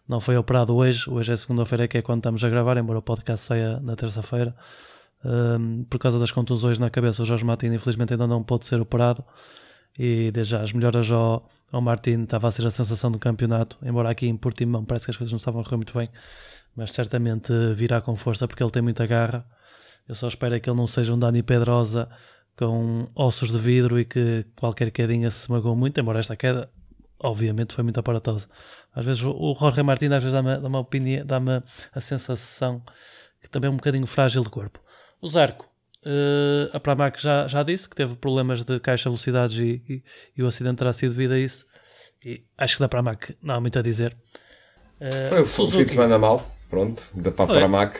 não 0.07 0.21
foi 0.21 0.37
operado 0.37 0.77
hoje, 0.77 1.09
hoje 1.09 1.33
é 1.33 1.37
segunda-feira 1.37 1.89
que 1.89 1.97
é 1.97 2.03
quando 2.03 2.19
estamos 2.19 2.45
a 2.45 2.49
gravar, 2.51 2.77
embora 2.77 2.99
o 2.99 3.03
podcast 3.03 3.47
saia 3.47 3.81
na 3.81 3.97
terça-feira. 3.97 4.55
Um, 5.25 5.85
por 5.85 5.99
causa 5.99 6.19
das 6.19 6.31
contusões 6.31 6.79
na 6.79 6.91
cabeça, 6.91 7.23
o 7.23 7.25
Jorge 7.25 7.45
Martin 7.45 7.69
infelizmente 7.69 8.13
ainda 8.13 8.27
não 8.27 8.43
pode 8.43 8.67
ser 8.67 8.79
operado 8.79 9.25
e 9.99 10.31
desde 10.31 10.51
já 10.51 10.61
as 10.61 10.75
melhoras 10.75 11.11
ao, 11.11 11.49
ao 11.73 11.81
Martin 11.81 12.25
estava 12.25 12.49
a 12.49 12.51
ser 12.51 12.67
a 12.67 12.71
sensação 12.71 13.11
do 13.11 13.19
campeonato, 13.19 13.79
embora 13.83 14.11
aqui 14.11 14.27
em 14.27 14.37
Portimão 14.37 14.85
parece 14.85 15.07
que 15.07 15.11
as 15.11 15.17
coisas 15.17 15.33
não 15.33 15.39
estavam 15.39 15.63
a 15.63 15.65
correr 15.65 15.77
muito 15.77 15.97
bem, 15.97 16.11
mas 16.77 16.93
certamente 16.93 17.51
virá 17.75 18.03
com 18.03 18.15
força 18.15 18.47
porque 18.47 18.63
ele 18.63 18.71
tem 18.71 18.83
muita 18.83 19.07
garra. 19.07 19.47
Eu 20.09 20.15
só 20.15 20.29
espero 20.29 20.55
é 20.55 20.61
que 20.61 20.69
ele 20.69 20.77
não 20.77 20.87
seja 20.87 21.15
um 21.15 21.19
Dani 21.19 21.43
Pedrosa 21.43 22.09
com 22.57 23.09
ossos 23.15 23.51
de 23.51 23.59
vidro 23.59 23.99
e 23.99 24.05
que 24.05 24.45
qualquer 24.57 24.91
quedinha 24.91 25.31
se 25.31 25.51
magoou 25.51 25.75
muito, 25.75 25.99
embora 26.01 26.21
esta 26.21 26.37
queda 26.37 26.71
obviamente 27.19 27.75
foi 27.75 27.83
muito 27.83 27.99
aparatosa. 27.99 28.47
Às 28.95 29.05
vezes 29.05 29.23
o 29.25 29.57
Jorge 29.59 29.83
Martins 29.83 30.13
às 30.13 30.23
vezes 30.23 30.33
dá-me 30.33 30.61
dá 30.61 30.79
opinião, 30.79 31.25
dá-me 31.25 31.63
a 31.93 32.01
sensação 32.01 32.83
que 33.41 33.49
também 33.49 33.69
é 33.69 33.73
um 33.73 33.77
bocadinho 33.77 34.07
frágil 34.07 34.43
de 34.43 34.51
corpo. 34.51 34.81
O 35.21 35.29
Zarco, 35.29 35.69
Uh, 36.07 36.69
a 36.71 36.79
Pramac 36.79 37.19
já, 37.19 37.47
já 37.49 37.63
disse 37.63 37.89
que 37.89 37.97
teve 37.97 38.15
problemas 38.15 38.63
de 38.63 38.79
caixa 38.79 39.09
velocidades 39.09 39.57
e, 39.57 39.83
e, 39.89 40.03
e, 40.37 40.43
o 40.43 40.47
acidente 40.47 40.77
terá 40.77 40.93
sido 40.93 41.13
devido 41.13 41.33
a 41.33 41.39
isso. 41.39 41.65
E 42.23 42.45
acho 42.59 42.77
que 42.77 42.81
da 42.81 42.89
Pramac 42.91 43.35
não 43.43 43.55
há 43.55 43.61
muito 43.61 43.79
a 43.79 43.83
dizer. 43.83 44.15
Uh, 45.01 45.29
Foi 45.31 45.41
o 45.41 45.47
Suzuki. 45.47 45.79
fim 45.79 45.85
de 45.85 45.91
semana 45.93 46.19
mal, 46.19 46.47
pronto, 46.69 47.03
da 47.15 47.33
Pramac. 47.33 47.99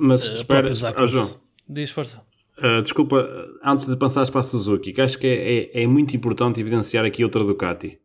Mas 0.00 0.26
uh, 0.28 0.34
espera, 0.34 0.70
oh, 0.98 1.06
João. 1.06 1.30
Diz 1.68 1.90
força. 1.90 2.22
Uh, 2.58 2.82
desculpa, 2.82 3.26
antes 3.62 3.86
de 3.86 3.96
passares 3.96 4.30
para 4.30 4.40
a 4.40 4.42
Suzuki, 4.42 4.92
que 4.92 5.00
acho 5.00 5.18
que 5.18 5.26
é, 5.26 5.80
é, 5.80 5.82
é 5.82 5.86
muito 5.86 6.16
importante 6.16 6.60
evidenciar 6.60 7.04
aqui 7.04 7.22
outra 7.22 7.44
Ducati, 7.44 7.98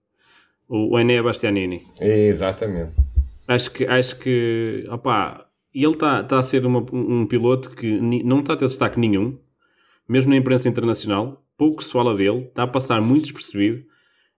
o, 0.67 0.95
o 0.95 0.99
Enea 0.99 1.23
Bastianini. 1.23 1.81
Exatamente. 1.99 2.91
Acho 3.47 3.71
que, 3.71 3.85
acho 3.85 4.19
que 4.19 4.85
opa, 4.89 5.45
ele 5.73 5.93
está 5.93 6.23
tá 6.23 6.39
a 6.39 6.43
ser 6.43 6.65
uma, 6.65 6.85
um 6.91 7.25
piloto 7.25 7.71
que 7.71 7.99
não 7.99 8.39
está 8.39 8.53
a 8.53 8.57
ter 8.57 8.65
destaque 8.65 8.99
nenhum, 8.99 9.37
mesmo 10.07 10.31
na 10.31 10.37
imprensa 10.37 10.67
internacional, 10.67 11.43
pouco 11.57 11.83
se 11.83 11.91
fala 11.91 12.13
dele, 12.13 12.39
está 12.39 12.63
a 12.63 12.67
passar 12.67 13.01
muito 13.01 13.23
despercebido. 13.23 13.85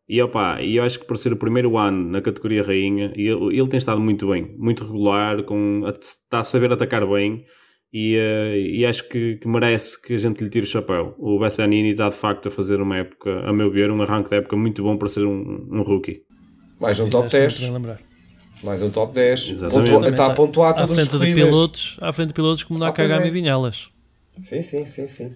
E 0.10 0.22
opa, 0.22 0.64
eu 0.64 0.84
acho 0.84 1.00
que 1.00 1.06
por 1.06 1.18
ser 1.18 1.34
o 1.34 1.38
primeiro 1.38 1.78
ano 1.78 2.10
na 2.10 2.22
categoria 2.22 2.64
rainha, 2.64 3.12
ele, 3.14 3.58
ele 3.58 3.68
tem 3.68 3.78
estado 3.78 4.00
muito 4.00 4.28
bem, 4.30 4.56
muito 4.58 4.86
regular, 4.86 5.44
com, 5.44 5.84
está 6.00 6.40
a 6.40 6.44
saber 6.44 6.72
atacar 6.72 7.06
bem 7.06 7.44
e, 7.92 8.18
uh, 8.18 8.56
e 8.56 8.86
acho 8.86 9.08
que, 9.10 9.36
que, 9.36 9.48
merece 9.48 10.02
que 10.02 10.14
a 10.14 10.18
gente 10.18 10.42
lhe 10.44 10.50
tire 10.50 10.66
o 10.66 10.70
chapéu. 10.70 11.14
O 11.18 11.38
Bastianini 11.38 11.92
está 11.92 12.08
de 12.08 12.16
facto 12.16 12.48
a 12.48 12.52
fazer 12.52 12.80
uma 12.80 12.98
época, 12.98 13.42
a 13.42 13.52
meu 13.52 13.70
ver, 13.70 13.92
um 13.92 14.02
arranque 14.02 14.30
de 14.30 14.38
época 14.38 14.56
muito 14.56 14.82
bom 14.82 14.98
para 14.98 15.10
ser 15.10 15.26
um, 15.26 15.68
um 15.72 15.82
rookie. 15.82 16.22
Mais 16.80 17.00
um 17.00 17.10
top 17.10 17.30
10. 17.30 17.70
Mais 18.64 18.82
um 18.82 18.90
top 18.90 19.14
10. 19.14 19.50
Exatamente. 19.50 19.92
Pontua, 19.92 20.10
está 20.10 20.26
a 20.28 20.34
pontuar 20.34 20.76
todas 20.76 21.00
as 21.00 21.08
corridas. 21.08 21.36
De 21.36 21.50
pilotos, 21.50 21.98
à 22.02 22.14
frente 22.14 22.30
de 22.30 22.34
pilotos 22.34 22.64
como 22.64 22.80
Nakagami 22.80 23.24
ah, 23.24 23.26
é. 23.26 23.28
e 23.28 23.32
Vinhalas. 23.32 23.90
Sim, 24.42 24.62
sim, 24.62 24.86
sim, 24.86 25.08
sim. 25.08 25.36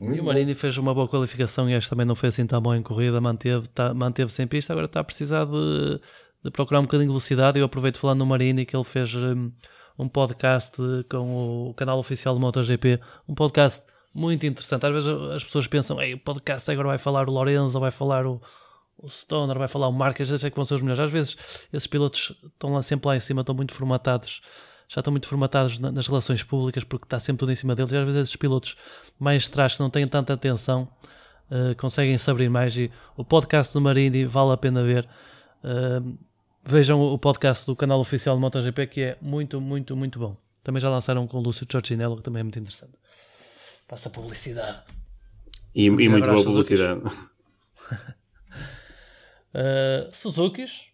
E 0.00 0.20
o 0.20 0.24
Marini 0.24 0.54
fez 0.54 0.78
uma 0.78 0.94
boa 0.94 1.08
qualificação 1.08 1.68
e 1.68 1.74
este 1.74 1.90
também 1.90 2.06
não 2.06 2.14
foi 2.14 2.28
assim 2.28 2.46
tão 2.46 2.60
bom 2.60 2.74
em 2.74 2.82
corrida, 2.82 3.20
manteve, 3.20 3.68
tá, 3.68 3.92
manteve 3.92 4.32
sem 4.32 4.46
pista, 4.46 4.72
agora 4.72 4.86
está 4.86 5.00
a 5.00 5.04
precisar 5.04 5.44
de, 5.44 6.00
de 6.44 6.50
procurar 6.52 6.78
um 6.78 6.84
bocadinho 6.84 7.08
de 7.08 7.12
velocidade. 7.12 7.58
Eu 7.58 7.64
aproveito 7.64 7.98
falando 7.98 8.20
no 8.20 8.26
Marini 8.26 8.64
que 8.64 8.76
ele 8.76 8.84
fez 8.84 9.12
um, 9.16 9.50
um 9.98 10.08
podcast 10.08 10.76
com 11.10 11.70
o 11.70 11.74
canal 11.74 11.98
oficial 11.98 12.34
do 12.34 12.40
MotoGP, 12.40 13.00
um 13.28 13.34
podcast 13.34 13.82
muito 14.14 14.46
interessante. 14.46 14.86
Às 14.86 14.92
vezes 14.92 15.08
as 15.08 15.44
pessoas 15.44 15.66
pensam, 15.66 16.00
Ei, 16.00 16.14
o 16.14 16.18
podcast 16.18 16.70
agora 16.70 16.88
vai 16.88 16.98
falar 16.98 17.28
o 17.28 17.32
Lorenzo, 17.32 17.80
vai 17.80 17.90
falar 17.90 18.24
o, 18.24 18.40
o 18.96 19.08
Stoner, 19.08 19.58
vai 19.58 19.68
falar 19.68 19.88
o 19.88 19.92
Marques, 19.92 20.28
sei 20.28 20.50
que 20.50 20.56
vão 20.56 20.64
ser 20.64 20.74
os 20.74 20.82
melhores. 20.82 21.04
Às 21.04 21.10
vezes 21.10 21.36
esses 21.72 21.86
pilotos 21.88 22.36
estão 22.44 22.72
lá 22.72 22.82
sempre 22.82 23.08
lá 23.08 23.16
em 23.16 23.20
cima, 23.20 23.40
estão 23.40 23.54
muito 23.54 23.74
formatados, 23.74 24.40
já 24.88 25.00
estão 25.00 25.10
muito 25.10 25.28
formatados 25.28 25.78
nas 25.78 26.06
relações 26.06 26.42
públicas 26.42 26.82
porque 26.82 27.04
está 27.04 27.18
sempre 27.18 27.40
tudo 27.40 27.52
em 27.52 27.54
cima 27.54 27.74
deles. 27.74 27.92
E 27.92 27.96
às 27.96 28.04
vezes 28.04 28.22
esses 28.22 28.36
pilotos 28.36 28.76
mais 29.18 29.46
atrás 29.46 29.74
que 29.74 29.80
não 29.80 29.90
têm 29.90 30.06
tanta 30.06 30.32
atenção 30.32 30.88
uh, 31.50 31.76
conseguem 31.76 32.16
se 32.16 32.30
abrir 32.30 32.48
mais. 32.48 32.76
E 32.76 32.90
o 33.16 33.24
podcast 33.24 33.74
do 33.74 33.80
Marini 33.80 34.24
vale 34.24 34.52
a 34.52 34.56
pena 34.56 34.82
ver. 34.82 35.06
Uh, 35.62 36.16
vejam 36.64 37.00
o 37.00 37.18
podcast 37.18 37.66
do 37.66 37.76
canal 37.76 38.00
oficial 38.00 38.34
do 38.34 38.40
MotoGP 38.40 38.86
que 38.86 39.00
é 39.02 39.18
muito, 39.20 39.60
muito, 39.60 39.94
muito 39.94 40.18
bom. 40.18 40.36
Também 40.64 40.80
já 40.80 40.88
lançaram 40.88 41.26
com 41.26 41.38
o 41.38 41.40
Lúcio 41.40 41.66
Giorginello, 41.70 42.16
que 42.16 42.22
também 42.22 42.40
é 42.40 42.42
muito 42.42 42.58
interessante. 42.58 42.92
Passa 43.86 44.08
publicidade. 44.08 44.82
E, 45.74 45.84
e 45.84 46.08
muito 46.08 46.30
boa 46.30 46.42
publicidade. 46.44 47.02
Uh, 49.48 50.14
Suzuki's, 50.14 50.88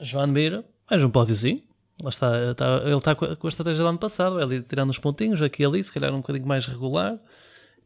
João 0.00 0.26
Mira, 0.26 0.64
mais 0.90 1.02
um 1.02 1.08
pódiozinho. 1.08 1.62
Lá 2.02 2.08
está, 2.08 2.50
está, 2.50 2.82
ele 2.84 2.96
está 2.96 3.14
com 3.14 3.46
a 3.46 3.48
estratégia 3.48 3.84
do 3.84 3.88
ano 3.88 3.98
passado, 3.98 4.40
ele 4.40 4.60
tirando 4.60 4.90
os 4.90 4.98
pontinhos 4.98 5.40
aqui 5.40 5.62
e 5.62 5.66
ali, 5.66 5.84
se 5.84 5.92
calhar 5.92 6.12
um 6.12 6.18
bocadinho 6.18 6.46
mais 6.46 6.66
regular, 6.66 7.18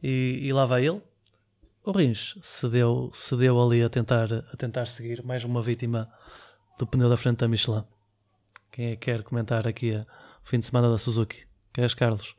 e, 0.02 0.40
e 0.42 0.52
lá 0.52 0.64
vai 0.64 0.86
ele. 0.86 1.02
O 1.84 1.92
Rins 1.92 2.36
cedeu, 2.42 3.10
cedeu 3.12 3.62
ali 3.62 3.82
a 3.82 3.90
tentar, 3.90 4.32
a 4.32 4.56
tentar 4.56 4.86
seguir, 4.86 5.22
mais 5.22 5.44
uma 5.44 5.62
vítima 5.62 6.10
do 6.78 6.86
pneu 6.86 7.10
da 7.10 7.16
frente 7.16 7.38
da 7.38 7.48
Michelin. 7.48 7.84
Quem 8.72 8.86
é 8.86 8.96
que 8.96 9.04
quer 9.04 9.22
comentar 9.22 9.68
aqui 9.68 9.92
o 9.94 10.48
fim 10.48 10.58
de 10.58 10.66
semana 10.66 10.90
da 10.90 10.98
Suzuki? 10.98 11.44
Queres, 11.72 11.94
Carlos? 11.94 12.34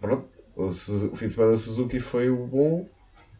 Pronto, 0.00 0.26
o, 0.56 0.68
o 0.68 0.72
fim 1.16 1.26
de 1.26 1.32
semana 1.32 1.52
da 1.52 1.58
Suzuki 1.58 2.00
foi 2.00 2.30
o 2.30 2.46
bom 2.46 2.88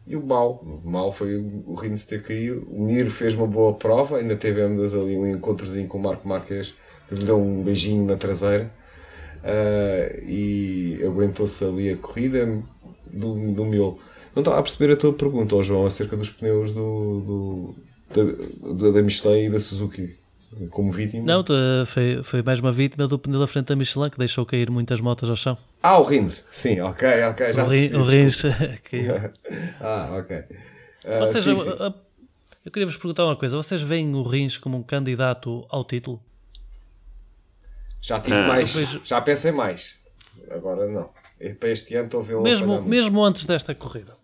e 0.05 0.15
o 0.15 0.25
mal. 0.25 0.61
O 0.63 0.89
mal 0.89 1.11
foi 1.11 1.35
o 1.37 1.73
Rins 1.73 2.05
ter 2.05 2.21
caído. 2.23 2.65
O 2.69 2.83
Mir 2.83 3.09
fez 3.09 3.33
uma 3.33 3.47
boa 3.47 3.73
prova, 3.73 4.17
ainda 4.17 4.35
tivemos 4.35 4.93
ali 4.93 5.17
um 5.17 5.27
encontrozinho 5.27 5.87
com 5.87 5.97
o 5.97 6.01
Marco 6.01 6.27
Marques, 6.27 6.73
que 7.13 7.19
lhe 7.19 7.25
deu 7.25 7.39
um 7.39 7.63
beijinho 7.63 8.05
na 8.05 8.15
traseira 8.15 8.71
uh, 9.43 10.23
e 10.25 11.01
aguentou-se 11.05 11.63
ali 11.63 11.89
a 11.91 11.97
corrida 11.97 12.45
do, 13.11 13.53
do 13.53 13.65
miolo. 13.65 13.99
Não 14.35 14.41
estava 14.41 14.59
a 14.59 14.63
perceber 14.63 14.93
a 14.93 14.97
tua 14.97 15.13
pergunta, 15.13 15.55
oh 15.55 15.61
João, 15.61 15.85
acerca 15.85 16.17
dos 16.17 16.29
pneus 16.29 16.71
do, 16.73 17.75
do 18.13 18.73
da, 18.73 18.91
da 18.91 19.01
Michelin 19.01 19.45
e 19.45 19.49
da 19.49 19.59
Suzuki 19.59 20.17
como 20.69 20.91
vítima? 20.91 21.25
Não, 21.25 21.43
foi, 21.85 22.21
foi 22.23 22.41
mais 22.41 22.59
uma 22.59 22.71
vítima 22.71 23.07
do 23.07 23.17
pneu 23.17 23.39
da 23.39 23.47
frente 23.47 23.67
da 23.67 23.75
Michelin 23.75 24.09
que 24.09 24.17
deixou 24.17 24.45
cair 24.45 24.69
muitas 24.69 24.99
motas 24.99 25.29
ao 25.29 25.35
chão. 25.35 25.57
Ah, 25.81 25.99
o 25.99 26.03
Rins, 26.03 26.45
sim, 26.51 26.79
ok, 26.79 27.23
ok. 27.25 27.53
Já 27.53 27.63
o, 27.63 27.67
Rins, 27.67 27.93
o 27.93 28.03
Rins 28.03 28.41
caiu. 28.89 29.31
ah, 29.81 30.17
ok. 30.19 30.37
Uh, 30.37 31.19
Vocês, 31.19 31.43
sim, 31.43 31.55
sim. 31.55 31.71
Eu 32.65 32.71
queria 32.71 32.85
vos 32.85 32.95
perguntar 32.95 33.25
uma 33.25 33.35
coisa: 33.35 33.57
vocês 33.57 33.81
veem 33.81 34.13
o 34.15 34.23
Rins 34.23 34.57
como 34.57 34.77
um 34.77 34.83
candidato 34.83 35.65
ao 35.69 35.83
título? 35.83 36.21
Já 38.03 38.19
tive 38.19 38.35
ah, 38.35 38.47
mais, 38.47 38.73
já 39.05 39.21
pensei 39.21 39.53
mais. 39.53 39.95
Agora 40.51 40.85
não. 40.87 41.09
Para 41.57 41.69
este 41.69 41.95
ano 41.95 42.05
estou 42.05 42.19
a 42.19 42.23
ver 42.23 42.41
mesmo, 42.41 42.81
mesmo 42.81 43.23
antes 43.23 43.45
desta 43.45 43.73
corrida. 43.73 44.17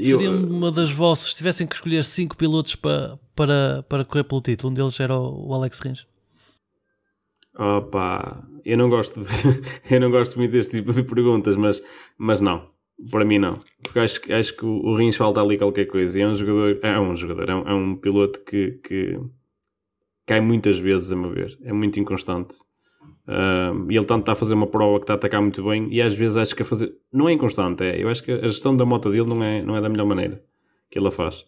Seria 0.00 0.26
eu, 0.26 0.44
uma 0.44 0.72
das 0.72 0.90
vossas, 0.90 1.30
se 1.30 1.36
tivessem 1.36 1.68
que 1.68 1.74
escolher 1.76 2.04
cinco 2.04 2.36
pilotos 2.36 2.74
para, 2.74 3.16
para, 3.34 3.84
para 3.88 4.04
correr 4.04 4.24
pelo 4.24 4.40
título, 4.40 4.72
um 4.72 4.74
deles 4.74 4.98
era 4.98 5.16
o, 5.16 5.50
o 5.50 5.54
Alex 5.54 5.78
Rins. 5.78 6.04
Opa, 7.56 8.44
eu 8.64 8.76
não 8.76 8.90
gosto 8.90 9.20
de, 9.20 9.28
eu 9.94 10.00
não 10.00 10.10
gosto 10.10 10.36
muito 10.36 10.50
deste 10.50 10.78
tipo 10.78 10.92
de 10.92 11.04
perguntas, 11.04 11.56
mas, 11.56 11.80
mas 12.18 12.40
não, 12.40 12.70
para 13.08 13.24
mim 13.24 13.38
não. 13.38 13.60
Porque 13.84 14.00
acho, 14.00 14.20
acho 14.32 14.56
que 14.56 14.64
o, 14.64 14.82
o 14.84 14.96
Rins 14.96 15.16
falta 15.16 15.40
ali 15.40 15.56
qualquer 15.56 15.86
coisa. 15.86 16.18
E 16.18 16.22
é 16.22 16.26
um 16.26 16.34
jogador, 16.34 16.80
é 16.82 16.98
um 16.98 17.14
jogador, 17.14 17.48
é 17.48 17.54
um, 17.54 17.68
é 17.68 17.74
um 17.74 17.96
piloto 17.96 18.40
que, 18.44 18.72
que 18.82 19.16
cai 20.30 20.40
muitas 20.40 20.78
vezes 20.78 21.10
a 21.10 21.16
meu 21.16 21.32
ver, 21.32 21.58
é 21.64 21.72
muito 21.72 21.98
inconstante. 21.98 22.54
Uh, 23.26 23.90
e 23.90 23.96
ele 23.96 24.06
tanto 24.06 24.20
está 24.20 24.32
a 24.32 24.36
fazer 24.36 24.54
uma 24.54 24.66
prova 24.68 24.98
que 24.98 25.02
está 25.02 25.14
a 25.14 25.16
atacar 25.16 25.42
muito 25.42 25.62
bem 25.64 25.88
e 25.92 26.00
às 26.00 26.14
vezes 26.14 26.36
acho 26.36 26.54
que 26.54 26.62
a 26.62 26.64
fazer 26.64 26.94
não 27.12 27.28
é 27.28 27.32
inconstante, 27.32 27.82
é, 27.82 28.00
eu 28.00 28.08
acho 28.08 28.22
que 28.22 28.30
a 28.30 28.46
gestão 28.46 28.76
da 28.76 28.84
moto 28.84 29.10
dele 29.10 29.24
não 29.24 29.42
é, 29.42 29.60
não 29.60 29.76
é 29.76 29.80
da 29.80 29.88
melhor 29.88 30.06
maneira 30.06 30.40
que 30.88 31.00
ele 31.00 31.08
a 31.08 31.10
faz. 31.10 31.46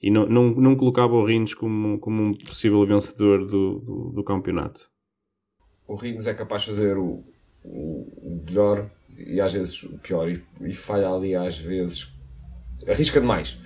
E 0.00 0.12
não, 0.12 0.26
não, 0.26 0.50
não 0.50 0.76
colocava 0.76 1.12
o 1.12 1.24
Rins 1.24 1.54
como, 1.54 1.98
como 1.98 2.22
um 2.22 2.34
possível 2.34 2.86
vencedor 2.86 3.44
do, 3.46 3.80
do, 3.80 4.12
do 4.14 4.24
campeonato. 4.24 4.88
O 5.88 5.96
Rins 5.96 6.28
é 6.28 6.34
capaz 6.34 6.62
de 6.62 6.70
fazer 6.70 6.96
o, 6.96 7.24
o, 7.64 8.42
melhor 8.46 8.88
e 9.18 9.40
às 9.40 9.52
vezes 9.52 9.82
o 9.82 9.98
pior 9.98 10.28
e, 10.30 10.40
e, 10.60 10.72
falha 10.72 11.08
ali 11.08 11.34
às 11.34 11.58
vezes. 11.58 12.12
Arrisca 12.88 13.20
demais. 13.20 13.58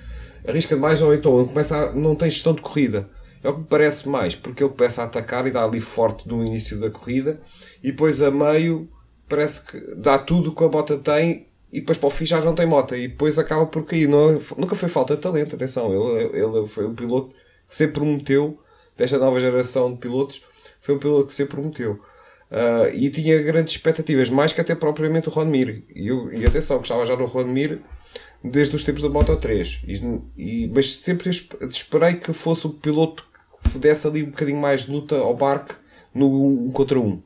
Arrisca 0.49 0.75
demais 0.75 1.03
ou 1.03 1.15
então 1.15 1.47
começa 1.47 1.77
a, 1.77 1.95
não 1.95 2.17
tem 2.17 2.31
gestão 2.31 2.55
de 2.55 2.63
corrida 2.63 3.11
é 3.45 3.49
o 3.51 3.53
que 3.53 3.61
me 3.61 3.67
parece 3.67 4.09
mais, 4.09 4.35
porque 4.35 4.65
ele 4.65 4.73
começa 4.73 5.03
a 5.03 5.05
atacar 5.05 5.47
e 5.47 5.51
dá 5.51 5.63
ali 5.63 5.79
forte 5.79 6.27
no 6.27 6.43
início 6.43 6.81
da 6.81 6.91
corrida 6.91 7.41
e 7.83 7.91
depois 7.91 8.23
a 8.23 8.31
meio 8.31 8.89
parece 9.29 9.63
que 9.63 9.79
dá 9.97 10.19
tudo 10.19 10.55
que 10.55 10.65
a 10.65 10.69
moto 10.69 10.97
tem 10.99 11.47
e 11.71 11.81
depois 11.81 11.99
para 11.99 12.07
o 12.07 12.11
fim 12.11 12.25
já 12.25 12.41
não 12.41 12.55
tem 12.55 12.67
moto 12.67 12.97
e 12.97 13.07
depois 13.07 13.39
acaba 13.39 13.67
por 13.67 13.85
cair. 13.85 14.09
Não, 14.09 14.41
nunca 14.57 14.75
foi 14.75 14.89
falta 14.89 15.15
de 15.15 15.21
talento, 15.21 15.55
atenção, 15.55 15.93
ele, 15.93 16.39
ele 16.39 16.67
foi 16.67 16.87
um 16.87 16.95
piloto 16.95 17.35
que 17.69 17.77
sempre 17.77 18.01
prometeu, 18.01 18.59
desta 18.97 19.19
nova 19.19 19.39
geração 19.41 19.93
de 19.93 19.99
pilotos, 19.99 20.43
foi 20.81 20.95
um 20.95 20.99
piloto 20.99 21.27
que 21.27 21.35
sempre 21.35 21.57
prometeu. 21.57 22.01
Uh, 22.51 22.95
e 22.95 23.11
tinha 23.11 23.43
grandes 23.43 23.75
expectativas, 23.75 24.31
mais 24.31 24.53
que 24.53 24.61
até 24.61 24.75
propriamente 24.75 25.29
o 25.29 25.33
Ron 25.33 25.47
Mir. 25.47 25.85
E, 25.95 26.07
eu, 26.07 26.33
e 26.33 26.47
atenção, 26.47 26.79
gostava 26.79 27.05
já 27.05 27.15
do 27.15 27.25
Ron 27.25 27.47
Mir 27.47 27.81
desde 28.43 28.77
os 28.77 28.85
tempos 28.85 29.03
da 29.03 29.09
Moto 29.09 29.37
3. 29.37 29.81
E, 29.87 30.21
e, 30.37 30.69
mas 30.69 30.95
sempre 30.97 31.29
esperei 31.29 32.15
que 32.15 32.33
fosse 32.33 32.67
o 32.67 32.71
piloto 32.71 33.27
desse 33.79 34.07
ali 34.07 34.23
um 34.23 34.31
bocadinho 34.31 34.61
mais 34.61 34.87
de 34.87 34.93
luta 34.93 35.17
ao 35.17 35.37
barco 35.37 35.75
no 36.15 36.67
um 36.67 36.71
contra 36.71 36.99
um. 36.99 37.23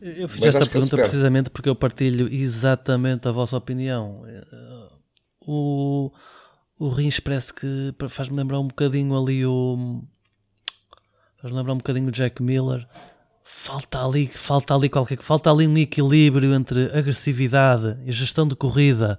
Eu 0.00 0.28
fiz 0.28 0.40
Mas 0.40 0.54
esta 0.56 0.70
pergunta 0.70 0.96
precisamente 0.96 1.48
porque 1.48 1.68
eu 1.68 1.76
partilho 1.76 2.28
exatamente 2.32 3.28
a 3.28 3.30
vossa 3.30 3.56
opinião. 3.56 4.24
O, 5.46 6.10
o 6.76 6.88
Rins 6.88 7.20
parece 7.20 7.54
que 7.54 7.94
faz-me 8.08 8.36
lembrar 8.36 8.58
um 8.58 8.66
bocadinho 8.66 9.16
ali 9.16 9.46
o. 9.46 10.02
Faz-me 11.40 11.56
lembrar 11.56 11.74
um 11.74 11.78
bocadinho 11.78 12.08
o 12.08 12.12
Jack 12.12 12.42
Miller. 12.42 12.86
Falta 13.44 14.04
ali, 14.04 14.26
falta 14.26 14.74
ali 14.74 14.88
qualquer 14.88 15.18
falta 15.18 15.50
ali 15.50 15.68
um 15.68 15.76
equilíbrio 15.78 16.52
entre 16.52 16.86
agressividade 16.96 17.96
e 18.04 18.10
gestão 18.10 18.46
de 18.46 18.56
corrida. 18.56 19.18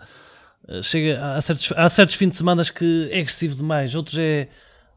Chega, 0.81 1.35
há, 1.35 1.41
certos, 1.41 1.73
há 1.75 1.89
certos 1.89 2.15
fins 2.15 2.29
de 2.29 2.35
semana 2.35 2.63
que 2.63 3.09
é 3.11 3.19
agressivo 3.19 3.55
demais, 3.55 3.93
outros 3.95 4.17
é 4.17 4.47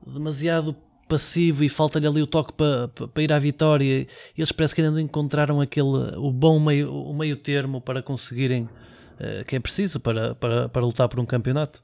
demasiado 0.06 0.76
passivo 1.08 1.64
e 1.64 1.68
falta-lhe 1.68 2.06
ali 2.06 2.22
o 2.22 2.26
toque 2.26 2.52
para, 2.52 2.88
para 2.88 3.22
ir 3.22 3.32
à 3.32 3.38
vitória. 3.38 4.06
Eles 4.36 4.52
parece 4.52 4.74
que 4.74 4.80
ainda 4.80 4.92
não 4.92 5.00
encontraram 5.00 5.60
aquele, 5.60 6.16
o 6.16 6.30
bom 6.30 6.58
meio, 6.58 6.92
o 6.92 7.14
meio 7.14 7.36
termo 7.36 7.80
para 7.80 8.02
conseguirem 8.02 8.64
uh, 8.64 9.44
que 9.46 9.56
é 9.56 9.60
preciso 9.60 10.00
para, 10.00 10.34
para, 10.34 10.68
para 10.68 10.82
lutar 10.82 11.08
por 11.08 11.20
um 11.20 11.26
campeonato. 11.26 11.82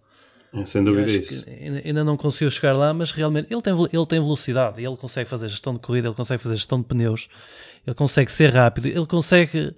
É, 0.53 0.67
sem 0.67 0.85
dúvida 0.85 1.11
isso. 1.11 1.47
Ainda 1.85 2.05
não 2.05 2.17
conseguiu 2.17 2.51
chegar 2.51 2.75
lá, 2.75 2.93
mas 2.93 3.11
realmente 3.11 3.49
ele 3.51 3.63
tem, 3.63 3.73
ele 3.73 4.07
tem 4.07 4.21
velocidade, 4.21 4.85
ele 4.85 4.97
consegue 4.97 5.29
fazer 5.29 5.49
gestão 5.49 5.73
de 5.73 5.81
corrida, 5.81 6.09
ele 6.09 6.15
consegue 6.15 6.43
fazer 6.43 6.57
gestão 6.57 6.79
de 6.79 6.87
pneus, 6.87 7.29
ele 7.87 7.95
consegue 7.95 8.31
ser 8.31 8.53
rápido, 8.55 8.87
ele 8.87 9.07
consegue. 9.07 9.75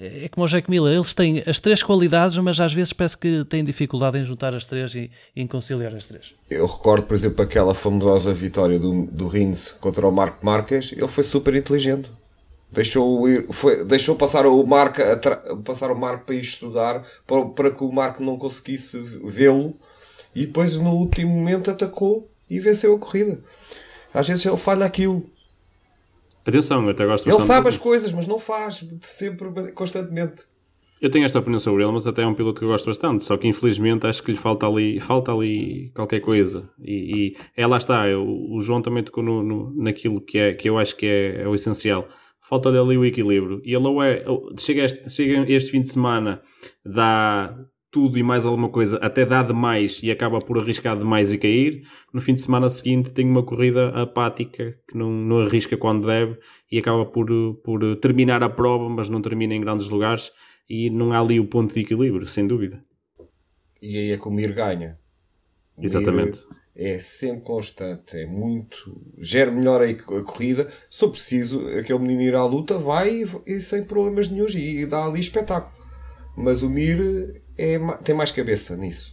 É 0.00 0.28
como 0.28 0.46
o 0.46 0.48
Jack 0.48 0.70
Miller, 0.70 0.94
eles 0.94 1.12
têm 1.12 1.42
as 1.44 1.58
três 1.58 1.82
qualidades, 1.82 2.38
mas 2.38 2.60
às 2.60 2.72
vezes 2.72 2.92
parece 2.92 3.18
que 3.18 3.44
têm 3.44 3.64
dificuldade 3.64 4.16
em 4.16 4.24
juntar 4.24 4.54
as 4.54 4.64
três 4.64 4.94
e, 4.94 5.10
em 5.34 5.44
conciliar 5.44 5.92
as 5.92 6.06
três. 6.06 6.34
Eu 6.48 6.66
recordo, 6.66 7.04
por 7.04 7.14
exemplo, 7.14 7.42
aquela 7.42 7.74
famosa 7.74 8.32
vitória 8.32 8.78
do, 8.78 9.06
do 9.06 9.26
Rins 9.26 9.72
contra 9.72 10.06
o 10.06 10.12
Marco 10.12 10.46
Marques, 10.46 10.92
ele 10.92 11.08
foi 11.08 11.24
super 11.24 11.52
inteligente. 11.56 12.08
Deixou, 12.70 13.24
foi, 13.50 13.84
deixou 13.84 14.14
passar 14.14 14.46
o 14.46 14.64
Marco 14.64 15.00
passar 15.64 15.90
o 15.90 15.98
Marco 15.98 16.26
para 16.26 16.34
ir 16.34 16.42
estudar 16.42 17.02
para, 17.26 17.46
para 17.46 17.70
que 17.70 17.82
o 17.82 17.90
Marco 17.90 18.22
não 18.22 18.36
conseguisse 18.36 19.00
vê-lo 19.24 19.74
e 20.34 20.44
depois 20.44 20.76
no 20.76 20.90
último 20.90 21.34
momento 21.34 21.70
atacou 21.70 22.30
e 22.48 22.60
venceu 22.60 22.94
a 22.94 22.98
corrida. 22.98 23.40
Às 24.12 24.28
vezes 24.28 24.44
ele 24.44 24.56
falha 24.56 24.84
aquilo. 24.84 25.28
Atenção, 26.48 26.82
eu 26.84 26.90
até 26.90 27.04
gosto 27.04 27.28
Ele 27.28 27.40
sabe 27.40 27.68
as 27.68 27.76
coisas, 27.76 28.10
mas 28.10 28.26
não 28.26 28.38
faz 28.38 28.82
sempre, 29.02 29.72
constantemente. 29.72 30.44
Eu 31.00 31.10
tenho 31.10 31.26
esta 31.26 31.38
opinião 31.38 31.60
sobre 31.60 31.84
ele, 31.84 31.92
mas 31.92 32.06
até 32.06 32.22
é 32.22 32.26
um 32.26 32.34
piloto 32.34 32.58
que 32.58 32.64
eu 32.64 32.70
gosto 32.70 32.86
bastante. 32.86 33.22
Só 33.22 33.36
que 33.36 33.46
infelizmente 33.46 34.06
acho 34.06 34.22
que 34.22 34.32
lhe 34.32 34.36
falta 34.36 34.66
ali, 34.66 34.98
falta 34.98 35.30
ali 35.30 35.92
qualquer 35.94 36.20
coisa. 36.20 36.68
E, 36.80 37.34
e 37.34 37.36
é 37.54 37.66
lá 37.66 37.76
está. 37.76 38.08
Eu, 38.08 38.26
o 38.26 38.60
João 38.60 38.80
também 38.80 39.04
tocou 39.04 39.22
no, 39.22 39.42
no, 39.42 39.70
naquilo 39.76 40.20
que, 40.20 40.38
é, 40.38 40.54
que 40.54 40.68
eu 40.68 40.78
acho 40.78 40.96
que 40.96 41.06
é, 41.06 41.42
é 41.42 41.46
o 41.46 41.54
essencial. 41.54 42.08
Falta-lhe 42.40 42.78
ali 42.78 42.96
o 42.96 43.04
equilíbrio. 43.04 43.60
E 43.62 43.74
ele 43.74 43.86
ou 43.86 44.02
é. 44.02 44.24
Chega 44.58 44.84
este, 44.84 45.10
chega 45.10 45.44
este 45.52 45.70
fim 45.70 45.82
de 45.82 45.90
semana, 45.90 46.40
dá 46.84 47.54
tudo 47.90 48.18
e 48.18 48.22
mais 48.22 48.44
alguma 48.44 48.68
coisa, 48.68 48.98
até 48.98 49.24
dá 49.24 49.42
demais 49.42 50.02
e 50.02 50.10
acaba 50.10 50.38
por 50.38 50.58
arriscar 50.58 50.98
demais 50.98 51.32
e 51.32 51.38
cair. 51.38 51.82
No 52.12 52.20
fim 52.20 52.34
de 52.34 52.40
semana 52.40 52.68
seguinte 52.68 53.12
tem 53.12 53.26
uma 53.26 53.42
corrida 53.42 53.88
apática 53.90 54.78
que 54.86 54.96
não, 54.96 55.10
não 55.10 55.40
arrisca 55.40 55.76
quando 55.76 56.06
deve 56.06 56.38
e 56.70 56.78
acaba 56.78 57.06
por, 57.06 57.28
por 57.64 57.96
terminar 57.96 58.42
a 58.42 58.48
prova, 58.48 58.88
mas 58.88 59.08
não 59.08 59.22
termina 59.22 59.54
em 59.54 59.60
grandes 59.60 59.88
lugares 59.88 60.30
e 60.68 60.90
não 60.90 61.12
há 61.12 61.20
ali 61.20 61.40
o 61.40 61.46
ponto 61.46 61.72
de 61.72 61.80
equilíbrio, 61.80 62.26
sem 62.26 62.46
dúvida. 62.46 62.82
E 63.80 63.96
aí 63.96 64.10
é 64.10 64.18
que 64.18 64.28
o 64.28 64.30
Mir 64.30 64.52
ganha. 64.52 64.98
O 65.76 65.84
Exatamente. 65.84 66.44
Mir 66.46 66.58
é 66.74 66.98
sempre 66.98 67.42
constante, 67.42 68.16
é 68.16 68.26
muito. 68.26 68.76
gera 69.18 69.50
melhor 69.50 69.82
a 69.82 70.22
corrida. 70.22 70.70
Se 70.90 71.00
for 71.00 71.10
preciso, 71.10 71.66
aquele 71.76 71.98
menino 71.98 72.22
ir 72.22 72.34
à 72.34 72.44
luta, 72.44 72.78
vai 72.78 73.22
e, 73.22 73.26
e 73.46 73.60
sem 73.60 73.82
problemas 73.82 74.28
nenhums 74.28 74.54
e, 74.54 74.82
e 74.82 74.86
dá 74.86 75.04
ali 75.04 75.18
espetáculo. 75.18 75.76
Mas 76.36 76.62
o 76.62 76.70
Mir 76.70 77.42
é, 77.58 77.78
tem 78.04 78.14
mais 78.14 78.30
cabeça 78.30 78.76
nisso. 78.76 79.12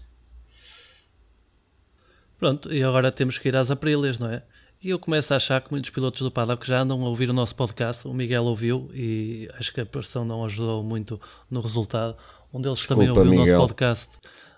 Pronto, 2.37 2.71
e 2.71 2.83
agora 2.83 3.11
temos 3.11 3.37
que 3.39 3.47
ir 3.47 3.55
às 3.55 3.71
aprílias, 3.71 4.19
não 4.19 4.29
é? 4.29 4.43
E 4.83 4.89
eu 4.89 4.99
começo 4.99 5.33
a 5.33 5.37
achar 5.37 5.61
que 5.61 5.71
muitos 5.71 5.89
pilotos 5.89 6.21
do 6.21 6.29
paddock 6.29 6.67
já 6.67 6.81
andam 6.81 7.03
a 7.03 7.09
ouvir 7.09 7.29
o 7.29 7.33
nosso 7.33 7.55
podcast. 7.55 8.07
O 8.07 8.13
Miguel 8.13 8.43
ouviu 8.43 8.89
e 8.93 9.49
acho 9.57 9.73
que 9.73 9.81
a 9.81 9.85
pressão 9.85 10.23
não 10.23 10.45
ajudou 10.45 10.83
muito 10.83 11.19
no 11.49 11.59
resultado. 11.59 12.15
Um 12.53 12.61
deles 12.61 12.77
Desculpa, 12.77 13.01
também 13.03 13.09
ouviu 13.17 13.31
Miguel. 13.31 13.55
o 13.55 13.57
nosso 13.57 13.67
podcast. 13.67 14.07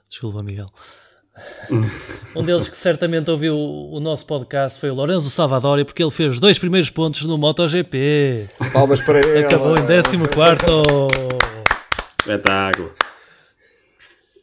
Desculpa, 0.09 0.43
Miguel. 0.43 0.65
um 2.35 2.41
deles 2.41 2.67
que 2.67 2.75
certamente 2.75 3.29
ouviu 3.29 3.55
o 3.55 3.99
nosso 3.99 4.25
podcast 4.25 4.79
foi 4.79 4.89
o 4.89 4.95
Lorenzo 4.95 5.29
Salvadori, 5.29 5.85
porque 5.85 6.03
ele 6.03 6.11
fez 6.11 6.33
os 6.33 6.39
dois 6.39 6.59
primeiros 6.59 6.89
pontos 6.89 7.21
no 7.21 7.37
MotoGP. 7.37 8.49
Palmas 8.73 8.99
para 8.99 9.19
ele. 9.19 9.45
Acabou 9.45 9.73
em 9.73 9.85
14. 9.85 10.17
Espetáculo. 12.19 12.91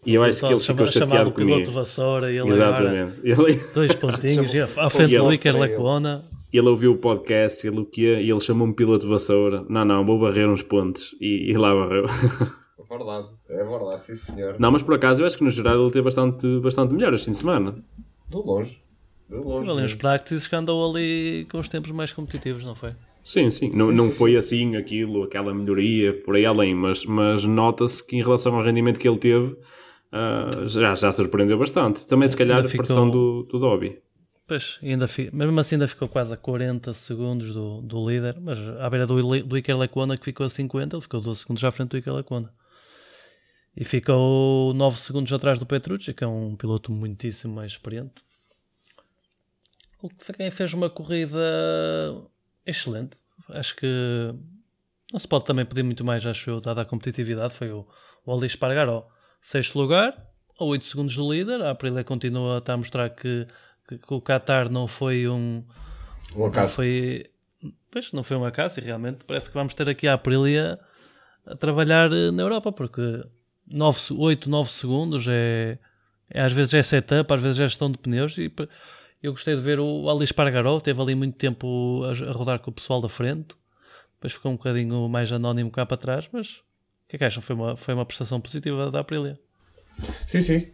E 0.06 0.14
eu 0.14 0.22
acho 0.22 0.40
que 0.40 0.52
ele 0.52 0.60
ficou 0.60 0.86
chateado 0.86 1.32
comigo. 1.32 1.58
piloto 1.58 1.72
vassoura 1.72 2.32
e 2.32 2.38
ele 2.38 2.48
Exatamente. 2.48 3.20
Ele... 3.22 3.60
Dois 3.74 3.94
pontinhos 3.94 4.54
à 4.76 4.90
frente 4.90 5.16
do 5.16 5.32
Iker 5.32 5.58
Lecuona. 5.58 6.24
Ele 6.52 6.68
ouviu 6.68 6.92
o 6.92 6.96
podcast, 6.96 7.66
ele 7.66 7.80
o 7.80 7.88
e 7.96 8.30
ele 8.30 8.40
chamou-me 8.40 8.74
piloto 8.74 9.08
vassoura. 9.08 9.64
Não, 9.68 9.84
não, 9.84 10.04
vou 10.04 10.20
barrer 10.20 10.48
uns 10.48 10.62
pontos. 10.62 11.14
E, 11.20 11.50
e 11.50 11.56
lá 11.56 11.74
barreu. 11.74 12.04
É 12.94 12.96
verdade, 12.96 13.28
é 13.48 13.64
verdade, 13.64 14.00
sim 14.02 14.14
senhor. 14.14 14.56
Não, 14.58 14.70
mas 14.70 14.82
por 14.82 14.94
acaso 14.94 15.22
eu 15.22 15.26
acho 15.26 15.38
que 15.38 15.42
no 15.42 15.50
geral 15.50 15.80
ele 15.80 15.90
teve 15.90 16.04
bastante, 16.04 16.60
bastante 16.60 16.94
melhor 16.94 17.12
este 17.14 17.24
fim 17.24 17.32
de 17.32 17.38
semana. 17.38 17.74
De 18.28 18.36
longe. 18.36 18.80
De 19.28 19.36
longe. 19.36 19.70
Ali 19.70 19.82
uns 19.82 19.94
practices 19.94 20.46
que 20.46 20.54
andou 20.54 20.88
ali 20.88 21.46
com 21.50 21.58
os 21.58 21.68
tempos 21.68 21.90
mais 21.90 22.12
competitivos, 22.12 22.62
não 22.62 22.74
foi? 22.74 22.92
Sim, 23.24 23.50
sim. 23.50 23.70
Não, 23.74 23.90
não 23.90 24.10
foi 24.10 24.36
assim 24.36 24.76
aquilo, 24.76 25.22
aquela 25.22 25.52
melhoria 25.54 26.12
por 26.12 26.36
aí 26.36 26.44
além, 26.44 26.74
mas, 26.74 27.04
mas 27.06 27.44
nota-se 27.44 28.06
que 28.06 28.16
em 28.16 28.22
relação 28.22 28.54
ao 28.54 28.62
rendimento 28.62 29.00
que 29.00 29.08
ele 29.08 29.18
teve, 29.18 29.56
uh, 30.14 30.66
já, 30.66 30.94
já 30.94 31.12
surpreendeu 31.12 31.58
bastante. 31.58 32.06
Também, 32.06 32.28
se 32.28 32.36
calhar, 32.36 32.64
a 32.64 32.68
pressão 32.68 33.10
do, 33.10 33.42
do 33.44 33.58
Dobby. 33.58 34.00
Pois, 34.46 34.78
ainda 34.82 35.08
mesmo 35.32 35.58
assim 35.58 35.76
ainda 35.76 35.88
ficou 35.88 36.06
quase 36.06 36.32
a 36.32 36.36
40 36.36 36.92
segundos 36.92 37.52
do, 37.52 37.80
do 37.80 38.08
líder, 38.08 38.38
mas 38.40 38.58
à 38.78 38.90
beira 38.90 39.06
do, 39.06 39.42
do 39.42 39.56
Iker 39.56 39.76
Lecuona 39.76 40.18
que 40.18 40.24
ficou 40.24 40.44
a 40.44 40.50
50, 40.50 40.96
ele 40.96 41.02
ficou 41.02 41.20
12 41.20 41.40
segundos 41.40 41.64
à 41.64 41.70
frente 41.70 41.90
do 41.90 41.96
Iker 41.96 42.12
Lecuona. 42.12 42.52
E 43.74 43.84
ficou 43.84 44.74
9 44.74 44.98
segundos 44.98 45.32
atrás 45.32 45.58
do 45.58 45.66
Petrucci, 45.66 46.12
que 46.12 46.22
é 46.22 46.26
um 46.26 46.54
piloto 46.56 46.92
muitíssimo 46.92 47.54
mais 47.54 47.72
experiente. 47.72 48.22
O 50.00 50.10
que 50.10 50.32
quem 50.34 50.50
fez 50.50 50.74
uma 50.74 50.90
corrida 50.90 51.40
excelente. 52.66 53.16
Acho 53.48 53.74
que 53.76 54.34
não 55.12 55.18
se 55.18 55.28
pode 55.28 55.44
também 55.44 55.64
pedir 55.64 55.82
muito 55.82 56.04
mais, 56.04 56.26
acho 56.26 56.50
eu, 56.50 56.60
dada 56.60 56.82
a 56.82 56.84
competitividade. 56.84 57.54
Foi 57.54 57.70
o, 57.70 57.86
o 58.24 58.32
Ali 58.32 58.46
Espargaró, 58.46 59.06
sexto 59.44 59.78
lugar, 59.78 60.16
a 60.58 60.64
8 60.64 60.84
segundos 60.86 61.14
do 61.14 61.30
líder. 61.30 61.60
A 61.62 61.70
Aprilia 61.70 62.02
continua 62.02 62.56
a 62.56 62.58
estar 62.58 62.72
a 62.72 62.76
mostrar 62.78 63.10
que, 63.10 63.46
que, 63.86 63.98
que 63.98 64.14
o 64.14 64.20
Qatar 64.20 64.70
não 64.70 64.88
foi 64.88 65.28
um. 65.28 65.62
Um 66.34 66.46
acaso. 66.46 66.72
Não 66.72 66.76
foi, 66.76 67.30
pois, 67.90 68.12
não 68.12 68.22
foi 68.22 68.36
um 68.38 68.44
acaso 68.44 68.80
e 68.80 68.82
realmente 68.82 69.24
parece 69.26 69.48
que 69.50 69.54
vamos 69.54 69.74
ter 69.74 69.88
aqui 69.88 70.08
a 70.08 70.14
Aprilia 70.14 70.80
a 71.46 71.54
trabalhar 71.54 72.10
eh, 72.10 72.30
na 72.30 72.42
Europa, 72.42 72.72
porque 72.72 73.22
9, 73.66 74.14
8, 74.14 74.48
9 74.48 74.70
segundos 74.70 75.26
é, 75.28 75.78
é 76.30 76.40
às 76.40 76.52
vezes 76.52 76.72
é 76.72 76.82
setup, 76.82 77.32
às 77.32 77.42
vezes 77.42 77.60
é 77.60 77.64
gestão 77.64 77.90
de 77.90 77.98
pneus 77.98 78.38
e 78.38 78.50
eu 79.22 79.32
gostei 79.32 79.54
de 79.54 79.60
ver 79.60 79.78
o 79.78 80.08
Ali 80.08 80.24
Espargaró, 80.24 80.80
teve 80.80 81.00
ali 81.02 81.14
muito 81.14 81.36
tempo 81.36 82.02
a, 82.04 82.30
a, 82.30 82.32
rodar 82.32 82.60
com 82.60 82.70
o 82.70 82.74
pessoal 82.74 83.02
da 83.02 83.10
frente, 83.10 83.54
depois 84.14 84.32
ficou 84.32 84.52
um 84.52 84.56
bocadinho 84.56 85.06
mais 85.06 85.30
anónimo 85.30 85.70
cá 85.70 85.84
para 85.84 85.98
trás, 85.98 86.28
mas 86.32 86.62
que 87.14 87.16
é 87.16 87.18
que 87.18 87.24
acham? 87.24 87.42
Foi 87.42 87.54
uma, 87.54 87.76
foi 87.76 87.94
uma 87.94 88.04
prestação 88.04 88.40
positiva 88.40 88.90
da 88.90 89.00
Aprilia. 89.00 89.38
Sim, 90.26 90.40
sim. 90.40 90.66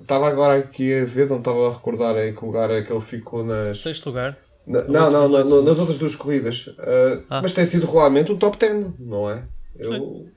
Estava 0.00 0.28
agora 0.28 0.58
aqui 0.60 1.00
a 1.00 1.04
ver, 1.04 1.28
não 1.28 1.38
estava 1.38 1.68
a 1.68 1.72
recordar 1.72 2.16
em 2.18 2.34
que 2.34 2.44
lugar 2.44 2.70
é 2.70 2.82
que 2.82 2.92
ele 2.92 3.00
ficou 3.00 3.44
nas. 3.44 3.80
Sexto 3.80 4.06
lugar. 4.06 4.38
Na, 4.64 4.84
não, 4.84 5.10
não, 5.10 5.28
não, 5.28 5.62
nas 5.62 5.78
outras 5.78 5.98
duas 5.98 6.14
corridas. 6.14 6.68
Uh, 6.68 7.24
ah. 7.28 7.42
Mas 7.42 7.52
tem 7.52 7.66
sido 7.66 7.84
regularmente 7.86 8.30
um 8.30 8.36
top 8.36 8.56
10, 8.56 8.92
não 9.00 9.28
é? 9.28 9.42
Eu, 9.76 10.28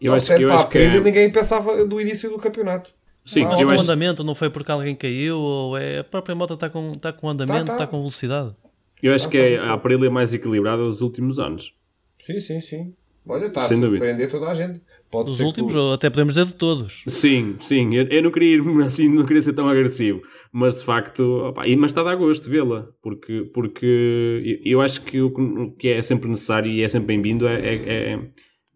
eu 0.00 0.14
acho 0.14 0.34
que, 0.34 0.42
eu 0.42 0.52
acho 0.52 0.68
que 0.68 0.78
é... 0.78 1.00
ninguém 1.00 1.30
pensava 1.30 1.84
do 1.84 2.00
início 2.00 2.30
do 2.30 2.38
campeonato. 2.38 2.90
Sim, 3.24 3.44
ah, 3.44 3.60
eu 3.60 3.68
acho... 3.70 3.84
andamento 3.84 4.24
não 4.24 4.34
foi 4.34 4.48
porque 4.48 4.70
alguém 4.70 4.94
caiu 4.94 5.38
ou 5.38 5.76
é 5.76 5.98
a 5.98 6.04
própria 6.04 6.34
moto 6.34 6.54
está 6.54 6.70
com, 6.70 6.92
está 6.92 7.12
com 7.12 7.28
andamento, 7.28 7.62
está 7.62 7.72
tá. 7.74 7.78
tá 7.80 7.86
com 7.86 7.98
velocidade. 7.98 8.54
Eu 9.02 9.14
acho 9.14 9.26
tá, 9.26 9.30
que 9.32 9.36
é 9.36 9.58
a 9.58 9.74
Aprilia 9.74 10.10
mais 10.10 10.32
equilibrada 10.32 10.82
dos 10.82 11.02
últimos 11.02 11.38
anos. 11.38 11.74
Sim, 12.18 12.40
sim, 12.40 12.60
sim. 12.60 12.94
Olha, 13.26 13.46
está 13.46 13.62
Sem 13.62 13.78
a 13.78 13.80
surpreender 13.80 14.30
toda 14.30 14.48
a 14.48 14.54
gente. 14.54 14.82
Pode 15.10 15.26
dos 15.26 15.40
últimos, 15.40 15.72
que... 15.72 15.78
ou 15.78 15.94
até 15.94 16.10
podemos 16.10 16.34
dizer 16.34 16.46
de 16.46 16.54
todos. 16.54 17.02
Sim, 17.06 17.56
sim. 17.58 17.94
Eu, 17.94 18.06
eu, 18.08 18.22
não 18.22 18.30
queria 18.30 18.56
ir 18.56 18.62
assim, 18.84 19.08
não 19.08 19.24
queria 19.24 19.40
ser 19.40 19.54
tão 19.54 19.66
agressivo. 19.66 20.20
Mas 20.52 20.78
de 20.78 20.84
facto, 20.84 21.22
opa, 21.22 21.62
mas 21.78 21.90
está 21.90 22.02
a 22.02 22.04
dar 22.04 22.16
gosto 22.16 22.50
vê-la. 22.50 22.86
Porque, 23.02 23.50
porque 23.54 24.60
eu 24.62 24.82
acho 24.82 25.00
que 25.02 25.22
o 25.22 25.74
que 25.78 25.88
é 25.88 26.02
sempre 26.02 26.28
necessário 26.28 26.70
e 26.70 26.82
é 26.82 26.88
sempre 26.88 27.08
bem-vindo 27.08 27.46
é, 27.48 27.54
é, 27.54 27.74
é, 27.74 28.20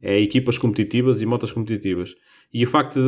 é 0.01 0.21
equipas 0.21 0.57
competitivas 0.57 1.21
e 1.21 1.27
motas 1.27 1.53
competitivas. 1.53 2.15
E 2.53 2.65
o 2.65 2.67
facto 2.67 2.99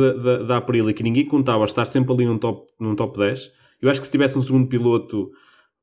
da 0.45 0.57
Aprilia, 0.57 0.93
que 0.93 1.01
ninguém 1.01 1.25
contava 1.25 1.65
estar 1.65 1.85
sempre 1.85 2.13
ali 2.13 2.25
num 2.25 2.37
top, 2.37 2.71
num 2.79 2.95
top 2.95 3.17
10, 3.17 3.51
eu 3.81 3.89
acho 3.89 3.99
que 3.99 4.05
se 4.05 4.11
tivesse 4.11 4.37
um 4.37 4.41
segundo 4.43 4.67
piloto, 4.67 5.31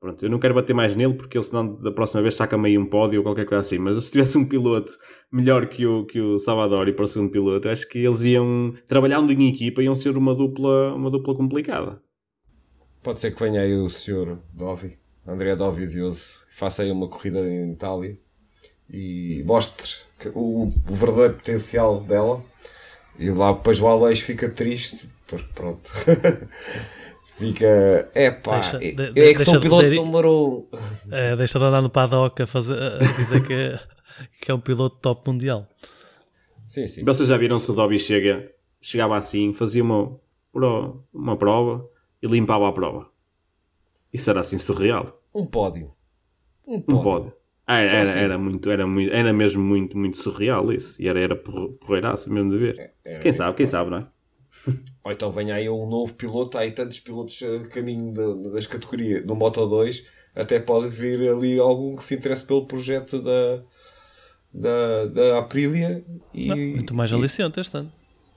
pronto, 0.00 0.24
eu 0.24 0.30
não 0.30 0.38
quero 0.38 0.54
bater 0.54 0.74
mais 0.74 0.94
nele 0.94 1.14
porque 1.14 1.36
ele 1.36 1.44
senão 1.44 1.74
da 1.76 1.90
próxima 1.90 2.22
vez 2.22 2.34
saca 2.34 2.56
meio 2.56 2.80
um 2.80 2.86
pódio 2.86 3.20
ou 3.20 3.24
qualquer 3.24 3.46
coisa 3.46 3.60
assim, 3.60 3.78
mas 3.78 4.02
se 4.04 4.12
tivesse 4.12 4.38
um 4.38 4.48
piloto 4.48 4.90
melhor 5.30 5.66
que 5.66 5.86
o, 5.86 6.04
que 6.04 6.20
o 6.20 6.38
Salvador 6.38 6.88
e 6.88 6.92
para 6.92 7.04
o 7.04 7.08
segundo 7.08 7.30
piloto, 7.30 7.68
acho 7.68 7.88
que 7.88 7.98
eles 7.98 8.22
iam, 8.24 8.72
trabalhando 8.86 9.32
em 9.32 9.48
equipa, 9.48 9.82
iam 9.82 9.96
ser 9.96 10.16
uma 10.16 10.34
dupla, 10.34 10.94
uma 10.94 11.10
dupla 11.10 11.34
complicada. 11.34 12.00
Pode 13.02 13.20
ser 13.20 13.34
que 13.34 13.42
venha 13.42 13.62
aí 13.62 13.74
o 13.74 13.88
senhor 13.88 14.38
Dovi, 14.52 14.98
André 15.26 15.54
Dovizioso, 15.56 16.42
faça 16.50 16.82
aí 16.82 16.90
uma 16.90 17.08
corrida 17.08 17.40
em 17.40 17.72
Itália 17.72 18.18
e 18.90 19.42
mostre 19.46 19.86
o, 20.34 20.64
o 20.66 20.94
verdadeiro 20.94 21.34
potencial 21.34 22.00
dela 22.00 22.42
e 23.18 23.30
lá 23.30 23.52
depois 23.52 23.80
o 23.80 23.86
Aleix 23.86 24.20
fica 24.20 24.48
triste, 24.48 25.08
porque 25.26 25.48
pronto. 25.52 25.90
Fica, 27.38 28.10
é 28.14 28.30
pá, 28.30 28.58
Deixa- 28.60 28.76
é, 28.76 28.90
de- 28.92 29.02
é 29.02 29.06
que 29.12 29.12
deixa 29.12 29.44
sou 29.44 29.54
o 29.54 29.56
de 29.58 29.62
piloto 29.62 29.84
dizer- 29.84 29.96
número 29.96 30.30
um. 30.32 31.14
É, 31.14 31.36
deixa 31.36 31.58
de 31.58 31.64
andar 31.64 31.80
no 31.82 31.88
paddock 31.90 32.42
a, 32.42 32.46
fazer, 32.46 32.76
a 32.76 32.98
dizer 32.98 33.46
que, 33.46 33.78
que 34.44 34.50
é 34.50 34.54
um 34.54 34.60
piloto 34.60 34.96
top 35.00 35.30
mundial. 35.30 35.66
Sim, 36.66 36.86
sim. 36.86 37.04
Vocês 37.04 37.28
já 37.28 37.36
viram 37.36 37.58
se 37.58 37.70
o 37.70 37.74
Dobby 37.74 37.98
chega, 37.98 38.50
chegava 38.80 39.16
assim, 39.16 39.54
fazia 39.54 39.82
uma, 39.82 40.18
uma 41.14 41.36
prova 41.36 41.88
e 42.20 42.26
limpava 42.26 42.68
a 42.68 42.72
prova. 42.72 43.08
Isso 44.12 44.28
era 44.30 44.40
assim 44.40 44.58
surreal. 44.58 45.22
Um 45.34 45.46
pódio. 45.46 45.92
Um 46.66 46.74
Um 46.76 46.80
pódio. 46.82 47.02
pódio. 47.02 47.32
Ah, 47.66 47.80
era, 47.80 48.00
assim. 48.02 48.18
era, 48.18 48.38
muito, 48.38 48.70
era, 48.70 48.86
muito, 48.86 49.12
era 49.14 49.32
mesmo 49.32 49.62
muito, 49.62 49.96
muito 49.96 50.16
surreal 50.18 50.72
isso. 50.72 51.00
E 51.00 51.06
era, 51.06 51.20
era 51.20 51.36
por- 51.36 51.72
porreiraço 51.74 52.32
mesmo 52.32 52.50
de 52.50 52.58
ver. 52.58 52.92
Era 53.04 53.20
Quem 53.20 53.32
sabe, 53.32 53.56
quem 53.56 53.66
sabe, 53.66 53.90
não 53.90 53.98
é? 53.98 54.06
Ou 55.08 55.12
então 55.12 55.32
venha 55.32 55.54
aí 55.54 55.66
um 55.70 55.88
novo 55.88 56.12
piloto, 56.12 56.58
há 56.58 56.60
aí 56.60 56.70
tantos 56.70 57.00
pilotos 57.00 57.42
a 57.42 57.66
caminho 57.68 58.12
da- 58.12 58.50
das 58.50 58.66
categorias 58.66 59.24
do 59.24 59.34
Moto 59.34 59.66
2, 59.66 60.04
até 60.34 60.60
pode 60.60 60.90
vir 60.90 61.30
ali 61.30 61.58
algum 61.58 61.96
que 61.96 62.04
se 62.04 62.14
interesse 62.14 62.44
pelo 62.44 62.66
projeto 62.66 63.22
da, 63.22 63.62
da, 64.52 65.06
da 65.06 65.38
Aprilia 65.38 66.04
e, 66.34 66.48
Não, 66.48 66.56
muito 66.58 66.92
mais 66.92 67.10
aliciante 67.10 67.58
este 67.58 67.74
ano. 67.78 67.90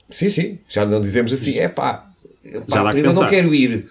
Sim, 0.08 0.30
sim, 0.30 0.58
já 0.66 0.86
não 0.86 1.02
dizemos 1.02 1.30
assim, 1.30 1.58
é 1.58 1.68
pá, 1.68 2.10
Já 2.42 2.60
para 2.62 2.64
dá 2.66 2.80
a 2.80 2.82
que 2.84 2.88
Aprilia 2.88 3.12
não 3.12 3.26
quero 3.28 3.54
ir. 3.54 3.90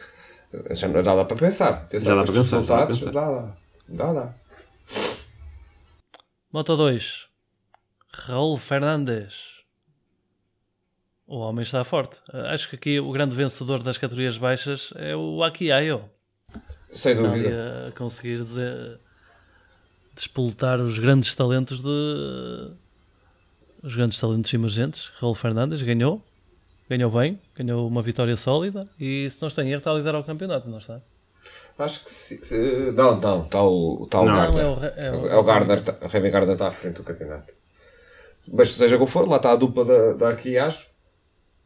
Já 0.71 0.87
dá 0.87 1.23
para 1.23 1.37
pensar. 1.37 1.73
Atenção, 1.83 2.07
Já 2.07 2.15
dá 2.15 2.23
para 2.23 2.33
pensar, 2.33 2.63
já 2.63 2.75
dá 2.77 2.87
pensar. 2.87 3.11
Dá, 3.11 3.31
dá, 3.31 3.55
dá, 3.89 4.13
dá. 4.13 4.35
Moto 6.51 6.75
2. 6.75 7.27
Raul 8.11 8.57
Fernandes. 8.57 9.50
O 11.31 11.37
homem 11.39 11.61
está 11.63 11.81
forte. 11.85 12.17
Acho 12.51 12.69
que 12.69 12.75
aqui 12.75 12.99
o 12.99 13.09
grande 13.11 13.33
vencedor 13.33 13.81
das 13.81 13.97
categorias 13.97 14.37
baixas 14.37 14.91
é 14.97 15.15
o 15.15 15.41
Akiayo. 15.43 16.03
Sem 16.91 17.13
Está 17.13 17.23
dúvida. 17.25 17.87
a 17.87 17.91
conseguir 17.97 18.43
dizer, 18.43 18.99
despoltar 20.13 20.79
os 20.81 20.99
grandes 20.99 21.33
talentos 21.33 21.81
de. 21.81 22.71
Os 23.81 23.95
grandes 23.95 24.19
talentos 24.19 24.53
emergentes. 24.53 25.09
Raul 25.19 25.33
Fernandes 25.33 25.81
ganhou. 25.81 26.21
Ganhou 26.89 27.09
bem. 27.09 27.39
Ganhou 27.55 27.87
uma 27.87 28.01
vitória 28.01 28.35
sólida. 28.35 28.87
E 28.99 29.29
se 29.29 29.37
não 29.41 29.47
estou 29.47 29.63
em 29.63 29.69
erro, 29.71 29.77
está 29.79 29.91
a 29.91 29.95
liderar 29.95 30.19
o 30.19 30.25
campeonato, 30.25 30.67
não 30.69 30.79
está? 30.79 30.99
Acho 31.79 32.03
que 32.05 32.11
se, 32.11 32.45
se- 32.45 32.91
não, 32.91 33.19
não, 33.21 33.45
está 33.45 33.63
o, 33.63 34.03
está 34.03 34.19
o 34.19 34.25
Não. 34.25 34.35
Gardner. 34.35 34.63
Não, 34.65 34.71
é 34.73 34.77
o 34.77 34.85
é 34.85 35.11
o- 35.11 35.27
É 35.29 35.35
o 35.37 35.43
Gardner, 35.43 35.81
tá- 35.81 35.95
o 36.05 36.07
Remy 36.09 36.29
Gardner 36.29 36.53
está 36.55 36.67
à 36.67 36.71
frente 36.71 36.95
do 36.97 37.03
campeonato. 37.03 37.53
Mas 38.51 38.69
seja 38.69 38.97
como 38.97 39.09
for, 39.09 39.27
lá 39.29 39.37
está 39.37 39.53
a 39.53 39.55
dupla 39.55 39.85
da, 39.85 40.13
da 40.13 40.29
aqui, 40.29 40.57
acho. 40.57 40.90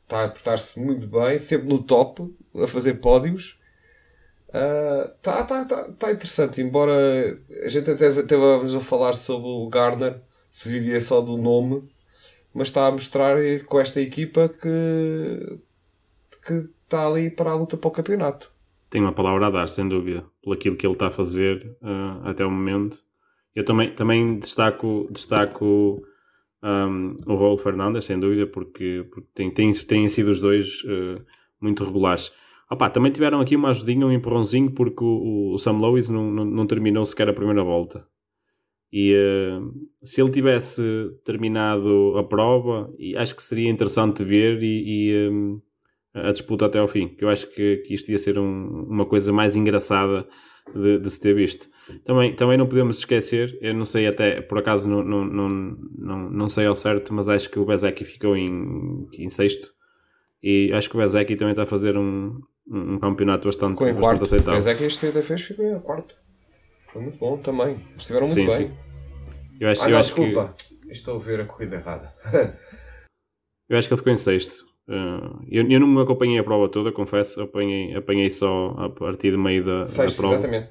Está 0.06 0.26
a 0.26 0.30
portar-se 0.30 0.80
muito 0.80 1.08
bem, 1.08 1.39
sempre 1.39 1.68
no 1.68 1.82
top, 1.82 2.32
a 2.56 2.68
fazer 2.68 2.95
pódios. 2.95 3.60
Está 4.47 5.43
tá, 5.43 5.66
tá, 5.66 5.84
tá 5.97 6.12
interessante, 6.12 6.62
embora 6.62 6.93
a 7.64 7.68
gente 7.68 7.89
até 7.89 8.08
estávamos 8.08 8.74
a 8.74 8.80
falar 8.80 9.14
sobre 9.14 9.47
o 9.47 9.68
Gardner, 9.68 10.22
se 10.49 10.70
vivia 10.70 11.01
só 11.01 11.22
do 11.22 11.36
nome, 11.38 11.84
mas 12.53 12.68
está 12.68 12.86
a 12.86 12.91
mostrar 12.91 13.36
com 13.66 13.80
esta 13.82 13.99
equipa 13.99 14.47
que, 14.47 15.60
que 16.45 16.70
está 16.84 17.08
ali 17.08 17.32
para 17.32 17.51
a 17.51 17.56
luta 17.56 17.76
para 17.76 17.88
o 17.88 17.91
campeonato. 17.91 18.51
Tem 18.89 19.01
uma 19.01 19.12
palavra 19.12 19.47
a 19.47 19.49
dar, 19.49 19.68
sem 19.68 19.89
dúvida, 19.89 20.24
por 20.41 20.56
aquilo 20.56 20.78
que 20.78 20.86
ele 20.86 20.93
está 20.93 21.08
a 21.08 21.12
fazer 21.12 21.76
ah, 21.82 22.22
até 22.30 22.45
o 22.45 22.51
momento. 22.51 22.99
Eu 23.56 23.66
também, 23.66 23.93
também 23.93 24.38
destaco, 24.38 25.08
destaco 25.12 25.99
ahm, 26.66 27.16
o 27.28 27.36
Raul 27.36 27.57
Fernandes, 27.57 28.05
sem 28.05 28.20
dúvida, 28.20 28.47
porque, 28.47 29.05
porque 29.11 29.51
têm 29.88 30.09
sido 30.09 30.30
os 30.32 30.39
dois 30.41 30.84
ah, 30.88 31.22
muito 31.61 31.84
regulares. 31.84 32.32
Opá, 32.72 32.89
também 32.89 33.11
tiveram 33.11 33.39
aqui 33.41 33.55
uma 33.55 33.70
ajudinha, 33.70 34.05
um 34.07 34.11
empurrãozinho, 34.11 34.72
porque 34.72 35.03
o, 35.03 35.53
o 35.53 35.57
Sam 35.59 35.78
Lois 35.80 36.09
não, 36.09 36.32
não, 36.32 36.45
não 36.45 36.66
terminou 36.68 37.05
sequer 37.05 37.30
a 37.30 37.34
primeira 37.34 37.63
volta. 37.63 38.07
E 38.91 39.13
ah, 39.16 39.61
se 40.03 40.22
ele 40.22 40.32
tivesse 40.32 40.82
terminado 41.24 42.18
a 42.18 42.24
prova, 42.24 42.91
acho 43.18 43.36
que 43.36 43.43
seria 43.43 43.70
interessante 43.70 44.24
ver 44.24 44.61
e, 44.63 45.11
e, 45.11 45.28
ahm, 45.28 45.59
a 46.13 46.32
disputa 46.32 46.66
até 46.66 46.80
ao 46.80 46.88
fim. 46.88 47.09
que 47.09 47.24
Eu 47.26 47.30
acho 47.30 47.47
que, 47.53 47.78
que 47.86 47.93
isto 47.93 48.09
ia 48.11 48.18
ser 48.18 48.39
um- 48.39 48.86
uma 48.89 49.05
coisa 49.05 49.34
mais 49.34 49.55
engraçada 49.55 50.28
de, 50.74 50.99
de 50.99 51.11
se 51.11 51.20
ter 51.22 51.34
visto. 51.36 51.68
Também, 52.03 52.36
também 52.36 52.57
não 52.57 52.67
podemos 52.67 52.97
esquecer, 52.97 53.57
eu 53.61 53.73
não 53.73 53.86
sei 53.86 54.07
até, 54.07 54.41
por 54.41 54.57
acaso 54.57 54.89
não, 54.89 55.03
não, 55.03 55.23
não, 55.25 55.49
não, 55.97 56.29
não 56.31 56.49
sei 56.49 56.65
ao 56.65 56.75
certo, 56.75 57.13
mas 57.13 57.29
acho 57.29 57.49
que 57.49 57.59
o 57.59 57.65
Bezeki 57.65 58.03
ficou 58.03 58.36
em, 58.36 59.07
em 59.17 59.29
sexto. 59.29 59.73
E 60.41 60.71
acho 60.73 60.89
que 60.89 60.95
o 60.95 60.99
Bezeki 60.99 61.36
também 61.36 61.51
está 61.51 61.63
a 61.63 61.67
fazer 61.67 61.95
um, 61.97 62.39
um, 62.67 62.97
campeonato 62.99 63.47
bastante, 63.47 63.73
Ficou 63.73 63.88
em 63.88 63.93
bastante 63.93 64.19
quarto. 64.19 64.23
aceitável. 64.23 64.77
Que 64.77 64.83
este 64.83 65.11
CT 65.11 65.21
fez 65.21 65.41
ficou 65.41 65.65
em 65.65 65.79
quarto. 65.79 66.15
Foi 66.88 67.01
muito 67.01 67.17
bom 67.17 67.38
também. 67.38 67.77
Estiveram 67.97 68.27
muito 68.27 68.51
Sim, 68.51 68.57
bem. 68.57 68.67
sim. 68.69 68.77
Eu 69.59 69.69
acho, 69.69 69.83
Ah, 69.83 69.88
eu 69.88 69.91
não, 69.91 69.99
acho 69.99 70.15
que, 70.15 70.21
desculpa. 70.21 70.55
Estou 70.89 71.15
a 71.15 71.19
ver 71.19 71.41
a 71.41 71.45
corrida 71.45 71.75
errada. 71.75 72.13
eu 73.69 73.77
acho 73.77 73.88
que 73.88 73.93
ele 73.93 73.97
ficou 73.99 74.13
em 74.13 74.17
sexto. 74.17 74.65
Uh, 74.88 75.43
eu, 75.49 75.69
eu 75.69 75.79
não 75.79 75.99
acompanhei 75.99 76.38
a 76.38 76.43
prova 76.43 76.69
toda, 76.69 76.91
confesso. 76.91 77.41
Apanhei, 77.41 77.95
apanhei 77.95 78.29
só 78.29 78.69
a 78.77 78.89
partir 78.89 79.31
do 79.31 79.39
meio 79.39 79.63
da, 79.63 79.79
da 79.81 79.88
Sexto, 79.88 80.17
prova. 80.17 80.36
exatamente. 80.36 80.69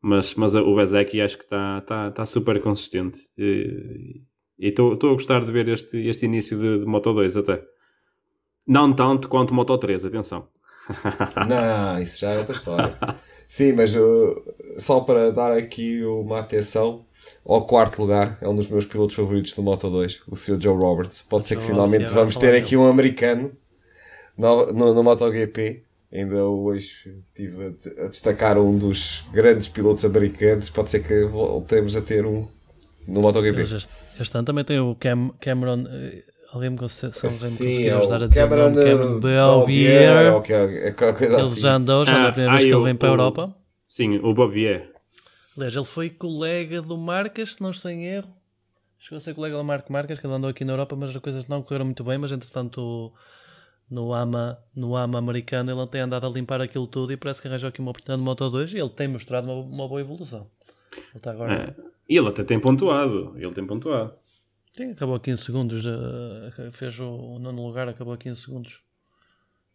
Mas, 0.00 0.34
mas 0.34 0.54
o 0.54 0.74
Bezeki 0.74 1.20
acho 1.20 1.38
que 1.38 1.44
está 1.44 1.80
tá, 1.82 2.10
tá 2.10 2.26
super 2.26 2.60
consistente 2.60 3.18
e 3.36 4.22
estou 4.58 4.94
a 4.94 5.12
gostar 5.12 5.44
de 5.44 5.52
ver 5.52 5.68
este, 5.68 5.96
este 6.06 6.26
início 6.26 6.58
de, 6.58 6.80
de 6.80 6.86
Moto 6.86 7.12
2 7.12 7.36
até 7.36 7.62
não 8.66 8.92
tanto 8.92 9.28
quanto 9.28 9.54
Moto 9.54 9.76
3, 9.78 10.04
atenção 10.04 10.48
Não, 11.48 12.00
isso 12.00 12.18
já 12.18 12.32
é 12.32 12.38
outra 12.38 12.54
história. 12.54 12.96
Sim, 13.46 13.72
mas 13.72 13.94
uh, 13.94 14.42
só 14.78 15.00
para 15.00 15.32
dar 15.32 15.52
aqui 15.52 16.04
uma 16.04 16.40
atenção 16.40 17.04
ao 17.44 17.66
quarto 17.66 18.00
lugar, 18.00 18.38
é 18.40 18.48
um 18.48 18.56
dos 18.56 18.68
meus 18.68 18.86
pilotos 18.86 19.16
favoritos 19.16 19.52
do 19.52 19.62
Moto 19.62 19.90
2, 19.90 20.22
o 20.28 20.36
Sr. 20.36 20.60
Joe 20.60 20.76
Roberts. 20.76 21.22
Pode 21.22 21.46
ser 21.46 21.56
que 21.56 21.62
Oh, 21.62 21.66
finalmente 21.66 22.08
sim, 22.08 22.14
vamos 22.14 22.36
ter 22.36 22.54
aqui 22.54 22.76
um 22.76 22.86
americano 22.86 23.52
no, 24.36 24.72
no, 24.72 24.94
no 24.94 25.02
MotoGP. 25.02 25.84
Ainda 26.12 26.44
hoje 26.44 27.22
estive 27.28 27.76
a, 28.00 28.04
a 28.04 28.08
destacar 28.08 28.58
um 28.58 28.76
dos 28.76 29.24
grandes 29.32 29.68
pilotos 29.68 30.04
americanos. 30.04 30.68
Pode 30.70 30.90
ser 30.90 31.00
que 31.00 31.24
voltemos 31.24 31.94
a 31.94 32.02
ter 32.02 32.26
um 32.26 32.48
no 33.06 33.20
MotoGP. 33.22 33.62
Este, 33.62 33.88
este 34.18 34.36
ano 34.36 34.44
também 34.44 34.64
tem 34.64 34.80
o 34.80 34.94
Cam, 34.96 35.30
Cameron. 35.40 35.84
eh, 35.88 36.24
Alguém 36.52 36.70
me 36.70 36.78
consegue, 36.78 37.12
Sim, 37.30 37.84
é 37.84 37.92
ajudar 37.94 38.22
o 38.22 38.24
a 38.24 38.26
dizer 38.26 38.40
Cameron, 38.40 38.66
o 38.66 38.70
nome, 38.70 38.82
Cameron 38.84 39.20
Belbier. 39.20 40.16
É- 40.50 40.88
é 40.88 40.92
qualquer 40.92 41.16
coisa 41.16 41.34
Ele 41.34 41.40
assim. 41.42 41.60
já 41.60 41.74
andou, 41.76 42.04
já 42.04 42.12
é 42.12 42.16
Ah, 42.16 42.26
a 42.26 42.32
primeira 42.32 42.50
ah, 42.52 42.56
vez 42.56 42.64
que 42.64 42.74
ele 42.74 42.80
o- 42.80 42.84
vem 42.84 42.96
para 42.96 43.08
a 43.08 43.10
o- 43.12 43.14
Europa. 43.14 43.56
sim, 43.86 44.18
o 44.18 44.34
Bavier 44.34 44.90
Aliás, 45.56 45.76
ele 45.76 45.84
foi 45.84 46.10
colega 46.10 46.82
do 46.82 46.96
Marcas, 46.98 47.52
se 47.52 47.62
não 47.62 47.70
estou 47.70 47.88
em 47.88 48.04
erro. 48.04 48.28
Chegou 48.98 49.18
a 49.18 49.20
ser 49.20 49.32
colega 49.34 49.56
do 49.56 49.62
Marco 49.62 49.92
Marcas, 49.92 50.18
que 50.18 50.26
ele 50.26 50.34
andou 50.34 50.50
aqui 50.50 50.64
na 50.64 50.72
Europa, 50.72 50.96
mas 50.96 51.10
as 51.10 51.16
coisas 51.18 51.46
não 51.46 51.62
correram 51.62 51.84
muito 51.84 52.02
bem. 52.02 52.18
Mas 52.18 52.32
entretanto, 52.32 53.12
no 53.90 54.14
AMA, 54.14 54.58
no 54.74 54.96
AMA 54.96 55.18
americano, 55.18 55.72
ele 55.72 55.86
tem 55.88 56.02
andado 56.02 56.26
a 56.26 56.30
limpar 56.30 56.60
aquilo 56.60 56.86
tudo 56.86 57.12
e 57.12 57.16
parece 57.16 57.42
que 57.42 57.48
arranjou 57.48 57.68
aqui 57.68 57.80
uma 57.80 57.90
oportunidade 57.90 58.20
de 58.20 58.24
Moto 58.24 58.48
2 58.48 58.72
e 58.74 58.78
ele 58.78 58.90
tem 58.90 59.08
mostrado 59.08 59.50
uma, 59.50 59.60
uma 59.60 59.88
boa 59.88 60.00
evolução. 60.00 60.48
Ele 60.96 61.04
está 61.16 61.32
agora. 61.32 61.74
É. 61.76 61.82
e 62.08 62.16
ele 62.16 62.28
até 62.28 62.42
tem 62.42 62.60
pontuado 62.60 63.34
ele 63.36 63.52
tem 63.52 63.64
pontuado 63.64 64.14
Sim, 64.76 64.92
acabou 64.92 65.16
a 65.16 65.20
15 65.20 65.42
segundos. 65.42 65.84
eh, 65.84 66.70
fez 66.72 66.98
o, 67.00 67.08
o 67.08 67.38
nono 67.38 67.66
lugar, 67.66 67.88
acabou 67.88 68.14
a 68.14 68.16
15 68.16 68.40
segundos. 68.40 68.80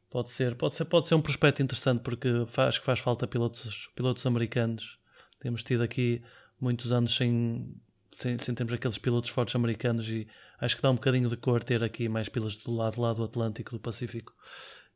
Pode 0.10 0.30
ser, 0.30 0.56
pode 0.56 0.74
ser, 0.74 0.86
pode 0.86 1.08
ser 1.08 1.16
um 1.16 1.22
prospecto 1.22 1.62
interessante 1.62 2.02
porque 2.02 2.46
faz, 2.48 2.70
acho 2.70 2.80
que 2.80 2.86
faz 2.86 3.00
falta 3.00 3.28
pilotos, 3.28 3.90
pilotos 3.96 4.26
americanos. 4.26 4.98
Temos 5.40 5.62
tido 5.64 5.84
aqui 5.84 6.24
muitos 6.60 6.94
anos 6.94 7.16
sem, 7.16 7.76
sem, 8.12 8.38
sem 8.38 8.56
termos 8.56 8.74
aqueles 8.74 8.98
pilotos 8.98 9.30
fortes 9.30 9.56
americanos 9.56 10.10
e 10.10 10.28
acho 10.60 10.76
que 10.76 10.82
dá 10.82 10.90
um 10.92 10.96
bocadinho 10.96 11.30
de 11.30 11.38
cor 11.38 11.64
ter 11.64 11.84
aqui 11.84 12.08
mais 12.10 12.30
pilotos 12.30 12.58
do 12.58 12.74
lado, 12.76 13.02
lá 13.02 13.14
do 13.14 13.24
Atlântico, 13.24 13.72
do 13.72 13.80
Pacífico. 13.80 14.34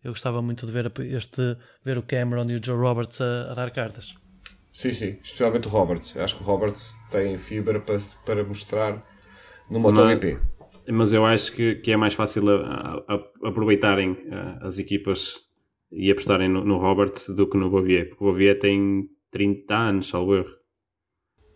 Eu 0.04 0.12
gostava 0.12 0.42
muito 0.42 0.66
de 0.66 0.72
ver 0.72 0.92
este, 1.02 1.58
ver 1.84 1.98
o 1.98 2.04
Cameron 2.04 2.50
e 2.50 2.56
o 2.56 2.62
Joe 2.64 2.78
Roberts 2.78 3.20
a, 3.22 3.52
a 3.52 3.54
dar 3.54 3.70
cartas. 3.72 4.14
Sim, 4.72 4.92
sim, 4.94 5.18
especialmente 5.22 5.68
o 5.68 5.72
Roberts. 5.72 6.16
Acho 6.16 6.38
que 6.38 6.44
o 6.44 6.46
Roberts 6.46 6.96
tem 7.12 7.38
fibra 7.38 7.80
para, 7.82 7.98
para 8.26 8.44
mostrar 8.46 9.04
no 9.70 9.80
MotoGP. 9.80 10.40
mas 10.90 11.14
eu 11.14 11.26
acho 11.26 11.52
que, 11.52 11.76
que 11.76 11.92
é 11.92 11.98
mais 11.98 12.14
fácil 12.14 12.50
a- 12.50 13.04
a- 13.08 13.14
a- 13.16 13.48
aproveitarem 13.50 14.18
ah, 14.32 14.60
as 14.66 14.80
equipas 14.80 15.36
e 15.92 16.10
apostarem 16.10 16.48
no, 16.48 16.64
no 16.64 16.78
Roberts 16.78 17.28
do 17.36 17.48
que 17.50 17.58
no 17.58 17.70
Bavier 17.70 18.08
porque 18.10 18.24
o 18.24 18.32
Bavier 18.32 18.58
tem 18.58 19.10
30 19.32 19.76
anos, 19.76 20.08
salvo 20.08 20.36
erro 20.36 20.50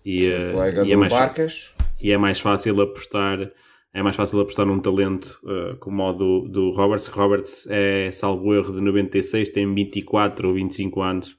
e, 0.06 0.28
ah, 0.34 0.52
Colega 0.52 0.84
e 0.86 0.92
é 0.92 0.96
do 0.96 1.00
mais, 1.00 1.14
Barcas. 1.14 1.76
e 2.02 2.12
é 2.12 2.18
mais 2.18 2.40
fácil 2.40 2.82
apostar 2.82 3.40
é 3.94 4.02
mais 4.02 4.16
fácil 4.16 4.40
apostar 4.42 4.66
num 4.66 4.80
talento 4.80 5.40
uh, 5.44 5.78
como 5.78 6.04
o 6.04 6.14
do, 6.14 6.48
do 6.48 6.72
Roberts. 6.72 7.08
Roberts 7.08 7.68
é, 7.70 8.10
salvo 8.12 8.54
erro, 8.56 8.74
de 8.74 8.82
96, 8.82 9.50
tem 9.50 9.72
24 9.72 10.48
ou 10.48 10.54
25 10.56 11.02
anos 11.02 11.38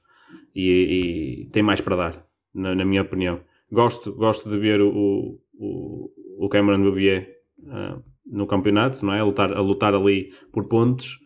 e, 0.55 1.43
e 1.43 1.49
tem 1.51 1.61
mais 1.61 1.81
para 1.81 1.95
dar, 1.97 2.25
na, 2.53 2.73
na 2.73 2.85
minha 2.85 3.01
opinião. 3.01 3.41
Gosto, 3.69 4.13
gosto 4.13 4.49
de 4.49 4.57
ver 4.57 4.79
o, 4.81 5.37
o, 5.53 6.09
o 6.39 6.49
Cameron 6.49 6.81
Bavier 6.81 7.29
uh, 7.59 8.01
no 8.25 8.47
campeonato, 8.47 9.05
não 9.05 9.13
é? 9.13 9.19
A 9.19 9.23
lutar, 9.25 9.51
a 9.51 9.59
lutar 9.59 9.93
ali 9.93 10.31
por 10.53 10.67
pontos. 10.69 11.19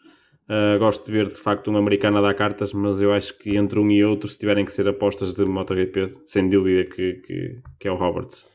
Uh, 0.50 0.80
gosto 0.80 1.06
de 1.06 1.12
ver 1.12 1.28
de 1.28 1.40
facto 1.40 1.70
um 1.70 1.78
americano 1.78 2.18
a 2.18 2.22
dar 2.22 2.34
cartas, 2.34 2.74
mas 2.74 3.02
eu 3.02 3.14
acho 3.14 3.38
que 3.38 3.56
entre 3.56 3.78
um 3.78 3.88
e 3.92 4.04
outro, 4.04 4.28
se 4.28 4.40
tiverem 4.40 4.66
que 4.66 4.72
ser 4.72 4.88
apostas 4.88 5.36
de 5.36 5.46
MotoGP, 5.46 6.12
sem 6.26 6.50
dúvida 6.50 6.86
que, 6.86 7.14
que, 7.22 7.62
que 7.80 7.88
é 7.88 7.92
o 7.92 7.96
Roberts. 7.96 8.50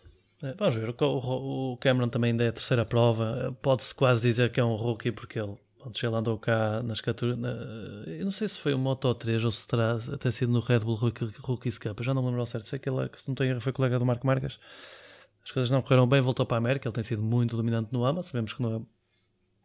É, 0.44 0.54
vamos 0.58 0.74
ver, 0.74 0.94
o, 1.00 1.78
Cameron 1.80 2.08
também 2.10 2.32
ainda 2.32 2.44
é 2.44 2.48
a 2.48 2.52
terceira 2.52 2.84
prova, 2.84 3.56
pode-se 3.62 3.94
quase 3.94 4.20
dizer 4.20 4.52
que 4.52 4.60
é 4.60 4.64
um 4.64 4.74
rookie 4.74 5.10
porque 5.10 5.40
ele, 5.40 5.56
ele 6.02 6.14
andou 6.14 6.38
cá 6.38 6.82
nas 6.82 7.00
categorias, 7.00 7.38
eu 8.06 8.24
não 8.26 8.30
sei 8.30 8.46
se 8.48 8.58
foi 8.58 8.74
o 8.74 8.78
Moto 8.78 9.14
3 9.14 9.42
ou 9.42 9.50
se 9.50 9.66
terá 9.66 9.98
até 10.12 10.30
sido 10.30 10.52
no 10.52 10.60
Red 10.60 10.80
Bull 10.80 10.96
Rookie, 10.96 11.30
Rookies 11.40 11.78
Cup, 11.78 11.98
eu 11.98 12.04
já 12.04 12.12
não 12.12 12.20
me 12.20 12.28
lembro 12.28 12.42
ao 12.42 12.46
certo, 12.46 12.68
sei 12.68 12.78
que 12.78 12.90
ele, 12.90 13.08
se 13.14 13.26
não 13.26 13.34
tenho 13.34 13.58
foi 13.58 13.72
colega 13.72 13.98
do 13.98 14.04
Marco 14.04 14.26
Marques, 14.26 14.58
as 15.42 15.50
coisas 15.50 15.70
não 15.70 15.80
correram 15.80 16.06
bem, 16.06 16.20
voltou 16.20 16.44
para 16.44 16.58
a 16.58 16.58
América, 16.58 16.86
ele 16.86 16.94
tem 16.94 17.04
sido 17.04 17.22
muito 17.22 17.56
dominante 17.56 17.88
no 17.90 18.04
AMA, 18.04 18.22
sabemos 18.22 18.52
que 18.52 18.60
não 18.60 18.76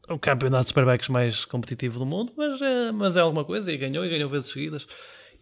é 0.08 0.14
o 0.14 0.18
campeonato 0.18 0.64
de 0.64 0.70
Superbikes 0.70 1.10
mais 1.10 1.44
competitivo 1.44 2.00
do 2.00 2.06
mundo, 2.06 2.32
mas 2.38 2.62
é, 2.62 2.92
mas 2.92 3.18
é 3.18 3.20
alguma 3.20 3.44
coisa 3.44 3.70
e 3.70 3.78
ganhou 3.78 4.06
e 4.06 4.10
ganhou 4.10 4.30
vezes 4.30 4.50
seguidas. 4.50 4.88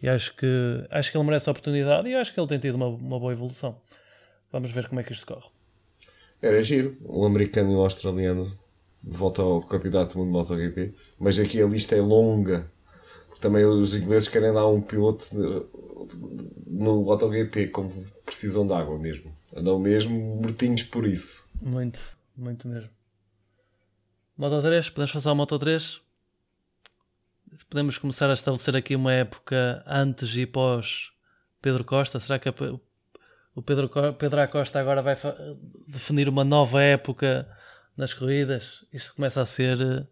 E 0.02 0.08
acho 0.08 0.34
que, 0.36 0.46
acho 0.90 1.10
que 1.10 1.16
ele 1.16 1.24
merece 1.24 1.48
a 1.48 1.52
oportunidade 1.52 2.08
e 2.08 2.14
acho 2.14 2.32
que 2.32 2.38
ele 2.38 2.46
tem 2.46 2.58
tido 2.58 2.74
uma, 2.74 2.86
uma 2.86 3.18
boa 3.18 3.32
evolução. 3.32 3.80
Vamos 4.52 4.72
ver 4.72 4.88
como 4.88 5.00
é 5.00 5.04
que 5.04 5.12
isto 5.12 5.26
corre. 5.26 5.48
Era 6.40 6.62
giro, 6.62 6.96
o 7.04 7.26
americano 7.26 7.72
e 7.72 7.74
o 7.74 7.80
australiano 7.80 8.50
volta 9.02 9.42
ao 9.42 9.62
campeonato 9.62 10.14
do 10.14 10.18
mundo 10.18 10.28
de 10.28 10.32
MotoGP, 10.32 10.94
mas 11.18 11.38
aqui 11.38 11.60
a 11.60 11.66
lista 11.66 11.96
é 11.96 12.00
longa. 12.00 12.70
Porque 13.26 13.40
também 13.40 13.64
os 13.64 13.94
ingleses 13.94 14.28
querem 14.28 14.52
dar 14.52 14.66
um 14.66 14.80
piloto 14.80 15.26
no 16.66 17.02
MotoGP, 17.02 17.68
como 17.68 17.90
precisam 18.24 18.66
de 18.66 18.72
água 18.72 18.98
mesmo. 18.98 19.36
Andam 19.54 19.78
mesmo 19.78 20.36
mortinhos 20.36 20.82
por 20.82 21.06
isso. 21.06 21.48
Muito, 21.60 21.98
muito 22.36 22.68
mesmo. 22.68 22.90
Moto 24.36 24.62
3, 24.62 24.90
podemos 24.90 25.12
passar 25.12 25.30
ao 25.30 25.36
Moto 25.36 25.58
3? 25.58 26.00
Podemos 27.68 27.98
começar 27.98 28.30
a 28.30 28.34
estabelecer 28.34 28.76
aqui 28.76 28.94
uma 28.94 29.12
época 29.12 29.82
antes 29.84 30.36
e 30.36 30.46
pós 30.46 31.10
Pedro 31.60 31.84
Costa? 31.84 32.20
Será 32.20 32.38
que 32.38 32.48
o 33.58 33.62
Pedro, 33.62 33.90
Pedro 34.14 34.40
Acosta 34.40 34.78
agora 34.78 35.02
vai 35.02 35.16
definir 35.88 36.28
uma 36.28 36.44
nova 36.44 36.80
época 36.80 37.48
nas 37.96 38.14
corridas? 38.14 38.84
Isto 38.92 39.14
começa 39.16 39.40
a 39.40 39.46
ser 39.46 40.08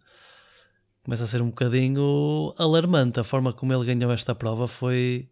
começa 1.05 1.23
a 1.23 1.27
ser 1.29 1.41
um 1.41 1.51
bocadinho 1.51 2.53
alarmante. 2.59 3.21
A 3.21 3.25
forma 3.25 3.53
como 3.53 3.73
ele 3.73 3.95
ganhou 3.95 4.13
esta 4.13 4.35
prova 4.35 4.67
foi 4.67 5.31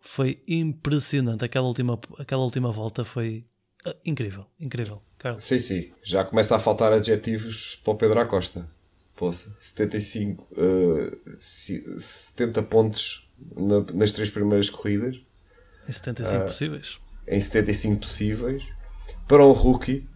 foi 0.00 0.42
impressionante. 0.48 1.44
Aquela 1.44 1.68
última, 1.68 2.00
aquela 2.18 2.42
última 2.42 2.72
volta 2.72 3.04
foi 3.04 3.46
ah, 3.86 3.94
incrível, 4.04 4.46
incrível. 4.58 5.00
Carlos. 5.16 5.44
Sim, 5.44 5.60
sim. 5.60 5.92
Já 6.02 6.24
começa 6.24 6.56
a 6.56 6.58
faltar 6.58 6.92
adjetivos 6.92 7.76
para 7.84 7.92
o 7.92 7.96
Pedro 7.96 8.18
Acosta. 8.18 8.68
Poça, 9.14 9.54
75, 9.58 10.48
uh, 10.54 11.36
70 11.40 12.62
pontos 12.64 13.28
na, 13.56 13.84
nas 13.94 14.10
três 14.10 14.28
primeiras 14.28 14.70
corridas. 14.70 15.20
Em 15.88 15.92
75 15.92 16.36
uh, 16.36 16.46
possíveis. 16.46 17.00
Em 17.30 17.40
75 17.40 18.00
possíveis. 18.00 18.64
Para 19.26 19.44
um 19.44 19.52
rookie. 19.52 20.06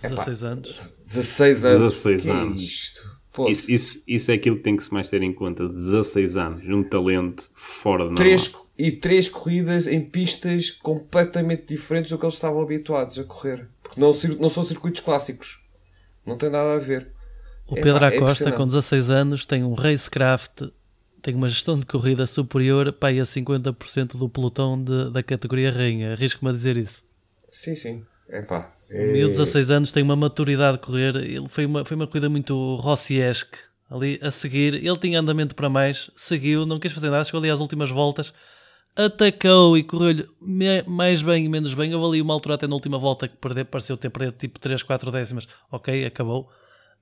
16 0.00 0.42
Epá, 0.42 0.50
anos. 0.50 0.80
16 1.06 1.64
anos. 1.64 1.78
16 1.78 2.22
que 2.22 2.30
é 2.30 2.32
anos. 2.32 2.60
É 2.60 2.64
isto? 2.64 3.22
Isso, 3.48 3.70
isso, 3.70 4.02
isso 4.06 4.30
é 4.30 4.34
aquilo 4.34 4.56
que 4.56 4.62
tem 4.62 4.76
que 4.76 4.84
se 4.84 4.92
mais 4.92 5.08
ter 5.08 5.22
em 5.22 5.32
conta. 5.32 5.66
16 5.66 6.36
anos, 6.36 6.68
um 6.68 6.82
talento 6.82 7.50
fora 7.54 8.04
de 8.04 8.10
normal. 8.10 8.24
Três, 8.24 8.54
e 8.76 8.92
três 8.92 9.28
corridas 9.28 9.86
em 9.86 10.00
pistas 10.00 10.70
completamente 10.70 11.66
diferentes 11.66 12.10
do 12.10 12.18
que 12.18 12.24
eles 12.24 12.34
estavam 12.34 12.60
habituados 12.60 13.18
a 13.18 13.24
correr. 13.24 13.68
Porque 13.82 14.00
não, 14.00 14.12
não 14.38 14.50
são 14.50 14.64
circuitos 14.64 15.00
clássicos. 15.00 15.60
Não 16.26 16.36
tem 16.36 16.50
nada 16.50 16.74
a 16.74 16.78
ver. 16.78 17.08
O 17.66 17.74
Pedro 17.74 18.04
é, 18.04 18.08
Acosta, 18.08 18.48
é 18.48 18.52
com 18.52 18.66
16 18.66 19.08
anos, 19.08 19.46
tem 19.46 19.64
um 19.64 19.72
racecraft, 19.72 20.64
tem 21.22 21.34
uma 21.34 21.48
gestão 21.48 21.78
de 21.78 21.86
corrida 21.86 22.26
superior 22.26 22.92
para 22.92 23.08
a 23.10 23.24
50% 23.24 24.16
do 24.16 24.28
pelotão 24.28 24.82
de, 24.82 25.10
da 25.10 25.22
categoria 25.22 25.70
rainha. 25.70 26.12
Arrisco-me 26.12 26.50
a 26.50 26.52
dizer 26.52 26.76
isso. 26.76 27.02
Sim, 27.50 27.76
sim. 27.76 28.04
Epá, 28.28 28.72
é... 28.90 29.24
O 29.24 29.28
16 29.28 29.70
anos 29.70 29.92
tem 29.92 30.02
uma 30.02 30.16
maturidade 30.16 30.78
de 30.78 30.84
correr. 30.84 31.16
Ele 31.16 31.48
foi 31.48 31.64
uma, 31.64 31.84
foi 31.84 31.94
uma 31.94 32.06
corrida 32.06 32.28
muito 32.28 32.76
rossiesque 32.76 33.58
ali 33.88 34.18
a 34.20 34.30
seguir. 34.30 34.74
Ele 34.74 34.98
tinha 34.98 35.20
andamento 35.20 35.54
para 35.54 35.68
mais, 35.68 36.10
seguiu, 36.16 36.66
não 36.66 36.80
quis 36.80 36.92
fazer 36.92 37.10
nada, 37.10 37.24
chegou 37.24 37.40
ali 37.40 37.50
às 37.50 37.60
últimas 37.60 37.90
voltas 37.90 38.32
atacou 38.96 39.76
e 39.76 39.82
correu-lhe 39.82 40.26
mais 40.86 41.22
bem 41.22 41.44
e 41.44 41.48
menos 41.48 41.74
bem. 41.74 41.94
Houve 41.94 42.16
ali 42.16 42.22
uma 42.22 42.34
altura 42.34 42.56
até 42.56 42.66
na 42.66 42.74
última 42.74 42.98
volta 42.98 43.26
que 43.26 43.36
perdeu, 43.36 43.64
pareceu 43.64 43.96
ter 43.96 44.10
perdido 44.10 44.36
tipo 44.36 44.58
3, 44.58 44.82
4 44.82 45.10
décimas. 45.10 45.48
Ok, 45.70 46.04
acabou. 46.04 46.50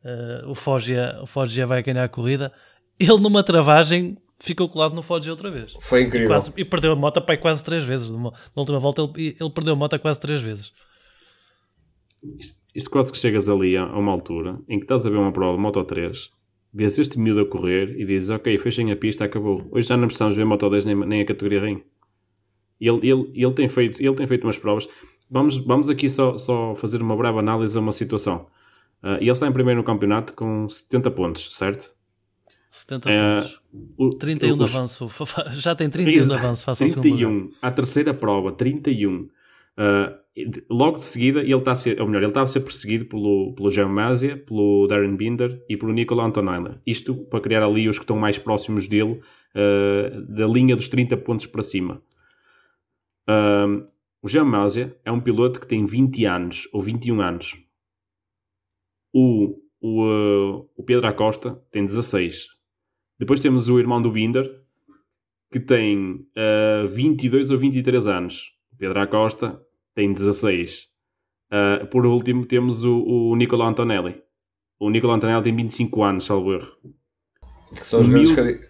Uh, 0.04 0.48
o, 0.48 0.54
Foggia, 0.54 1.18
o 1.20 1.26
Foggia 1.26 1.66
vai 1.66 1.82
ganhar 1.82 2.04
a 2.04 2.08
corrida. 2.08 2.52
Ele 3.00 3.18
numa 3.18 3.42
travagem 3.42 4.18
ficou 4.38 4.68
colado 4.68 4.94
no 4.94 5.02
Foggia 5.02 5.32
outra 5.32 5.50
vez. 5.50 5.74
Foi 5.80 6.02
incrível. 6.02 6.26
E, 6.26 6.28
quase, 6.28 6.52
e 6.56 6.64
perdeu 6.64 6.92
a 6.92 6.96
moto 6.96 7.20
para 7.22 7.36
quase 7.36 7.64
3 7.64 7.84
vezes. 7.84 8.10
Na 8.10 8.32
última 8.54 8.78
volta 8.78 9.02
ele, 9.02 9.36
ele 9.40 9.50
perdeu 9.50 9.72
a 9.72 9.76
moto 9.76 9.98
quase 9.98 10.20
3 10.20 10.40
vezes. 10.40 10.72
Isto, 12.38 12.60
isto, 12.74 12.90
quase 12.90 13.10
que 13.10 13.18
chegas 13.18 13.48
ali 13.48 13.76
a, 13.76 13.82
a 13.82 13.98
uma 13.98 14.12
altura 14.12 14.58
em 14.68 14.78
que 14.78 14.84
estás 14.84 15.06
a 15.06 15.10
ver 15.10 15.16
uma 15.16 15.32
prova 15.32 15.56
de 15.56 15.62
Moto 15.62 15.82
3 15.82 16.30
vês 16.72 16.98
este 16.98 17.18
miúdo 17.18 17.40
a 17.40 17.46
correr 17.46 17.98
e 17.98 18.04
dizes, 18.04 18.30
ok, 18.30 18.58
fechem 18.58 18.92
a 18.92 18.96
pista, 18.96 19.24
acabou. 19.24 19.66
Hoje 19.72 19.88
já 19.88 19.96
não 19.96 20.06
precisamos 20.06 20.36
ver 20.36 20.46
Moto 20.46 20.68
10 20.68 20.84
nem, 20.84 20.94
nem 20.94 21.20
a 21.22 21.24
categoria 21.24 21.60
Ring. 21.60 21.82
Ele, 22.80 22.98
ele, 23.02 23.30
ele, 23.34 23.52
tem 23.52 23.68
feito, 23.68 24.02
ele 24.02 24.14
tem 24.14 24.26
feito 24.26 24.44
umas 24.44 24.58
provas. 24.58 24.88
Vamos, 25.30 25.58
vamos 25.58 25.90
aqui 25.90 26.08
só, 26.08 26.36
só 26.38 26.74
fazer 26.74 27.02
uma 27.02 27.16
breve 27.16 27.38
análise 27.38 27.76
a 27.76 27.80
uma 27.80 27.92
situação. 27.92 28.46
Uh, 29.02 29.16
e 29.20 29.24
ele 29.24 29.30
está 29.30 29.46
em 29.46 29.52
primeiro 29.52 29.80
no 29.80 29.84
campeonato 29.84 30.34
com 30.34 30.68
70 30.68 31.10
pontos, 31.10 31.54
certo? 31.56 31.94
70 32.70 33.08
uh, 33.08 33.12
pontos. 33.12 33.60
O, 33.96 34.10
31 34.10 34.56
de 34.56 34.62
avanço. 34.62 35.10
Já 35.52 35.74
tem 35.74 35.90
31 35.90 36.26
de 36.26 36.32
avanço. 36.32 36.64
Faça 36.64 36.84
31. 36.84 37.50
A 37.60 37.70
terceira 37.70 38.14
prova, 38.14 38.52
31. 38.52 39.16
Uh, 39.16 39.30
logo 40.68 40.98
de 40.98 41.04
seguida, 41.04 41.40
ele 41.40 41.54
está 41.54 41.72
a 41.72 41.74
ser, 41.74 42.00
ou 42.00 42.06
melhor, 42.06 42.22
ele 42.22 42.30
estava 42.30 42.44
a 42.44 42.46
ser 42.46 42.60
perseguido 42.60 43.06
pelo, 43.06 43.52
pelo 43.54 43.70
Jean 43.70 43.88
Mazia, 43.88 44.36
pelo 44.36 44.86
Darren 44.86 45.16
Binder 45.16 45.62
e 45.68 45.76
pelo 45.76 45.92
Nicola 45.92 46.24
Antonella. 46.24 46.80
Isto 46.86 47.14
para 47.14 47.40
criar 47.40 47.62
ali 47.62 47.88
os 47.88 47.98
que 47.98 48.04
estão 48.04 48.16
mais 48.16 48.38
próximos 48.38 48.86
dele, 48.86 49.20
uh, 49.54 50.22
da 50.28 50.46
linha 50.46 50.76
dos 50.76 50.88
30 50.88 51.16
pontos 51.18 51.46
para 51.46 51.62
cima. 51.62 52.02
Uh, 53.28 53.84
o 54.22 54.28
Jean 54.28 54.44
Mazia 54.44 54.96
é 55.04 55.10
um 55.10 55.20
piloto 55.20 55.58
que 55.60 55.66
tem 55.66 55.84
20 55.84 56.24
anos, 56.26 56.68
ou 56.72 56.82
21 56.82 57.20
anos. 57.20 57.58
O, 59.12 59.58
o, 59.80 60.04
uh, 60.04 60.70
o 60.76 60.82
Pedro 60.84 61.06
Acosta 61.08 61.60
tem 61.70 61.84
16. 61.84 62.59
Depois 63.20 63.42
temos 63.42 63.68
o 63.68 63.78
irmão 63.78 64.00
do 64.00 64.10
Binder, 64.10 64.50
que 65.52 65.60
tem 65.60 66.26
22 66.88 67.50
ou 67.50 67.58
23 67.58 68.08
anos. 68.08 68.52
Pedro 68.78 68.98
Acosta 68.98 69.60
tem 69.94 70.10
16. 70.10 70.88
Uh, 71.52 71.86
por 71.88 72.06
último, 72.06 72.46
temos 72.46 72.82
o, 72.82 73.02
o 73.04 73.36
Nicolau 73.36 73.68
Antonelli. 73.68 74.22
O 74.78 74.88
Nicolau 74.88 75.16
Antonelli 75.16 75.42
tem 75.42 75.54
25 75.54 76.02
anos, 76.02 76.24
salvo 76.24 76.54
erro. 76.54 76.72
Que 77.76 77.86
são 77.86 78.00
os, 78.00 78.08
um 78.08 78.10
grandes, 78.10 78.34
miúdo, 78.34 78.60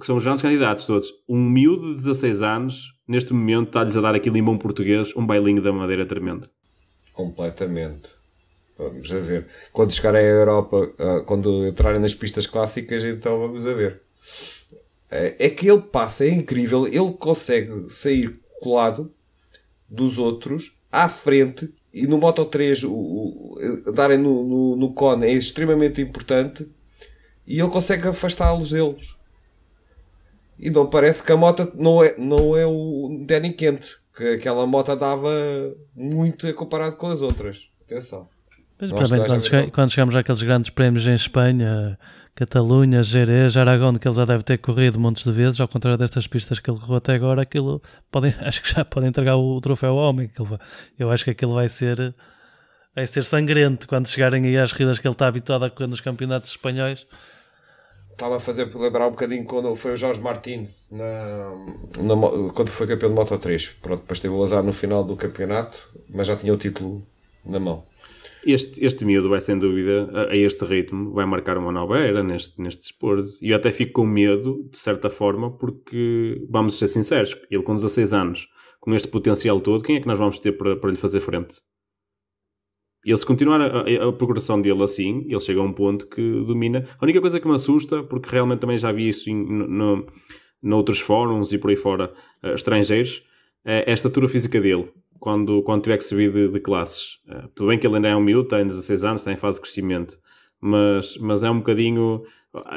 que 0.00 0.06
são 0.06 0.16
os 0.16 0.24
grandes 0.24 0.40
candidatos 0.40 0.86
todos. 0.86 1.12
Um 1.28 1.50
miúdo 1.50 1.88
de 1.88 1.96
16 1.96 2.40
anos, 2.40 2.86
neste 3.06 3.34
momento, 3.34 3.66
está-lhes 3.66 3.94
a 3.94 4.00
dar 4.00 4.14
aquilo 4.14 4.38
em 4.38 4.42
bom 4.42 4.56
português, 4.56 5.14
um 5.14 5.26
bailinho 5.26 5.60
da 5.60 5.70
madeira 5.70 6.06
tremendo. 6.06 6.48
Completamente. 7.12 8.17
Vamos 8.78 9.10
a 9.10 9.18
ver. 9.18 9.46
Quando 9.72 9.92
chegarem 9.92 10.20
à 10.20 10.24
Europa, 10.24 10.90
ah, 10.98 11.20
quando 11.26 11.66
entrarem 11.66 12.00
nas 12.00 12.14
pistas 12.14 12.46
clássicas, 12.46 13.02
então 13.02 13.38
vamos 13.40 13.66
a 13.66 13.74
ver. 13.74 14.00
É, 15.10 15.34
é 15.46 15.50
que 15.50 15.68
ele 15.68 15.82
passa, 15.82 16.24
é 16.24 16.30
incrível. 16.30 16.86
Ele 16.86 17.12
consegue 17.18 17.90
sair 17.90 18.38
colado 18.60 19.12
dos 19.88 20.16
outros 20.16 20.76
à 20.92 21.08
frente 21.08 21.72
e 21.92 22.06
no 22.06 22.18
Moto 22.18 22.44
3 22.44 22.84
o, 22.84 22.92
o 22.92 23.92
darem 23.92 24.18
no, 24.18 24.44
no, 24.44 24.76
no 24.76 24.92
cone 24.92 25.26
é 25.26 25.32
extremamente 25.32 26.00
importante 26.00 26.68
e 27.46 27.58
ele 27.58 27.70
consegue 27.70 28.06
afastá-los 28.06 28.70
deles. 28.70 29.16
E 30.58 30.70
não 30.70 30.86
parece 30.86 31.22
que 31.22 31.32
a 31.32 31.36
moto 31.36 31.72
não 31.74 32.02
é, 32.02 32.16
não 32.18 32.56
é 32.56 32.66
o 32.66 33.24
Danny 33.24 33.52
Kent, 33.52 33.96
que 34.14 34.34
aquela 34.34 34.66
moto 34.66 34.94
dava 34.96 35.30
muito 35.94 36.52
comparado 36.54 36.96
com 36.96 37.06
as 37.06 37.22
outras. 37.22 37.70
Atenção. 37.86 38.28
Mas, 38.80 38.90
quando, 38.90 39.40
chega, 39.42 39.70
quando 39.70 39.90
chegamos 39.90 40.16
àqueles 40.16 40.42
grandes 40.42 40.70
prémios 40.70 41.06
em 41.06 41.14
Espanha, 41.14 41.98
Catalunha, 42.34 43.02
Jerez, 43.02 43.56
Aragão, 43.56 43.92
que 43.94 44.06
ele 44.06 44.14
já 44.14 44.24
deve 44.24 44.44
ter 44.44 44.58
corrido 44.58 45.00
montes 45.00 45.24
de 45.24 45.32
vezes, 45.32 45.60
ao 45.60 45.66
contrário 45.66 45.98
destas 45.98 46.28
pistas 46.28 46.60
que 46.60 46.70
ele 46.70 46.78
correu 46.78 46.96
até 46.96 47.14
agora, 47.14 47.42
aquilo 47.42 47.82
podem, 48.12 48.32
acho 48.40 48.62
que 48.62 48.72
já 48.72 48.84
podem 48.84 49.08
entregar 49.08 49.36
o 49.36 49.60
troféu 49.60 49.90
ao 49.90 49.96
homem. 49.96 50.30
Eu 50.96 51.10
acho 51.10 51.24
que 51.24 51.30
aquilo 51.30 51.54
vai 51.54 51.68
ser 51.68 52.14
vai 52.94 53.06
ser 53.06 53.24
sangrento 53.24 53.88
quando 53.88 54.08
chegarem 54.08 54.44
aí 54.46 54.56
às 54.56 54.72
corridas 54.72 54.98
que 54.98 55.06
ele 55.06 55.14
está 55.14 55.26
habituado 55.26 55.64
a 55.64 55.70
correr 55.70 55.88
nos 55.88 56.00
campeonatos 56.00 56.50
espanhóis. 56.50 57.06
Estava 58.12 58.36
a 58.36 58.40
fazer 58.40 58.68
lembrar 58.74 59.06
um 59.06 59.10
bocadinho 59.10 59.44
quando 59.44 59.74
foi 59.76 59.94
o 59.94 59.96
Jorge 59.96 60.20
Martin 60.20 60.68
na, 60.90 61.50
na, 61.96 62.52
quando 62.52 62.68
foi 62.68 62.86
campeão 62.86 63.10
de 63.10 63.14
Moto 63.16 63.38
3. 63.38 63.68
Pronto, 63.80 64.00
depois 64.00 64.18
teve 64.18 64.34
o 64.34 64.42
azar 64.42 64.62
no 64.62 64.72
final 64.72 65.04
do 65.04 65.16
campeonato, 65.16 65.78
mas 66.08 66.26
já 66.26 66.36
tinha 66.36 66.52
o 66.52 66.56
título 66.56 67.06
na 67.44 67.60
mão. 67.60 67.84
Este, 68.50 68.82
este 68.82 69.04
miúdo 69.04 69.28
vai, 69.28 69.42
sem 69.42 69.58
dúvida, 69.58 70.08
a, 70.10 70.32
a, 70.32 70.34
este 70.34 70.64
ritmo, 70.64 71.12
vai 71.12 71.26
marcar 71.26 71.58
uma 71.58 71.70
nova 71.70 71.98
era 71.98 72.22
neste, 72.22 72.58
neste 72.62 72.80
desporto. 72.80 73.28
E 73.42 73.50
eu 73.50 73.56
até 73.58 73.70
fico 73.70 73.92
com 73.92 74.06
medo, 74.06 74.66
de 74.70 74.78
certa 74.78 75.10
forma, 75.10 75.54
porque, 75.54 76.46
vamos 76.48 76.78
ser 76.78 76.88
sinceros, 76.88 77.36
ele 77.50 77.62
com 77.62 77.74
16 77.74 78.14
anos, 78.14 78.48
com 78.80 78.94
este 78.94 79.06
potencial 79.08 79.60
todo, 79.60 79.84
quem 79.84 79.96
é 79.96 80.00
que 80.00 80.06
nós 80.06 80.18
vamos 80.18 80.40
ter 80.40 80.52
para, 80.52 80.76
para 80.76 80.88
lhe 80.88 80.96
fazer 80.96 81.20
frente? 81.20 81.60
Ele, 83.04 83.18
se 83.18 83.26
continuar 83.26 83.60
a, 83.60 84.08
a, 84.08 84.12
progressão 84.14 84.58
dele 84.58 84.82
assim, 84.82 85.26
ele 85.28 85.40
chega 85.40 85.60
a 85.60 85.62
um 85.62 85.72
ponto 85.74 86.06
que 86.06 86.22
domina. 86.46 86.86
A 86.98 87.04
única 87.04 87.20
coisa 87.20 87.38
que 87.38 87.46
me 87.46 87.54
assusta, 87.54 88.02
porque 88.02 88.30
realmente 88.30 88.60
também 88.60 88.78
já 88.78 88.90
vi 88.90 89.08
isso 89.08 89.28
em, 89.28 89.44
no, 89.44 90.06
noutros 90.62 91.00
fóruns 91.00 91.52
e 91.52 91.58
por 91.58 91.68
aí 91.68 91.76
fora 91.76 92.14
uh, 92.42 92.54
estrangeiros, 92.54 93.22
é 93.62 93.90
a 93.90 93.92
estatura 93.92 94.26
física 94.26 94.58
dele 94.58 94.90
quando, 95.18 95.62
quando 95.62 95.82
tiver 95.82 95.98
que 95.98 96.04
subir 96.04 96.32
de, 96.32 96.48
de 96.48 96.60
classes. 96.60 97.18
Uh, 97.28 97.48
tudo 97.54 97.68
bem 97.68 97.78
que 97.78 97.86
ele 97.86 97.96
ainda 97.96 98.08
é 98.08 98.16
um 98.16 98.20
miúdo, 98.20 98.48
tem 98.48 98.66
16 98.66 99.04
anos, 99.04 99.20
está 99.20 99.32
em 99.32 99.36
fase 99.36 99.56
de 99.56 99.62
crescimento, 99.62 100.18
mas, 100.60 101.16
mas 101.18 101.44
é 101.44 101.50
um 101.50 101.58
bocadinho. 101.58 102.22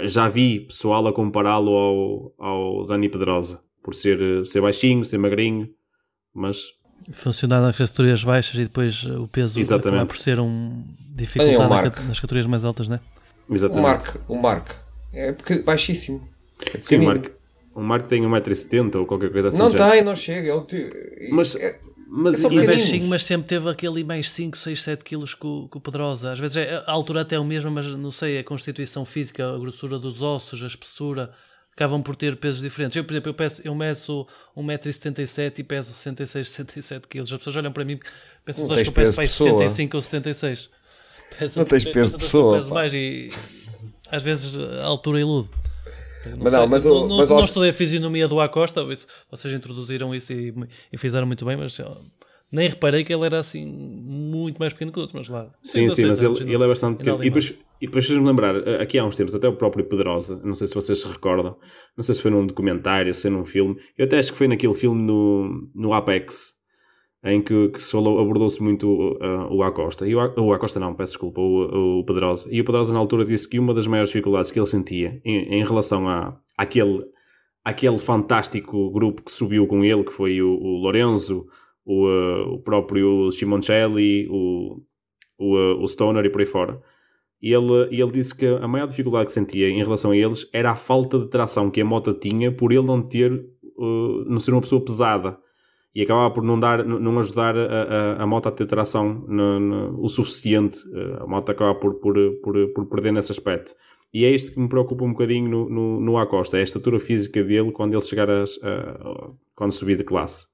Já 0.04 0.28
vi 0.28 0.60
pessoal 0.62 1.08
a 1.08 1.14
compará-lo 1.14 1.72
ao, 1.72 2.34
ao 2.38 2.86
Dani 2.86 3.10
Pedrosa, 3.10 3.64
por 3.84 3.96
ser, 3.96 4.46
ser 4.46 4.62
baixinho, 4.62 5.06
ser 5.06 5.18
magrinho, 5.18 5.70
mas. 6.34 6.74
Funcionar 7.14 7.62
nas 7.62 7.78
categorias 7.78 8.24
baixas 8.24 8.60
e 8.60 8.64
depois 8.64 9.04
o 9.06 9.28
peso 9.28 9.60
Exatamente. 9.60 10.08
por 10.08 10.18
ser 10.18 10.40
um 10.40 10.84
dificuldade 11.16 12.00
é 12.00 12.04
nas 12.04 12.20
categorias 12.20 12.46
mais 12.46 12.64
altas, 12.64 12.88
não 12.88 12.98
é? 12.98 13.00
Exatamente. 13.50 13.80
O 13.80 13.82
Mark, 13.82 14.16
o 14.30 14.36
Mark 14.36 14.72
é 15.14 15.36
baixíssimo. 15.64 16.28
É 16.74 16.82
Sim, 16.82 17.00
o 17.00 17.06
Mark, 17.06 17.32
o 17.74 17.82
Mark 17.82 18.08
tem 18.08 18.22
1,70m 18.22 18.96
ou 18.96 19.06
qualquer 19.06 19.32
coisa 19.32 19.48
assim. 19.50 19.60
Não 19.60 19.72
tem, 19.72 20.04
não 20.04 20.16
chega. 20.16 20.54
Ele, 20.54 21.30
mas, 21.32 21.56
é, 21.56 21.80
mas, 22.14 22.44
é 22.44 22.50
baixinho, 22.50 23.08
mas 23.08 23.24
sempre 23.24 23.48
teve 23.48 23.70
aquele 23.70 24.04
mais 24.04 24.30
5, 24.30 24.58
6, 24.58 24.82
7 24.82 25.04
quilos 25.06 25.34
que 25.34 25.48
o, 25.48 25.70
que 25.70 25.78
o 25.78 25.80
Pedrosa. 25.80 26.34
Às 26.34 26.40
vezes 26.40 26.58
é, 26.58 26.84
a 26.86 26.92
altura 26.92 27.22
até 27.22 27.38
é 27.38 27.40
o 27.40 27.46
mesmo, 27.46 27.72
mas 27.72 27.88
não 27.88 28.12
sei, 28.12 28.38
a 28.38 28.44
constituição 28.44 29.06
física, 29.06 29.48
a 29.48 29.58
grossura 29.58 29.98
dos 29.98 30.22
ossos, 30.22 30.62
a 30.62 30.68
espessura, 30.68 31.32
acabam 31.72 32.04
por 32.04 32.18
ter 32.18 32.36
pesos 32.36 32.60
diferentes. 32.60 32.98
Eu, 32.98 33.06
por 33.06 33.14
exemplo, 33.14 33.30
eu, 33.30 33.34
peço, 33.34 33.62
eu 33.64 33.74
meço 33.74 34.28
1,77m 34.58 35.60
e 35.60 35.64
peso 35.64 35.94
66, 35.94 36.50
67 36.50 37.08
quilos. 37.08 37.32
As 37.32 37.38
pessoas 37.38 37.56
olham 37.56 37.72
para 37.72 37.86
mim 37.86 37.94
e 37.94 38.00
pensam 38.44 38.68
que 38.68 38.74
eu 38.74 38.92
peso 38.92 39.14
75 39.14 39.96
ou 39.96 40.04
76. 40.04 40.70
Peso, 41.40 41.60
não 41.60 41.66
tens 41.66 41.86
peso 41.86 42.12
de 42.12 42.18
pessoa. 42.18 42.58
Peso 42.58 42.74
mais 42.74 42.94
e 42.94 43.32
às 44.12 44.22
vezes 44.22 44.54
a 44.58 44.84
altura 44.84 45.22
ilude. 45.22 45.50
Não 46.26 46.44
mas 46.44 46.54
não, 46.54 46.68
mas, 46.68 46.86
não, 46.86 47.18
mas 47.18 47.30
não, 47.30 47.40
estudei 47.40 47.70
a 47.70 47.74
fisionomia 47.74 48.28
do 48.28 48.40
Acosta, 48.40 48.84
vocês 48.84 49.54
introduziram 49.54 50.14
isso 50.14 50.32
e, 50.34 50.54
e 50.92 50.98
fizeram 50.98 51.26
muito 51.26 51.46
bem, 51.46 51.58
mas 51.58 51.80
nem 52.52 52.68
reparei 52.68 53.04
que 53.04 53.14
ele 53.14 53.26
era 53.26 53.40
assim 53.40 53.66
muito 53.66 54.60
mais 54.60 54.74
pequeno 54.74 54.92
que 54.92 55.00
outros, 55.00 55.18
mas 55.18 55.30
lá. 55.30 55.50
Sim, 55.64 55.90
sim, 55.90 56.06
mas 56.06 56.22
ele, 56.22 56.54
ele 56.54 56.64
é 56.64 56.68
bastante 56.68 56.98
pequeno. 56.98 57.24
E 57.24 57.30
depois, 57.30 57.54
e 57.80 57.86
depois 57.86 58.06
fez-me 58.06 58.26
lembrar, 58.26 58.56
aqui 58.80 59.00
há 59.00 59.06
uns 59.06 59.16
tempos, 59.16 59.34
até 59.34 59.48
o 59.48 59.56
próprio 59.56 59.86
Pedrosa, 59.86 60.42
não 60.44 60.54
sei 60.54 60.68
se 60.68 60.76
vocês 60.76 61.00
se 61.00 61.08
recordam, 61.08 61.56
não 61.96 62.04
sei 62.04 62.14
se 62.14 62.22
foi 62.22 62.30
num 62.30 62.46
documentário, 62.46 63.14
se 63.14 63.22
foi 63.22 63.32
num 63.32 63.46
filme, 63.46 63.78
eu 63.98 64.06
até 64.06 64.20
acho 64.20 64.34
que 64.34 64.38
foi 64.38 64.48
naquele 64.48 64.74
filme 64.74 65.02
no, 65.02 65.70
no 65.74 65.94
Apex, 65.94 66.54
em 67.24 67.42
que, 67.42 67.70
que 67.70 67.84
se 67.84 67.92
falou, 67.92 68.20
abordou-se 68.20 68.62
muito 68.62 68.88
uh, 68.88 69.54
o 69.54 69.62
Acosta. 69.62 70.08
E 70.08 70.16
o, 70.16 70.20
o 70.20 70.54
Acosta 70.54 70.80
não, 70.80 70.96
peço 70.96 71.14
desculpa, 71.14 71.40
o, 71.40 72.00
o 72.00 72.04
Pedrosa. 72.04 72.50
E 72.52 72.60
o 72.60 72.66
Pedrosa 72.66 72.94
na 72.94 73.00
altura 73.00 73.24
disse 73.24 73.48
que 73.48 73.60
uma 73.60 73.74
das 73.74 73.86
maiores 73.86 74.10
dificuldades 74.10 74.50
que 74.50 74.60
ele 74.60 74.66
sentia 74.66 75.22
em, 75.24 75.60
em 75.60 75.64
relação 75.64 76.10
a, 76.10 76.36
àquele, 76.58 77.04
àquele 77.64 78.00
fantástico 78.00 78.90
grupo 78.90 79.22
que 79.22 79.32
subiu 79.32 79.68
com 79.68 79.84
ele, 79.84 80.04
que 80.04 80.12
foi 80.12 80.42
o, 80.42 80.50
o 80.50 80.82
Lorenzo, 80.82 81.46
o, 81.86 82.08
uh, 82.08 82.54
o 82.54 82.60
próprio 82.60 83.32
Simoncelli, 83.32 84.28
o, 84.28 84.82
o, 85.38 85.56
uh, 85.56 85.84
o 85.84 85.88
Stoner 85.88 86.26
e 86.26 86.30
por 86.30 86.42
aí 86.42 86.48
fora. 86.48 86.82
E 87.40 87.54
ele, 87.54 87.88
ele 87.92 88.12
disse 88.12 88.36
que 88.36 88.48
a 88.48 88.68
maior 88.68 88.88
dificuldade 88.88 89.28
que 89.28 89.32
sentia 89.32 89.70
em 89.70 89.78
relação 89.78 90.12
a 90.12 90.18
eles 90.18 90.50
era 90.52 90.72
a 90.72 90.76
falta 90.76 91.20
de 91.20 91.28
tração 91.28 91.70
que 91.70 91.82
a 91.82 91.86
moto 91.86 92.14
tinha 92.14 92.52
por 92.52 92.72
ele 92.72 92.86
não 92.86 93.00
ter, 93.00 93.32
uh, 93.32 94.26
não 94.28 94.40
ser 94.40 94.52
uma 94.54 94.62
pessoa 94.62 94.84
pesada 94.84 95.38
e 95.94 96.02
acabava 96.02 96.34
por 96.34 96.44
não, 96.44 96.60
dar, 96.60 96.86
não 96.86 97.20
ajudar 97.20 97.56
a, 97.58 97.62
a, 97.62 98.24
a 98.24 98.28
moto 98.28 98.48
a 98.48 98.52
ter 98.52 98.66
tração 98.66 99.26
no, 99.28 99.60
no, 99.60 100.04
o 100.04 100.08
suficiente. 100.08 100.80
A 101.20 101.28
moto 101.28 101.50
acabava 101.50 101.78
por, 101.80 101.96
por, 101.96 102.16
por, 102.42 102.74
por, 102.74 102.86
perder 102.88 103.12
nesse 103.12 103.32
aspecto. 103.32 103.76
E 104.14 104.26
é 104.26 104.30
isto 104.30 104.54
que 104.54 104.60
me 104.60 104.70
preocupa 104.70 105.04
um 105.04 105.12
bocadinho 105.12 105.50
no, 105.50 105.70
no, 105.70 106.02
no 106.02 106.18
Acosta, 106.18 106.58
é 106.58 106.62
a 106.62 106.64
estatura 106.64 107.00
física 107.00 107.44
dele 107.44 107.72
quando 107.72 107.94
ele 107.94 108.02
chegar 108.02 108.30
a, 108.30 108.44
a 108.44 109.32
quando 109.56 109.74
subir 109.74 109.98
de 109.98 110.04
classe. 110.04 110.48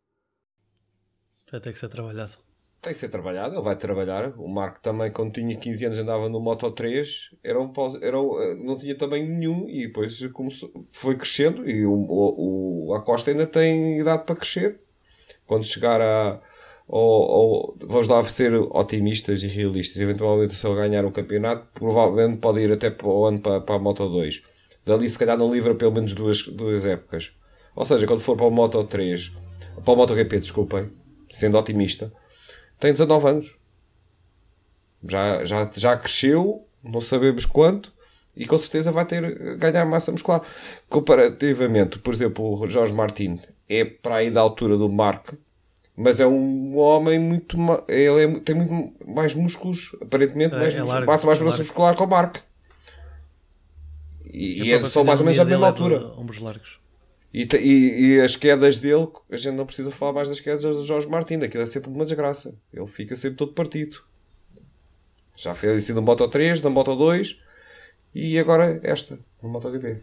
Vai 1.52 1.62
ter 1.62 1.72
que 1.72 1.80
ser 1.80 1.90
trabalhado. 1.90 2.34
Tem 2.82 2.94
que 2.94 3.00
ser 3.00 3.10
trabalhado, 3.10 3.56
ele 3.56 3.64
vai 3.64 3.76
trabalhar. 3.76 4.34
O 4.38 4.48
Marco 4.48 4.80
também, 4.82 5.12
quando 5.12 5.34
tinha 5.34 5.56
15 5.56 5.86
anos, 5.86 6.00
andava 6.00 6.30
no 6.30 6.40
Moto 6.40 6.70
3, 6.72 7.36
era 7.44 7.60
um, 7.60 7.72
era 8.02 8.20
um, 8.20 8.64
não 8.64 8.78
tinha 8.78 8.96
também 8.96 9.28
nenhum, 9.28 9.68
e 9.68 9.88
depois 9.88 10.24
começou, 10.28 10.70
foi 10.92 11.16
crescendo. 11.16 11.68
E 11.68 11.86
o, 11.86 11.92
o, 11.92 12.90
o 12.90 12.94
Acosta 12.94 13.32
ainda 13.32 13.48
tem 13.48 14.00
idade 14.00 14.24
para 14.26 14.36
crescer 14.36 14.87
quando 15.48 15.66
chegar 15.66 16.00
a. 16.02 16.40
Ou, 16.88 17.02
ou, 17.02 17.78
vamos 17.82 18.08
lá 18.08 18.24
ser 18.24 18.54
otimistas 18.54 19.44
e 19.44 19.48
realistas. 19.48 19.98
Eventualmente, 19.98 20.54
se 20.54 20.66
ele 20.66 20.76
ganhar 20.76 21.04
o 21.04 21.12
campeonato, 21.12 21.68
provavelmente 21.74 22.40
pode 22.40 22.62
ir 22.62 22.72
até 22.72 22.90
para 22.90 23.08
o 23.08 23.26
ano 23.26 23.42
para, 23.42 23.60
para 23.60 23.76
a 23.76 23.80
Moto 23.80 24.08
2. 24.08 24.42
Dali, 24.86 25.10
se 25.10 25.20
calhar, 25.20 25.38
não 25.38 25.52
livra 25.52 25.76
pelo 25.76 25.92
menos 25.92 26.14
duas, 26.14 26.44
duas 26.44 26.86
épocas. 26.86 27.34
Ou 27.76 27.84
seja, 27.84 28.08
quando 28.08 28.22
for 28.22 28.38
para 28.38 28.46
o 28.46 28.52
Moto 28.52 28.84
3, 28.86 29.34
para 29.84 29.94
o 29.94 29.98
MotoGP, 29.98 30.40
desculpem, 30.40 30.90
sendo 31.30 31.58
otimista, 31.58 32.12
tem 32.80 32.92
19 32.92 33.28
anos. 33.28 33.58
Já, 35.08 35.46
já, 35.46 35.70
já 35.76 35.98
cresceu, 35.98 36.66
não 36.84 37.02
sabemos 37.02 37.46
quanto, 37.46 37.94
e 38.36 38.46
com 38.46 38.58
certeza 38.58 38.92
vai 38.92 39.06
ter 39.06 39.58
ganhar 39.58 39.86
massa 39.86 40.12
muscular. 40.12 40.42
Comparativamente, 40.90 42.00
por 42.00 42.14
exemplo, 42.14 42.60
o 42.60 42.68
Jorge 42.68 42.94
Martin 42.94 43.40
é 43.70 43.86
para 43.86 44.18
aí 44.18 44.32
da 44.32 44.42
altura 44.42 44.78
do 44.78 44.90
Mark, 44.90 45.34
mas 45.96 46.20
é 46.20 46.28
um 46.28 46.78
homem 46.78 47.20
muito. 47.20 47.58
Ele 47.88 48.24
é, 48.24 48.40
tem 48.40 48.56
muito 48.56 48.94
mais 49.06 49.34
músculos, 49.34 49.96
aparentemente, 50.02 50.54
é, 50.54 50.60
mais 50.60 50.76
é 50.76 50.82
músculos, 50.82 51.06
massa 51.06 51.28
mais 51.28 51.42
massa 51.42 51.58
muscular 51.60 51.96
que 51.96 52.04
o 52.04 52.08
Mark. 52.08 52.38
E, 54.26 54.66
e 54.66 54.72
é 54.72 54.84
só 54.84 55.04
mais 55.04 55.20
ou 55.20 55.26
menos 55.26 55.40
a 55.40 55.46
mesma 55.46 55.68
altura. 55.68 56.14
Ombros 56.18 56.40
largos. 56.40 56.80
E, 57.34 57.48
e, 57.56 58.16
e, 58.16 58.22
as 58.22 58.36
quedas 58.36 58.78
dele, 58.78 59.08
a 59.30 59.38
gente 59.38 59.56
não 59.56 59.66
precisa 59.66 59.92
falar 59.92 60.14
mais 60.14 60.30
das 60.30 60.40
quedas 60.40 60.64
do 60.64 60.86
Jorge 60.86 61.08
Martin, 61.08 61.36
aquilo 61.36 61.64
é 61.64 61.66
sempre 61.66 61.90
uma 61.90 62.06
desgraça. 62.06 62.56
Ele 62.74 62.88
fica 62.88 63.16
sempre 63.16 63.38
todo 63.38 63.54
partido. 63.54 64.02
Já 65.36 65.54
fez 65.54 65.84
isso 65.84 65.94
no 65.94 66.02
Moto 66.02 66.28
3, 66.28 66.62
na 66.62 66.70
Moto 66.70 66.96
2 66.96 67.38
e 68.14 68.40
agora 68.40 68.80
esta, 68.84 69.20
no 69.42 69.50
MotoGP. 69.50 70.02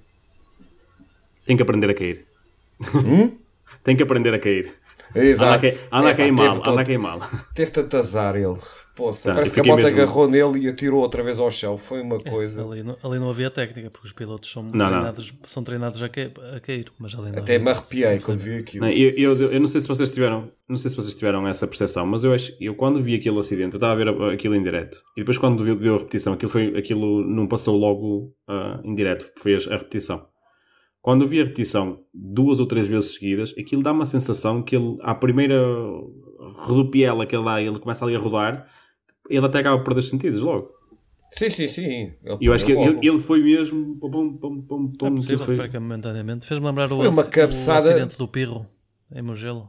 Tem 1.45 1.57
que 1.57 1.63
aprender 1.63 1.91
a 1.91 1.95
cair. 1.95 2.25
Hum? 2.95 3.37
Tem 3.83 3.97
que 3.97 4.03
aprender 4.03 4.35
a 4.35 4.39
cair. 4.39 4.73
Exato. 5.15 5.67
Anda 5.93 6.11
a 6.11 6.15
cair 6.15 6.33
mal, 6.33 6.57
anda 6.57 6.81
a 6.81 6.85
cair 6.85 6.99
mal. 6.99 7.21
Teve 7.55 7.71
tanto 7.71 7.97
azar 7.97 8.37
ele. 8.37 8.59
Poxa, 8.97 9.31
tá, 9.31 9.35
parece 9.35 9.53
que 9.53 9.59
a 9.59 9.65
moto 9.65 9.83
mesmo... 9.83 10.01
agarrou 10.01 10.29
nele 10.29 10.61
e 10.61 10.69
atirou 10.69 11.01
outra 11.01 11.21
vez 11.21 11.41
ao 11.41 11.51
chão. 11.51 11.77
Foi 11.77 12.01
uma 12.01 12.17
é, 12.17 12.31
coisa. 12.31 12.65
Ali 12.65 12.83
não, 12.85 12.97
ali 13.03 13.19
não 13.19 13.29
havia 13.29 13.51
técnica, 13.51 13.91
porque 13.91 14.07
os 14.07 14.13
pilotos 14.13 14.51
são, 14.51 14.63
não, 14.63 14.71
treinados, 14.71 15.33
não. 15.33 15.39
são 15.49 15.65
treinados 15.65 16.01
a, 16.01 16.09
cair, 16.09 16.33
a 16.55 16.61
cair 16.61 16.87
mas 16.97 17.13
ali 17.15 17.33
não 17.33 17.41
Até 17.41 17.59
me 17.59 17.71
arrepiei 17.71 18.21
quando 18.21 18.39
vi 18.39 18.59
aquilo. 18.59 18.85
Não, 18.85 18.93
eu, 18.93 19.11
eu, 19.11 19.53
eu, 19.53 19.61
não 19.61 19.67
sei 19.67 19.81
se 19.81 19.89
vocês 19.89 20.13
tiveram, 20.13 20.49
não 20.69 20.77
sei 20.77 20.91
se 20.91 20.97
vocês 20.97 21.15
tiveram 21.17 21.47
essa 21.49 21.67
percepção, 21.67 22.07
mas 22.07 22.23
eu 22.23 22.33
acho, 22.33 22.57
eu 22.61 22.77
quando 22.77 23.03
vi 23.03 23.17
aquele 23.17 23.39
acidente, 23.39 23.75
eu 23.75 23.79
estava 23.79 23.95
a 23.95 23.97
ver 23.97 24.09
aquilo 24.33 24.55
em 24.55 24.63
direto. 24.63 24.97
E 25.17 25.23
depois 25.23 25.39
quando 25.39 25.75
deu 25.75 25.97
a 25.97 25.99
repetição, 25.99 26.33
aquilo, 26.33 26.53
foi, 26.53 26.79
aquilo 26.79 27.25
não 27.29 27.49
passou 27.49 27.77
logo 27.77 28.33
uh, 28.49 28.81
em 28.85 28.95
direto, 28.95 29.29
foi 29.37 29.57
a 29.57 29.77
repetição 29.77 30.25
quando 31.05 31.21
eu 31.21 31.29
vi 31.29 31.39
a 31.39 31.45
repetição 31.45 32.03
duas 32.15 32.59
ou 32.61 32.67
três 32.67 32.89
vezes 32.89 33.13
seguidas, 33.13 33.55
aquilo 33.59 33.83
dá 33.83 33.93
uma 33.93 34.07
sensação 34.07 34.63
que 34.63 34.75
ele, 34.75 34.97
à 35.03 35.15
primeira 35.15 35.55
rodopiela 36.39 37.27
que 37.27 37.37
ele 37.37 37.45
dá, 37.45 37.61
ele 37.61 37.79
começa 37.79 38.07
ali 38.07 38.17
a 38.17 38.19
rodar, 38.19 38.67
ele 39.29 39.45
até 39.45 39.59
acaba 39.59 39.77
por 39.77 39.85
perder 39.85 40.01
sentidos 40.01 40.41
logo. 40.41 40.73
Sim, 41.33 41.51
sim, 41.51 41.69
sim. 41.69 42.15
eu 42.41 42.55
acho 42.55 42.65
que 42.65 42.73
ele, 42.73 43.07
ele, 43.07 43.19
foi 43.19 43.43
mesmo. 43.43 43.99
Pum, 44.01 44.39
pum, 44.39 44.63
pum, 44.63 44.93
pum, 44.93 45.07
é 45.07 45.11
possível, 45.11 45.39
foi... 45.41 45.69
momentaneamente. 45.79 46.47
Fez-me 46.47 46.65
lembrar 46.65 46.89
foi 46.89 47.07
o, 47.07 47.11
uma 47.11 47.25
cabeçada... 47.25 47.87
o 47.87 47.91
acidente 47.91 48.17
do 48.17 48.27
Pirro 48.27 48.67
em 49.13 49.21
Mugello. 49.21 49.69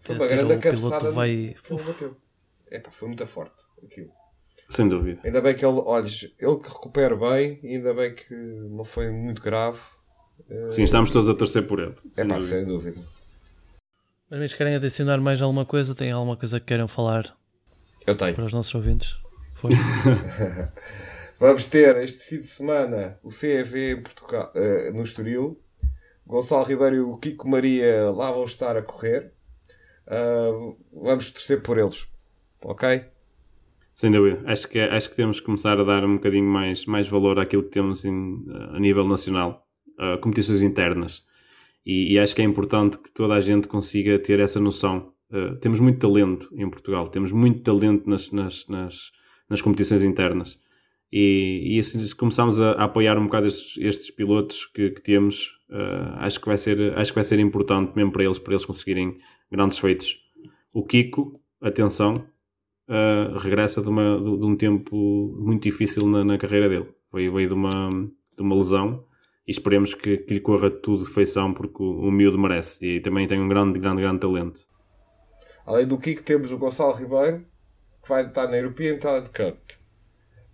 Foi 0.00 0.16
uma 0.16 0.26
grande 0.26 0.56
cabeçada. 0.56 1.12
Vai... 1.12 1.54
Epá, 2.72 2.90
foi 2.90 3.06
muito 3.06 3.24
forte 3.24 3.54
aquilo. 3.84 4.10
Sem 4.70 4.88
dúvida. 4.88 5.20
Ainda 5.24 5.40
bem 5.40 5.54
que 5.54 5.64
ele, 5.66 5.82
olha, 5.84 6.06
ele 6.06 6.56
que 6.56 6.68
recupera 6.68 7.16
bem, 7.16 7.60
ainda 7.64 7.92
bem 7.92 8.14
que 8.14 8.34
não 8.34 8.84
foi 8.84 9.10
muito 9.10 9.42
grave. 9.42 9.80
Sim, 10.70 10.84
estamos 10.84 11.10
todos 11.10 11.28
a 11.28 11.34
torcer 11.34 11.66
por 11.66 11.80
ele. 11.80 11.94
Sem, 12.12 12.24
é 12.24 12.28
pá, 12.28 12.36
dúvida. 12.36 12.56
sem 12.56 12.64
dúvida. 12.64 13.00
Mas 14.30 14.54
querem 14.54 14.76
adicionar 14.76 15.18
mais 15.18 15.42
alguma 15.42 15.66
coisa? 15.66 15.92
Tem 15.92 16.12
alguma 16.12 16.36
coisa 16.36 16.60
que 16.60 16.66
queiram 16.66 16.86
falar? 16.86 17.36
Eu 18.06 18.16
tenho. 18.16 18.34
Para 18.34 18.44
os 18.44 18.52
nossos 18.52 18.72
ouvintes. 18.72 19.16
Foi. 19.56 19.72
Vamos 21.38 21.64
ter 21.64 21.96
este 21.96 22.22
fim 22.24 22.40
de 22.40 22.46
semana 22.46 23.18
o 23.24 23.30
CEV 23.30 23.92
em 23.92 24.00
Portugal, 24.00 24.52
uh, 24.54 24.92
no 24.94 25.02
Estoril. 25.02 25.60
Gonçalo 26.24 26.64
Ribeiro 26.64 26.96
e 26.96 27.00
o 27.00 27.16
Kiko 27.16 27.48
Maria 27.48 28.08
lá 28.10 28.30
vão 28.30 28.44
estar 28.44 28.76
a 28.76 28.82
correr. 28.82 29.32
Uh, 30.06 30.78
vamos 30.92 31.30
torcer 31.30 31.60
por 31.60 31.76
eles. 31.76 32.06
Ok? 32.62 33.04
Sem 33.94 34.10
dúvida. 34.10 34.42
Acho 34.46 34.68
que, 34.68 34.78
acho 34.78 35.10
que 35.10 35.16
temos 35.16 35.40
que 35.40 35.46
começar 35.46 35.78
a 35.78 35.84
dar 35.84 36.04
um 36.04 36.14
bocadinho 36.14 36.46
mais, 36.46 36.86
mais 36.86 37.08
valor 37.08 37.38
àquilo 37.38 37.62
que 37.62 37.70
temos 37.70 38.04
em, 38.04 38.44
a 38.72 38.78
nível 38.78 39.06
nacional, 39.06 39.66
uh, 39.98 40.18
competições 40.20 40.62
internas. 40.62 41.22
E, 41.84 42.14
e, 42.14 42.18
acho 42.18 42.34
que 42.34 42.42
é 42.42 42.44
importante 42.44 42.98
que 42.98 43.10
toda 43.12 43.34
a 43.34 43.40
gente 43.40 43.68
consiga 43.68 44.18
ter 44.18 44.40
essa 44.40 44.60
noção. 44.60 45.12
Uh, 45.30 45.56
temos 45.56 45.80
muito 45.80 45.98
talento 45.98 46.48
em 46.54 46.68
Portugal, 46.68 47.08
temos 47.08 47.32
muito 47.32 47.62
talento 47.62 48.08
nas, 48.08 48.30
nas, 48.30 48.66
nas, 48.68 49.12
nas 49.48 49.62
competições 49.62 50.02
internas. 50.02 50.60
E, 51.12 51.76
e 51.76 51.82
se 51.82 52.14
começarmos 52.14 52.60
a, 52.60 52.72
a, 52.72 52.84
apoiar 52.84 53.18
um 53.18 53.24
bocado 53.24 53.46
estes, 53.46 53.76
estes 53.78 54.10
pilotos 54.10 54.66
que, 54.66 54.90
que 54.90 55.02
temos, 55.02 55.58
uh, 55.68 56.14
acho, 56.18 56.40
que 56.40 56.46
vai 56.46 56.56
ser, 56.56 56.96
acho 56.96 57.10
que 57.10 57.16
vai 57.16 57.24
ser 57.24 57.40
importante 57.40 57.92
mesmo 57.96 58.12
para 58.12 58.24
eles, 58.24 58.38
para 58.38 58.52
eles 58.52 58.64
conseguirem 58.64 59.18
grandes 59.50 59.78
feitos. 59.78 60.18
O 60.72 60.84
Kiko, 60.84 61.40
atenção, 61.60 62.14
uh, 62.90 63.38
regressa 63.38 63.80
de, 63.80 63.88
uma, 63.88 64.18
de, 64.18 64.36
de, 64.36 64.44
um 64.44 64.56
tempo 64.56 64.96
muito 65.38 65.62
difícil 65.62 66.06
na, 66.06 66.24
na 66.24 66.36
carreira 66.36 66.68
dele. 66.68 66.92
Veio, 67.12 67.32
veio 67.32 67.48
de, 67.48 67.54
uma, 67.54 67.88
de 67.90 68.42
uma 68.42 68.56
lesão 68.56 69.04
e 69.46 69.52
esperemos 69.52 69.94
que, 69.94 70.18
que 70.18 70.34
lhe 70.34 70.40
corra 70.40 70.70
tudo 70.70 71.04
de 71.04 71.10
feição 71.10 71.54
porque 71.54 71.82
o, 71.82 72.00
o 72.00 72.10
miúdo 72.10 72.38
merece 72.38 72.84
e 72.86 73.00
também 73.00 73.26
tem 73.26 73.40
um 73.40 73.48
grande, 73.48 73.78
grande, 73.78 74.02
grande 74.02 74.20
talento. 74.20 74.60
Além 75.64 75.86
do 75.86 75.98
Kiko 75.98 76.22
temos 76.22 76.50
o 76.50 76.58
Gonçalo 76.58 76.94
Ribeiro 76.94 77.46
que 78.02 78.08
vai 78.08 78.26
estar 78.26 78.48
na 78.48 78.56
European 78.56 78.98
Talent 78.98 79.26
Cup 79.26 79.58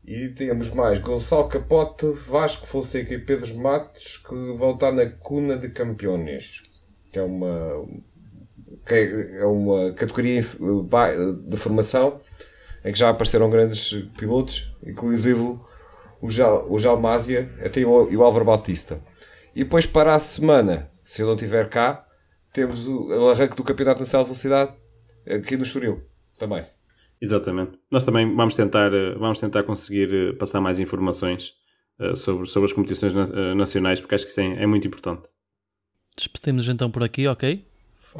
e 0.05 0.28
temos 0.28 0.72
mais 0.72 1.01
Gonçalo 1.01 1.49
Capote, 1.49 2.07
Vasco 2.12 2.66
Fonseca 2.66 3.14
e 3.14 3.18
Pedro 3.18 3.57
Matos 3.57 4.18
que 4.18 4.34
vão 4.57 4.72
estar 4.72 4.93
na 4.93 5.07
Cuna 5.07 5.57
de 5.57 5.68
Campeões, 5.70 6.62
que 7.12 7.18
é 7.18 7.22
uma, 7.22 7.87
que 8.87 8.95
é 8.95 9.45
uma 9.45 9.93
categoria 9.93 10.41
de 10.41 11.57
formação 11.57 12.20
em 12.84 12.93
que 12.93 12.99
já 12.99 13.11
apareceram 13.11 13.51
grandes 13.51 13.93
pilotos, 14.16 14.72
inclusive 14.87 15.59
o, 16.22 16.30
Jal, 16.30 16.66
o 16.70 16.78
Jalmásia 16.78 17.53
até 17.64 17.84
o, 17.84 18.09
e 18.11 18.16
o 18.16 18.22
Álvaro 18.22 18.45
Bautista. 18.45 19.03
E 19.55 19.64
depois 19.64 19.87
para 19.87 20.14
a 20.14 20.18
semana, 20.20 20.89
se 21.05 21.20
eu 21.20 21.26
não 21.26 21.34
estiver 21.34 21.68
cá, 21.68 22.07
temos 22.53 22.87
o, 22.87 23.09
o 23.09 23.30
arranque 23.30 23.57
do 23.57 23.64
Campeonato 23.64 24.01
Nacional 24.01 24.24
de 24.24 24.28
Velocidade 24.28 24.72
aqui 25.28 25.57
no 25.57 25.64
Estoril 25.64 26.03
também. 26.39 26.64
Exatamente. 27.20 27.72
Nós 27.91 28.05
também 28.05 28.34
vamos 28.37 28.55
tentar, 28.55 28.93
eh, 28.95 29.14
vamos 29.18 29.41
tentar 29.41 29.64
conseguir 29.64 30.14
eh, 30.14 30.32
passar 30.34 30.61
mais 30.61 30.78
informações 30.78 31.55
sobre, 32.14 32.47
sobre 32.47 32.66
as 32.66 32.74
competições 32.74 33.14
na, 33.14 33.55
nacionais, 33.55 34.03
porque 34.03 34.14
acho 34.14 34.26
que 34.26 34.30
isso 34.30 34.41
é, 34.43 34.62
é 34.62 34.66
muito 34.66 34.87
importante. 34.87 35.30
Despedimos 36.14 36.68
então 36.68 36.91
por 36.91 37.03
aqui, 37.03 37.26
ok? 37.26 37.66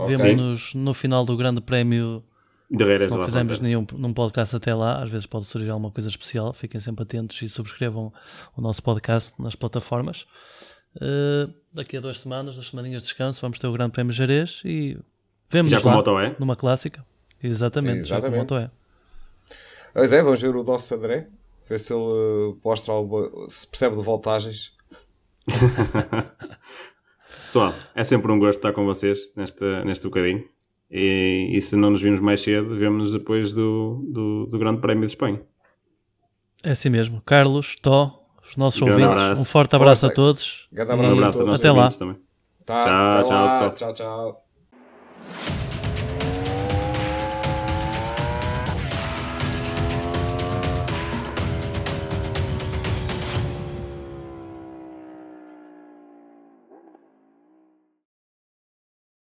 Okay. 0.05 0.17
Vemo-nos 0.17 0.75
no 0.75 0.95
final 0.95 1.25
do 1.25 1.37
Grande 1.37 1.61
Prémio. 1.61 2.23
De 2.71 2.85
Reiras 2.85 3.13
Se 3.13 3.19
não 3.19 3.25
fizemos 3.25 3.61
nenhum 3.61 3.87
num 3.93 4.13
podcast 4.13 4.57
até 4.57 4.75
lá, 4.75 5.03
às 5.03 5.09
vezes 5.09 5.25
pode 5.25 5.47
surgir 5.47 5.71
alguma 5.71 5.91
coisa 5.91 6.09
especial. 6.09 6.53
Fiquem 6.53 6.81
sempre 6.81 7.05
atentos 7.05 7.41
e 7.43 7.49
subscrevam 7.49 8.13
o 8.57 8.61
nosso 8.61 8.83
podcast 8.83 9.33
nas 9.41 9.55
plataformas. 9.55 10.27
Uh, 10.97 11.53
daqui 11.73 11.97
a 11.97 12.01
duas 12.01 12.19
semanas, 12.19 12.55
duas 12.55 12.69
semaninhas 12.69 13.03
de 13.03 13.09
descanso, 13.09 13.41
vamos 13.41 13.59
ter 13.59 13.67
o 13.67 13.73
Grande 13.73 13.93
Prémio 13.93 14.13
Jerez 14.13 14.63
e 14.65 14.99
vemos 15.51 15.71
já 15.71 15.81
com 15.81 15.91
moto 15.91 16.19
é? 16.19 16.35
numa 16.39 16.57
clássica. 16.57 17.05
Exatamente, 17.43 18.01
Exatamente. 18.01 18.25
já 18.25 18.31
com 18.31 18.37
moto 18.37 18.57
é. 18.57 18.71
Pois 19.93 20.13
é, 20.13 20.23
vamos 20.23 20.41
ver 20.41 20.57
o 20.57 20.65
nosso 20.65 20.95
André, 20.95 21.29
ver 21.69 21.79
se 21.79 21.93
ele 21.93 22.03
uh, 22.03 22.59
mostra 22.65 22.93
alguma, 22.93 23.31
se 23.49 23.67
percebe 23.67 23.97
de 23.97 24.03
voltagens. 24.03 24.75
Pessoal, 27.47 27.73
é 27.95 28.03
sempre 28.03 28.33
um 28.33 28.41
gosto 28.41 28.59
estar 28.59 28.73
com 28.73 28.85
vocês 28.85 29.33
nesta, 29.37 29.85
neste 29.85 30.05
bocadinho. 30.05 30.45
E, 30.91 31.53
e 31.53 31.61
se 31.61 31.77
não 31.77 31.91
nos 31.91 32.03
vimos 32.03 32.19
mais 32.19 32.41
cedo, 32.41 32.77
vemos-nos 32.77 33.13
depois 33.13 33.55
do, 33.55 34.05
do, 34.13 34.47
do, 34.47 34.59
Grande 34.59 34.81
Prémio 34.81 35.07
de 35.07 35.13
Espanha. 35.13 35.41
É 36.65 36.73
assim 36.73 36.91
mesmo. 36.91 37.23
Carlos, 37.25 37.77
Tó, 37.81 38.21
os 38.45 38.57
nossos 38.57 38.83
um 38.83 38.87
ouvintes, 38.87 39.13
abraço. 39.13 39.43
um 39.43 39.45
forte 39.45 39.77
abraço 39.77 40.01
Força. 40.01 40.13
a 40.13 40.17
todos. 40.17 40.69
Um 40.73 40.83
abraço, 40.83 40.99
um 40.99 41.13
abraço 41.13 41.43
a 41.43 41.45
todos. 41.45 41.61
Até 41.61 41.71
lá. 41.71 41.89
Também. 41.89 42.17
Tá, 42.65 42.85
tchau, 42.85 43.23
tchau, 43.23 43.51
pessoal. 43.51 43.75
Tchau, 43.75 43.95
tchau. 43.95 45.66